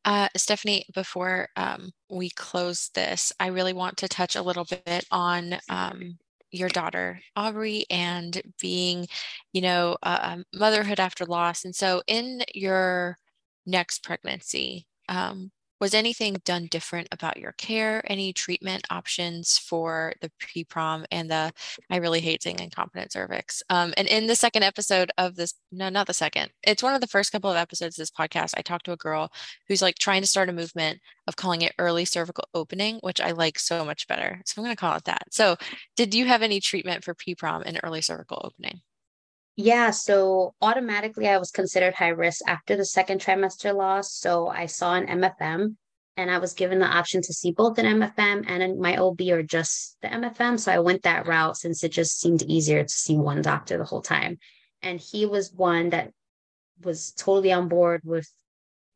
Uh, 0.04 0.28
Stephanie, 0.36 0.86
before 0.94 1.48
um, 1.56 1.90
we 2.08 2.30
close 2.30 2.90
this, 2.94 3.32
I 3.38 3.48
really 3.48 3.72
want 3.72 3.98
to 3.98 4.08
touch 4.08 4.34
a 4.34 4.42
little 4.42 4.64
bit 4.64 5.04
on 5.10 5.58
um, 5.68 6.18
your 6.50 6.68
daughter, 6.68 7.20
Aubrey, 7.36 7.84
and 7.90 8.40
being, 8.60 9.06
you 9.52 9.60
know, 9.60 9.96
uh, 10.02 10.38
motherhood 10.54 11.00
after 11.00 11.26
loss. 11.26 11.64
And 11.64 11.74
so, 11.74 12.02
in 12.06 12.42
your 12.54 13.18
next 13.66 14.02
pregnancy, 14.02 14.86
um, 15.08 15.50
was 15.80 15.94
anything 15.94 16.36
done 16.44 16.66
different 16.66 17.08
about 17.10 17.38
your 17.38 17.52
care? 17.52 18.02
Any 18.06 18.32
treatment 18.32 18.86
options 18.90 19.58
for 19.58 20.12
the 20.20 20.30
PPROM 20.40 21.06
and 21.10 21.30
the, 21.30 21.52
I 21.88 21.96
really 21.96 22.20
hate 22.20 22.42
saying 22.42 22.60
incompetent 22.60 23.12
cervix. 23.12 23.62
Um, 23.70 23.94
and 23.96 24.06
in 24.06 24.26
the 24.26 24.36
second 24.36 24.62
episode 24.62 25.10
of 25.16 25.36
this, 25.36 25.54
no, 25.72 25.88
not 25.88 26.06
the 26.06 26.14
second, 26.14 26.50
it's 26.62 26.82
one 26.82 26.94
of 26.94 27.00
the 27.00 27.06
first 27.06 27.32
couple 27.32 27.50
of 27.50 27.56
episodes 27.56 27.98
of 27.98 28.02
this 28.02 28.10
podcast. 28.10 28.54
I 28.56 28.62
talked 28.62 28.84
to 28.86 28.92
a 28.92 28.96
girl 28.96 29.32
who's 29.68 29.82
like 29.82 29.96
trying 29.98 30.20
to 30.20 30.28
start 30.28 30.48
a 30.48 30.52
movement 30.52 31.00
of 31.26 31.36
calling 31.36 31.62
it 31.62 31.74
early 31.78 32.04
cervical 32.04 32.44
opening, 32.54 32.98
which 33.02 33.20
I 33.20 33.30
like 33.30 33.58
so 33.58 33.84
much 33.84 34.06
better. 34.06 34.42
So 34.44 34.60
I'm 34.60 34.64
going 34.64 34.76
to 34.76 34.80
call 34.80 34.96
it 34.96 35.04
that. 35.04 35.24
So 35.30 35.56
did 35.96 36.14
you 36.14 36.26
have 36.26 36.42
any 36.42 36.60
treatment 36.60 37.04
for 37.04 37.14
PPROM 37.14 37.62
and 37.64 37.80
early 37.82 38.02
cervical 38.02 38.40
opening? 38.44 38.82
Yeah, 39.62 39.90
so 39.90 40.54
automatically 40.62 41.28
I 41.28 41.36
was 41.36 41.50
considered 41.50 41.92
high 41.92 42.08
risk 42.08 42.40
after 42.46 42.76
the 42.76 42.84
second 42.86 43.20
trimester 43.20 43.74
loss. 43.76 44.10
So 44.14 44.48
I 44.48 44.64
saw 44.64 44.94
an 44.94 45.06
MFM 45.06 45.76
and 46.16 46.30
I 46.30 46.38
was 46.38 46.54
given 46.54 46.78
the 46.78 46.86
option 46.86 47.20
to 47.20 47.34
see 47.34 47.52
both 47.52 47.78
an 47.78 47.84
MFM 47.84 48.48
and 48.48 48.80
my 48.80 48.96
OB 48.96 49.20
or 49.28 49.42
just 49.42 49.98
the 50.00 50.08
MFM. 50.08 50.58
So 50.58 50.72
I 50.72 50.78
went 50.78 51.02
that 51.02 51.26
route 51.26 51.58
since 51.58 51.84
it 51.84 51.92
just 51.92 52.18
seemed 52.18 52.42
easier 52.42 52.82
to 52.82 52.88
see 52.88 53.18
one 53.18 53.42
doctor 53.42 53.76
the 53.76 53.84
whole 53.84 54.00
time. 54.00 54.38
And 54.80 54.98
he 54.98 55.26
was 55.26 55.52
one 55.52 55.90
that 55.90 56.10
was 56.82 57.12
totally 57.12 57.52
on 57.52 57.68
board 57.68 58.00
with 58.02 58.32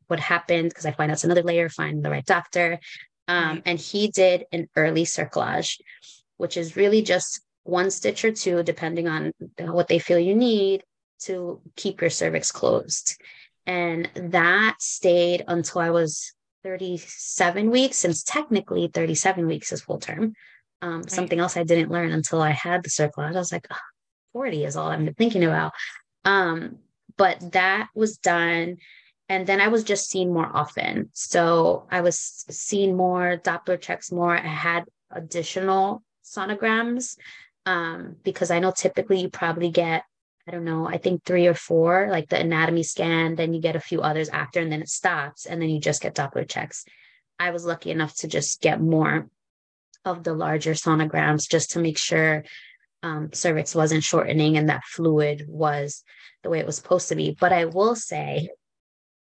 what 0.07 0.19
happened 0.19 0.69
because 0.69 0.87
I 0.87 0.93
find 0.93 1.11
that's 1.11 1.23
another 1.23 1.43
layer, 1.43 1.69
find 1.69 2.03
the 2.03 2.09
right 2.09 2.25
doctor. 2.25 2.79
Um, 3.27 3.49
right. 3.49 3.63
And 3.67 3.79
he 3.79 4.07
did 4.07 4.45
an 4.51 4.67
early 4.75 5.03
cerclage, 5.03 5.79
which 6.37 6.57
is 6.57 6.75
really 6.75 7.03
just 7.03 7.44
one 7.65 7.91
stitch 7.91 8.23
or 8.23 8.31
two, 8.31 8.63
depending 8.63 9.07
on 9.07 9.33
what 9.59 9.87
they 9.87 9.99
feel 9.99 10.19
you 10.19 10.35
need 10.35 10.83
to 11.23 11.61
keep 11.75 11.99
your 11.99 12.09
cervix 12.09 12.51
closed. 12.51 13.19
And 13.65 14.09
that 14.15 14.75
stayed 14.79 15.43
until 15.47 15.81
I 15.81 15.89
was 15.89 16.33
37 16.63 17.71
weeks, 17.71 17.97
since 17.97 18.23
technically 18.23 18.89
37 18.93 19.47
weeks 19.47 19.71
is 19.71 19.81
full 19.81 19.97
term. 19.99 20.33
Um, 20.81 20.97
right. 21.01 21.11
Something 21.11 21.39
else 21.39 21.57
I 21.57 21.63
didn't 21.63 21.91
learn 21.91 22.11
until 22.11 22.41
I 22.41 22.51
had 22.51 22.83
the 22.83 22.89
cerclage. 22.89 23.35
I 23.35 23.39
was 23.39 23.51
like, 23.51 23.67
oh, 23.71 23.77
40 24.33 24.65
is 24.65 24.75
all 24.75 24.89
I'm 24.89 25.11
thinking 25.15 25.43
about. 25.43 25.73
Um, 26.23 26.77
but 27.17 27.53
that 27.53 27.89
was 27.95 28.17
done. 28.17 28.77
and 29.27 29.47
then 29.47 29.59
I 29.59 29.69
was 29.69 29.83
just 29.83 30.09
seen 30.09 30.31
more 30.31 30.49
often. 30.53 31.09
So 31.13 31.87
I 31.89 32.01
was 32.01 32.19
seen 32.19 32.95
more 32.95 33.37
Doppler 33.37 33.81
checks 33.81 34.11
more. 34.11 34.37
I 34.37 34.41
had 34.41 34.83
additional 35.09 36.03
sonograms 36.23 37.17
um, 37.65 38.15
because 38.23 38.51
I 38.51 38.59
know 38.59 38.71
typically 38.71 39.21
you 39.21 39.29
probably 39.29 39.69
get, 39.69 40.03
I 40.47 40.51
don't 40.51 40.65
know, 40.65 40.87
I 40.87 40.97
think 40.97 41.23
three 41.23 41.47
or 41.47 41.53
four, 41.53 42.07
like 42.09 42.29
the 42.29 42.39
anatomy 42.39 42.83
scan, 42.83 43.35
then 43.35 43.53
you 43.53 43.61
get 43.61 43.75
a 43.75 43.79
few 43.79 44.01
others 44.01 44.29
after, 44.29 44.59
and 44.59 44.71
then 44.71 44.81
it 44.81 44.89
stops, 44.89 45.45
and 45.45 45.61
then 45.61 45.69
you 45.69 45.79
just 45.79 46.01
get 46.01 46.15
Doppler 46.15 46.47
checks. 46.47 46.85
I 47.39 47.51
was 47.51 47.65
lucky 47.65 47.91
enough 47.91 48.15
to 48.17 48.27
just 48.27 48.61
get 48.61 48.79
more 48.79 49.27
of 50.05 50.23
the 50.23 50.33
larger 50.33 50.71
sonograms 50.71 51.49
just 51.49 51.71
to 51.71 51.79
make 51.79 51.97
sure 51.97 52.43
um, 53.03 53.29
cervix 53.33 53.75
wasn't 53.75 54.03
shortening 54.03 54.57
and 54.57 54.69
that 54.69 54.83
fluid 54.83 55.45
was 55.47 56.03
the 56.43 56.49
way 56.49 56.59
it 56.59 56.65
was 56.65 56.75
supposed 56.75 57.09
to 57.09 57.15
be. 57.15 57.35
But 57.39 57.51
I 57.51 57.65
will 57.65 57.95
say, 57.95 58.49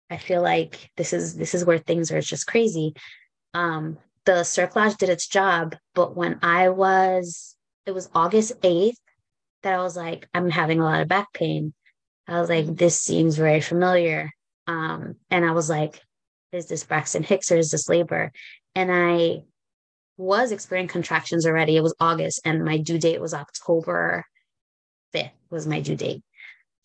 I 0.10 0.18
feel 0.18 0.42
like 0.42 0.92
this 0.98 1.14
is 1.14 1.36
this 1.36 1.56
is 1.56 1.64
where 1.64 1.78
things 1.78 2.12
are 2.12 2.22
just 2.22 2.48
crazy. 2.48 2.94
Um, 3.54 3.98
the 4.26 4.44
cerclage 4.44 4.98
did 4.98 5.10
its 5.10 5.28
job, 5.28 5.76
but 5.96 6.16
when 6.16 6.40
I 6.44 6.70
was, 6.70 7.56
it 7.86 7.92
was 7.92 8.10
August 8.14 8.60
8th 8.62 8.96
that 9.64 9.74
I 9.74 9.82
was 9.82 9.96
like, 9.96 10.28
I'm 10.34 10.50
having 10.50 10.80
a 10.80 10.84
lot 10.84 11.02
of 11.02 11.08
back 11.08 11.34
pain. 11.34 11.74
I 12.28 12.40
was 12.40 12.50
like, 12.50 12.66
this 12.76 13.00
seems 13.00 13.36
very 13.36 13.62
familiar. 13.62 14.32
Um, 14.68 15.16
and 15.30 15.46
I 15.46 15.52
was 15.52 15.70
like, 15.70 16.02
is 16.52 16.68
this 16.68 16.84
Braxton 16.84 17.24
Hicks 17.24 17.52
or 17.52 17.58
is 17.58 17.72
this 17.72 17.90
labor? 17.90 18.32
And 18.76 18.92
I 18.92 19.44
was 20.18 20.52
experiencing 20.52 20.92
contractions 20.92 21.46
already. 21.46 21.76
It 21.76 21.84
was 21.84 21.96
August 22.00 22.42
and 22.46 22.64
my 22.64 22.78
due 22.78 23.00
date 23.00 23.22
was 23.22 23.34
October 23.34 24.26
5th 25.14 25.32
was 25.50 25.68
my 25.68 25.82
due 25.82 25.96
date. 25.96 26.24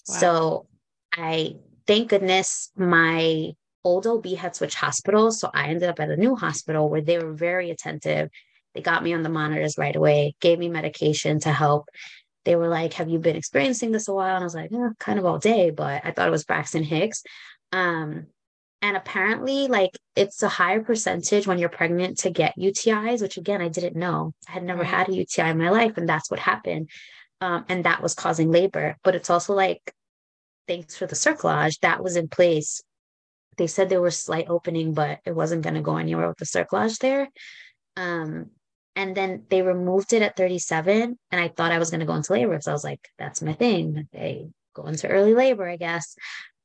Wow. 0.09 0.17
So 0.17 0.67
I 1.13 1.57
thank 1.87 2.11
goodness 2.11 2.71
my 2.77 3.53
old 3.85 4.07
OB 4.07 4.27
had 4.27 4.57
switched 4.57 4.77
hospitals. 4.77 5.41
So 5.41 5.51
I 5.55 5.69
ended 5.69 5.89
up 5.89 6.01
at 6.01 6.11
a 6.11 6.17
new 6.17 6.35
hospital 6.35 6.89
where 6.89 7.01
they 7.01 7.19
were 7.19 7.33
very 7.33 7.71
attentive. 7.71 8.31
They 8.77 8.83
got 8.83 9.03
me 9.03 9.15
on 9.15 9.23
the 9.23 9.31
monitors 9.31 9.79
right 9.79 9.97
away, 9.97 10.37
gave 10.41 10.59
me 10.59 10.69
medication 10.69 11.41
to 11.41 11.51
help. 11.51 11.89
They 12.45 12.57
were 12.57 12.69
like, 12.69 12.93
Have 12.93 13.09
you 13.09 13.19
been 13.19 13.37
experiencing 13.37 13.91
this 13.91 14.07
a 14.07 14.13
while? 14.13 14.37
And 14.37 14.43
I 14.43 14.47
was 14.47 14.55
like, 14.55 14.71
eh, 14.73 14.91
kind 15.01 15.19
of 15.19 15.25
all 15.25 15.39
day, 15.39 15.71
but 15.71 16.03
I 16.05 16.11
thought 16.11 16.29
it 16.29 16.33
was 16.33 16.45
Braxton 16.45 16.85
Hicks. 16.85 17.23
Um, 17.73 18.27
and 18.83 18.97
apparently, 18.97 19.67
like 19.67 19.93
it's 20.15 20.43
a 20.43 20.49
higher 20.49 20.83
percentage 20.83 21.47
when 21.47 21.59
you're 21.59 21.71
pregnant 21.71 22.19
to 22.19 22.31
get 22.31 22.59
UTIs, 22.59 23.23
which 23.23 23.39
again, 23.39 23.63
I 23.63 23.69
didn't 23.69 23.97
know. 23.97 24.33
I 24.47 24.53
had 24.53 24.63
never 24.63 24.85
had 24.85 25.09
a 25.09 25.15
UTI 25.15 25.49
in 25.51 25.59
my 25.59 25.71
life, 25.71 25.97
and 25.97 26.09
that's 26.09 26.31
what 26.31 26.39
happened. 26.39 26.91
Um, 27.41 27.65
and 27.69 27.85
that 27.85 28.03
was 28.03 28.15
causing 28.15 28.51
labor. 28.51 28.97
But 29.03 29.15
it's 29.15 29.31
also 29.31 29.55
like, 29.55 29.93
thanks 30.69 30.97
for 30.97 31.07
the 31.07 31.17
cerclage, 31.17 31.81
that 31.81 32.05
was 32.05 32.17
in 32.17 32.29
place. 32.29 32.83
They 33.57 33.67
said 33.67 33.89
there 33.89 34.03
was 34.03 34.19
slight 34.19 34.51
opening, 34.51 34.93
but 34.93 35.21
it 35.25 35.35
wasn't 35.35 35.63
going 35.63 35.75
to 35.75 35.81
go 35.81 35.97
anywhere 35.97 36.29
with 36.29 36.37
the 36.37 36.45
cerclage 36.45 36.99
there. 36.99 37.29
Um, 37.97 38.51
and 38.97 39.15
then 39.15 39.45
they 39.51 39.63
removed 39.63 40.13
it 40.15 40.23
at 40.23 40.37
37, 40.37 41.19
and 41.31 41.41
I 41.41 41.49
thought 41.49 41.71
I 41.71 41.79
was 41.79 41.91
going 41.91 42.01
to 42.01 42.07
go 42.07 42.15
into 42.15 42.33
labor 42.33 42.59
So 42.61 42.73
I 42.73 42.75
was 42.75 42.83
like, 42.85 43.09
that's 43.19 43.43
my 43.43 43.53
thing. 43.53 44.09
They 44.13 44.49
go 44.75 44.87
into 44.87 45.09
early 45.09 45.35
labor, 45.35 45.69
I 45.69 45.77
guess. 45.77 46.17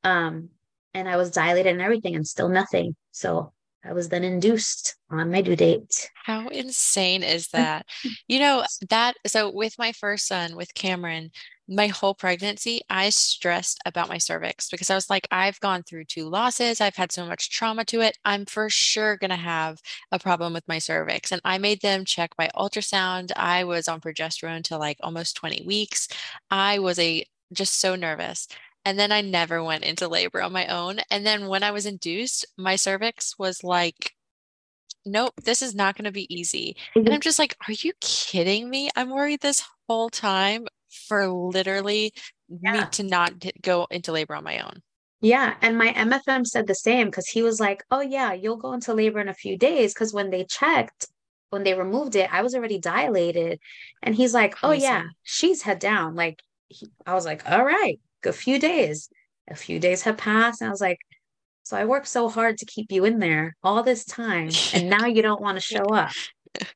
Um, 0.02 0.48
and 0.94 1.08
I 1.08 1.16
was 1.16 1.30
dilated 1.30 1.72
and 1.72 1.82
everything, 1.82 2.16
and 2.16 2.26
still 2.26 2.48
nothing. 2.48 2.96
So 3.12 3.52
I 3.84 3.92
was 3.92 4.08
then 4.08 4.24
induced 4.24 4.96
on 5.10 5.30
my 5.30 5.42
due 5.42 5.56
date. 5.56 6.10
How 6.24 6.48
insane 6.48 7.22
is 7.22 7.48
that? 7.52 7.86
you 8.26 8.38
know, 8.38 8.64
that 8.88 9.14
so 9.26 9.50
with 9.52 9.74
my 9.78 9.92
first 9.92 10.26
son, 10.26 10.56
with 10.56 10.74
Cameron, 10.74 11.30
my 11.68 11.86
whole 11.86 12.14
pregnancy, 12.14 12.80
I 12.90 13.10
stressed 13.10 13.80
about 13.86 14.08
my 14.08 14.18
cervix 14.18 14.68
because 14.68 14.90
I 14.90 14.94
was 14.94 15.08
like, 15.08 15.28
I've 15.30 15.60
gone 15.60 15.82
through 15.82 16.04
two 16.04 16.28
losses. 16.28 16.80
I've 16.80 16.96
had 16.96 17.12
so 17.12 17.24
much 17.24 17.50
trauma 17.50 17.84
to 17.86 18.00
it. 18.00 18.18
I'm 18.24 18.46
for 18.46 18.68
sure 18.68 19.16
going 19.16 19.30
to 19.30 19.36
have 19.36 19.80
a 20.10 20.18
problem 20.18 20.52
with 20.52 20.66
my 20.66 20.78
cervix. 20.78 21.32
And 21.32 21.40
I 21.44 21.58
made 21.58 21.80
them 21.80 22.04
check 22.04 22.32
my 22.36 22.48
ultrasound. 22.56 23.30
I 23.36 23.64
was 23.64 23.88
on 23.88 24.00
progesterone 24.00 24.56
until 24.56 24.78
like 24.78 24.98
almost 25.02 25.36
20 25.36 25.64
weeks. 25.64 26.08
I 26.50 26.78
was 26.78 26.98
a 26.98 27.24
just 27.52 27.80
so 27.80 27.94
nervous. 27.94 28.48
And 28.84 28.98
then 28.98 29.12
I 29.12 29.20
never 29.20 29.62
went 29.62 29.84
into 29.84 30.08
labor 30.08 30.42
on 30.42 30.52
my 30.52 30.66
own. 30.66 30.98
And 31.10 31.24
then 31.24 31.46
when 31.46 31.62
I 31.62 31.70
was 31.70 31.86
induced, 31.86 32.44
my 32.58 32.74
cervix 32.74 33.38
was 33.38 33.62
like, 33.62 34.12
nope, 35.06 35.34
this 35.44 35.62
is 35.62 35.74
not 35.74 35.96
going 35.96 36.04
to 36.04 36.12
be 36.12 36.32
easy. 36.34 36.76
And 36.96 37.04
mm-hmm. 37.04 37.14
I'm 37.14 37.20
just 37.20 37.38
like, 37.38 37.56
are 37.68 37.72
you 37.72 37.92
kidding 38.00 38.68
me? 38.68 38.90
I'm 38.96 39.10
worried 39.10 39.40
this 39.40 39.62
whole 39.88 40.10
time 40.10 40.66
for 41.08 41.28
literally 41.28 42.12
yeah. 42.48 42.72
me 42.72 42.84
to 42.92 43.02
not 43.02 43.32
go 43.60 43.86
into 43.90 44.12
labor 44.12 44.34
on 44.34 44.44
my 44.44 44.60
own. 44.60 44.82
Yeah. 45.20 45.54
And 45.62 45.78
my 45.78 45.92
MFM 45.92 46.46
said 46.46 46.66
the 46.66 46.74
same 46.74 47.06
because 47.06 47.28
he 47.28 47.42
was 47.42 47.60
like, 47.60 47.84
oh, 47.90 48.00
yeah, 48.00 48.32
you'll 48.32 48.56
go 48.56 48.72
into 48.72 48.92
labor 48.92 49.20
in 49.20 49.28
a 49.28 49.34
few 49.34 49.56
days. 49.56 49.94
Because 49.94 50.12
when 50.12 50.30
they 50.30 50.44
checked, 50.44 51.06
when 51.50 51.62
they 51.62 51.74
removed 51.74 52.16
it, 52.16 52.32
I 52.32 52.42
was 52.42 52.54
already 52.54 52.78
dilated. 52.78 53.60
And 54.02 54.14
he's 54.14 54.34
like, 54.34 54.56
oh, 54.62 54.72
yeah, 54.72 55.04
she's 55.22 55.62
head 55.62 55.78
down. 55.78 56.16
Like, 56.16 56.42
he, 56.68 56.88
I 57.06 57.14
was 57.14 57.24
like, 57.24 57.48
all 57.48 57.64
right 57.64 58.00
a 58.26 58.32
few 58.32 58.58
days. 58.58 59.08
A 59.48 59.54
few 59.54 59.78
days 59.78 60.02
have 60.02 60.16
passed. 60.16 60.60
And 60.60 60.68
I 60.68 60.70
was 60.70 60.80
like, 60.80 60.98
so 61.64 61.76
I 61.76 61.84
worked 61.84 62.08
so 62.08 62.28
hard 62.28 62.58
to 62.58 62.66
keep 62.66 62.90
you 62.90 63.04
in 63.04 63.18
there 63.18 63.56
all 63.62 63.82
this 63.82 64.04
time. 64.04 64.50
And 64.74 64.90
now 64.98 65.06
you 65.06 65.22
don't 65.22 65.40
want 65.40 65.56
to 65.56 65.60
show 65.60 65.84
up. 65.84 66.10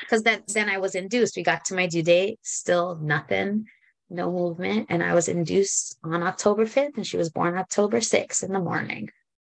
Because 0.00 0.22
then 0.22 0.42
then 0.54 0.68
I 0.68 0.78
was 0.78 0.94
induced. 0.94 1.36
We 1.36 1.42
got 1.42 1.64
to 1.66 1.74
my 1.74 1.86
due 1.86 2.02
date, 2.02 2.38
still 2.42 2.96
nothing, 2.96 3.66
no 4.08 4.30
movement. 4.30 4.86
And 4.88 5.02
I 5.02 5.14
was 5.14 5.26
induced 5.28 5.98
on 6.04 6.22
October 6.22 6.64
5th, 6.64 6.96
and 6.96 7.06
she 7.06 7.16
was 7.16 7.30
born 7.30 7.58
October 7.58 7.98
6th 7.98 8.44
in 8.44 8.52
the 8.52 8.60
morning. 8.60 9.10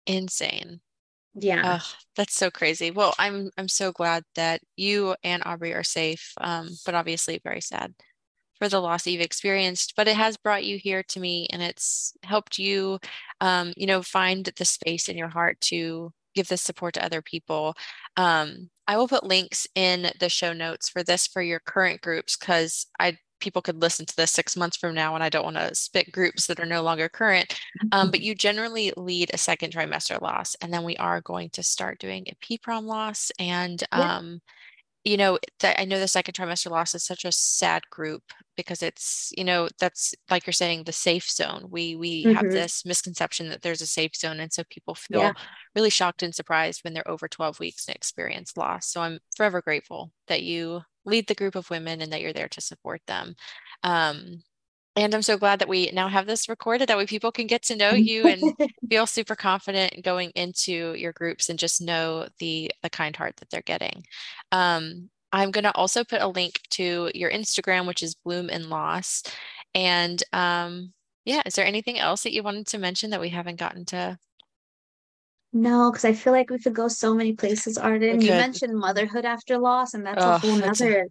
Insane. 0.07 0.81
Yeah. 1.35 1.79
Oh, 1.81 1.93
that's 2.17 2.35
so 2.35 2.51
crazy. 2.51 2.91
Well, 2.91 3.15
I'm 3.19 3.51
I'm 3.59 3.69
so 3.69 3.93
glad 3.93 4.25
that 4.35 4.63
you 4.77 5.15
and 5.23 5.43
Aubrey 5.45 5.75
are 5.75 5.85
safe. 5.85 6.33
Um, 6.41 6.69
but 6.87 6.95
obviously 6.95 7.41
very 7.45 7.61
sad 7.61 7.95
for 8.59 8.69
the 8.69 8.81
loss 8.81 9.07
you've 9.07 9.21
experienced, 9.21 9.95
but 9.97 10.09
it 10.09 10.17
has 10.17 10.37
brought 10.37 10.65
you 10.65 10.79
here 10.79 11.03
to 11.05 11.21
me 11.21 11.47
and 11.51 11.63
it's 11.63 12.13
helped 12.25 12.59
you, 12.59 12.99
um, 13.41 13.73
you 13.77 13.87
know, 13.87 14.03
find 14.03 14.47
the 14.57 14.65
space 14.65 15.09
in 15.09 15.17
your 15.17 15.29
heart 15.29 15.61
to 15.61 16.13
give 16.39 16.49
this 16.49 16.63
support 16.63 16.95
to 16.95 17.05
other 17.05 17.21
people. 17.21 17.75
Um, 18.17 18.71
I 18.87 18.97
will 18.97 19.09
put 19.09 19.25
links 19.25 19.67
in 19.75 20.11
the 20.21 20.29
show 20.29 20.53
notes 20.53 20.89
for 20.89 21.03
this 21.03 21.27
for 21.27 21.43
your 21.43 21.59
current 21.59 22.01
groups 22.01 22.37
because 22.37 22.87
I 23.01 23.19
people 23.41 23.63
could 23.63 23.81
listen 23.81 24.07
to 24.07 24.17
this 24.17 24.33
six 24.33 24.57
months 24.57 24.77
from 24.77 24.95
now 24.95 25.15
and 25.15 25.23
I 25.23 25.29
don't 25.29 25.45
want 25.45 25.57
to 25.57 25.75
spit 25.75 26.11
groups 26.11 26.47
that 26.47 26.61
are 26.61 26.67
no 26.67 26.83
longer 26.83 27.09
current. 27.09 27.59
Um, 27.93 28.11
but 28.11 28.21
you 28.27 28.35
generally 28.35 28.93
lead 28.97 29.31
a 29.33 29.39
second 29.39 29.73
trimester 29.73 30.21
loss. 30.21 30.57
And 30.61 30.73
then 30.73 30.85
we 30.85 30.97
are 30.97 31.21
going 31.21 31.51
to 31.51 31.63
start 31.63 31.99
doing 31.99 32.27
a 32.27 32.35
PPROM 32.45 32.85
loss 32.85 33.31
and 33.39 33.83
um, 33.93 34.41
you 35.09 35.17
know 35.17 35.39
i 35.63 35.85
know 35.85 35.99
the 35.99 36.07
second 36.07 36.35
trimester 36.35 36.71
loss 36.71 36.95
is 36.95 37.03
such 37.03 37.25
a 37.25 37.33
sad 37.33 37.83
group 37.91 38.23
because 38.57 38.83
it's 38.83 39.33
you 39.37 39.45
know 39.45 39.69
that's 39.81 40.15
like 40.31 40.47
you're 40.47 40.53
saying 40.53 40.85
the 40.85 40.93
safe 40.93 41.29
zone 41.31 41.67
we 41.71 41.97
we 41.97 42.25
mm-hmm. 42.25 42.35
have 42.35 42.51
this 42.51 42.85
misconception 42.85 43.49
that 43.49 43.63
there's 43.63 43.81
a 43.81 43.87
safe 43.87 44.15
zone 44.15 44.39
and 44.39 44.53
so 44.53 44.63
people 44.69 44.95
feel 44.95 45.21
yeah. 45.21 45.33
really 45.75 45.91
shocked 45.91 46.23
and 46.23 46.35
surprised 46.35 46.85
when 46.85 46.93
they're 46.93 47.09
over 47.09 47.27
12 47.27 47.59
weeks 47.59 47.89
and 47.89 47.97
experience 47.97 48.57
loss 48.57 48.87
so 48.87 49.01
i'm 49.01 49.19
forever 49.35 49.63
grateful 49.63 50.13
that 50.27 50.43
you 50.43 50.81
lead 51.07 51.27
the 51.27 51.35
group 51.35 51.55
of 51.55 51.71
women 51.71 52.03
and 52.03 52.13
that 52.13 52.21
you're 52.21 52.35
there 52.35 52.49
to 52.49 52.61
support 52.61 53.01
them 53.07 53.35
um, 53.83 54.43
and 54.99 55.15
I'm 55.15 55.23
so 55.23 55.39
glad 55.39 55.61
that 55.61 55.69
we 55.69 55.91
now 55.93 56.09
have 56.09 56.27
this 56.27 56.49
recorded. 56.49 56.89
That 56.89 56.97
way 56.97 57.07
people 57.07 57.31
can 57.31 57.47
get 57.47 57.63
to 57.65 57.77
know 57.77 57.91
you 57.93 58.27
and 58.27 58.71
feel 58.91 59.07
super 59.07 59.37
confident 59.37 60.03
going 60.03 60.31
into 60.31 60.95
your 60.95 61.13
groups 61.13 61.49
and 61.49 61.59
just 61.59 61.81
know 61.81 62.27
the 62.41 62.71
the 62.83 62.91
kind 62.91 63.15
heart 63.15 63.37
that 63.37 63.49
they're 63.51 63.63
getting. 63.63 64.05
Um, 64.51 65.09
I'm 65.33 65.53
going 65.53 65.65
to 65.65 65.75
also 65.75 66.05
put 66.05 66.23
a 66.23 66.27
link 66.27 66.61
to 66.71 67.11
your 67.15 67.31
Instagram, 67.31 67.87
which 67.87 68.03
is 68.03 68.15
Bloom 68.15 68.49
and 68.51 68.67
Loss. 68.67 69.23
And 69.75 70.23
um, 70.33 70.93
yeah, 71.25 71.43
is 71.47 71.55
there 71.55 71.67
anything 71.67 71.99
else 71.99 72.23
that 72.25 72.33
you 72.33 72.43
wanted 72.43 72.67
to 72.69 72.79
mention 72.79 73.11
that 73.11 73.21
we 73.21 73.29
haven't 73.29 73.61
gotten 73.61 73.85
to? 73.87 74.19
No, 75.53 75.91
because 75.91 76.05
I 76.05 76.13
feel 76.13 76.33
like 76.33 76.51
we 76.51 76.59
could 76.59 76.75
go 76.75 76.89
so 76.89 77.15
many 77.15 77.35
places, 77.35 77.79
Arden. 77.79 78.21
You 78.21 78.31
mentioned 78.31 78.77
motherhood 78.77 79.25
after 79.25 79.59
loss, 79.59 79.95
and 79.95 80.05
that's 80.05 80.23
oh, 80.23 80.33
a 80.33 80.39
whole 80.39 80.57
nother. 80.57 81.07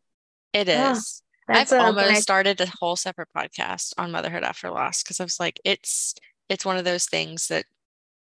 It 0.53 0.69
is. 0.69 1.21
I've 1.47 1.71
almost 1.71 2.07
I, 2.07 2.19
started 2.19 2.59
a 2.61 2.71
whole 2.79 2.95
separate 2.95 3.29
podcast 3.35 3.93
on 3.97 4.11
motherhood 4.11 4.43
after 4.43 4.69
loss 4.69 5.03
because 5.03 5.19
I 5.19 5.23
was 5.23 5.39
like, 5.39 5.59
it's 5.63 6.15
it's 6.49 6.65
one 6.65 6.77
of 6.77 6.85
those 6.85 7.05
things 7.05 7.47
that 7.47 7.65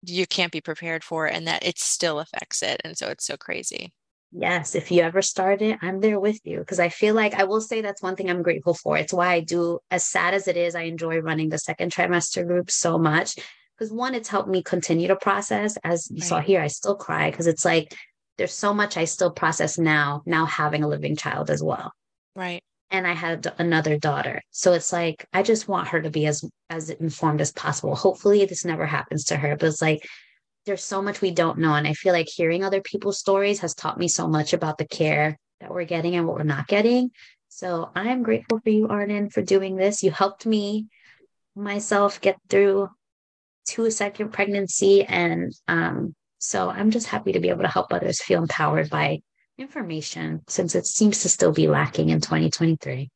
you 0.03 0.27
can't 0.27 0.51
be 0.51 0.61
prepared 0.61 1.03
for 1.03 1.25
and 1.25 1.47
that 1.47 1.65
it 1.65 1.79
still 1.79 2.19
affects 2.19 2.61
it. 2.61 2.81
And 2.83 2.97
so 2.97 3.07
it's 3.07 3.25
so 3.25 3.37
crazy. 3.37 3.93
Yes, 4.31 4.75
if 4.75 4.91
you 4.91 5.01
ever 5.01 5.21
start 5.21 5.61
it, 5.61 5.79
I'm 5.81 6.01
there 6.01 6.19
with 6.19 6.39
you 6.43 6.59
because 6.59 6.79
I 6.79 6.89
feel 6.89 7.15
like 7.15 7.33
I 7.33 7.45
will 7.45 7.61
say 7.61 7.81
that's 7.81 8.01
one 8.01 8.15
thing 8.15 8.29
I'm 8.29 8.43
grateful 8.43 8.73
for. 8.73 8.97
It's 8.97 9.13
why 9.13 9.33
I 9.33 9.39
do, 9.39 9.79
as 9.89 10.07
sad 10.07 10.33
as 10.33 10.47
it 10.47 10.57
is, 10.57 10.75
I 10.75 10.81
enjoy 10.81 11.19
running 11.19 11.49
the 11.49 11.57
second 11.57 11.93
trimester 11.93 12.45
group 12.45 12.69
so 12.69 12.97
much. 12.97 13.35
Because 13.77 13.93
one, 13.93 14.15
it's 14.15 14.27
helped 14.27 14.49
me 14.49 14.63
continue 14.63 15.07
to 15.07 15.15
process. 15.15 15.77
As 15.83 16.09
you 16.09 16.17
right. 16.17 16.27
saw 16.27 16.41
here, 16.41 16.61
I 16.61 16.67
still 16.67 16.95
cry 16.95 17.29
because 17.29 17.47
it's 17.47 17.63
like 17.63 17.95
there's 18.37 18.53
so 18.53 18.73
much 18.73 18.97
I 18.97 19.05
still 19.05 19.31
process 19.31 19.77
now, 19.77 20.23
now 20.25 20.45
having 20.45 20.83
a 20.83 20.87
living 20.87 21.15
child 21.15 21.49
as 21.49 21.63
well. 21.63 21.93
Right. 22.35 22.63
And 22.91 23.05
I 23.05 23.13
had 23.13 23.53
another 23.57 23.97
daughter. 23.97 24.41
So 24.51 24.73
it's 24.73 24.93
like 24.93 25.25
I 25.33 25.43
just 25.43 25.67
want 25.67 25.89
her 25.89 26.01
to 26.01 26.09
be 26.09 26.25
as 26.25 26.43
as 26.69 26.89
informed 26.89 27.41
as 27.41 27.51
possible. 27.51 27.95
Hopefully 27.95 28.45
this 28.45 28.65
never 28.65 28.85
happens 28.85 29.25
to 29.25 29.37
her, 29.37 29.55
but 29.55 29.67
it's 29.67 29.81
like 29.81 30.07
there's 30.65 30.83
so 30.83 31.01
much 31.01 31.21
we 31.21 31.31
don't 31.31 31.59
know 31.59 31.73
and 31.73 31.87
I 31.87 31.93
feel 31.93 32.13
like 32.13 32.27
hearing 32.27 32.63
other 32.63 32.81
people's 32.81 33.19
stories 33.19 33.59
has 33.59 33.73
taught 33.73 33.97
me 33.97 34.07
so 34.07 34.27
much 34.27 34.53
about 34.53 34.77
the 34.77 34.87
care 34.87 35.37
that 35.61 35.71
we're 35.71 35.85
getting 35.85 36.15
and 36.15 36.27
what 36.27 36.37
we're 36.37 36.43
not 36.43 36.67
getting. 36.67 37.11
So 37.47 37.89
I 37.95 38.09
am 38.09 38.23
grateful 38.23 38.59
for 38.59 38.69
you 38.69 38.87
Arden 38.87 39.29
for 39.29 39.41
doing 39.41 39.75
this. 39.75 40.03
You 40.03 40.11
helped 40.11 40.45
me 40.45 40.87
myself 41.55 42.21
get 42.21 42.37
through 42.49 42.89
to 43.69 43.85
a 43.85 43.91
second 43.91 44.31
pregnancy 44.31 45.03
and 45.03 45.53
um 45.67 46.13
so 46.39 46.69
I'm 46.69 46.91
just 46.91 47.07
happy 47.07 47.31
to 47.31 47.39
be 47.39 47.49
able 47.49 47.63
to 47.63 47.67
help 47.67 47.91
others 47.91 48.21
feel 48.21 48.41
empowered 48.41 48.89
by 48.89 49.21
information 49.57 50.41
since 50.47 50.75
it 50.75 50.85
seems 50.85 51.21
to 51.21 51.29
still 51.29 51.51
be 51.51 51.67
lacking 51.67 52.09
in 52.09 52.21
2023. 52.21 53.09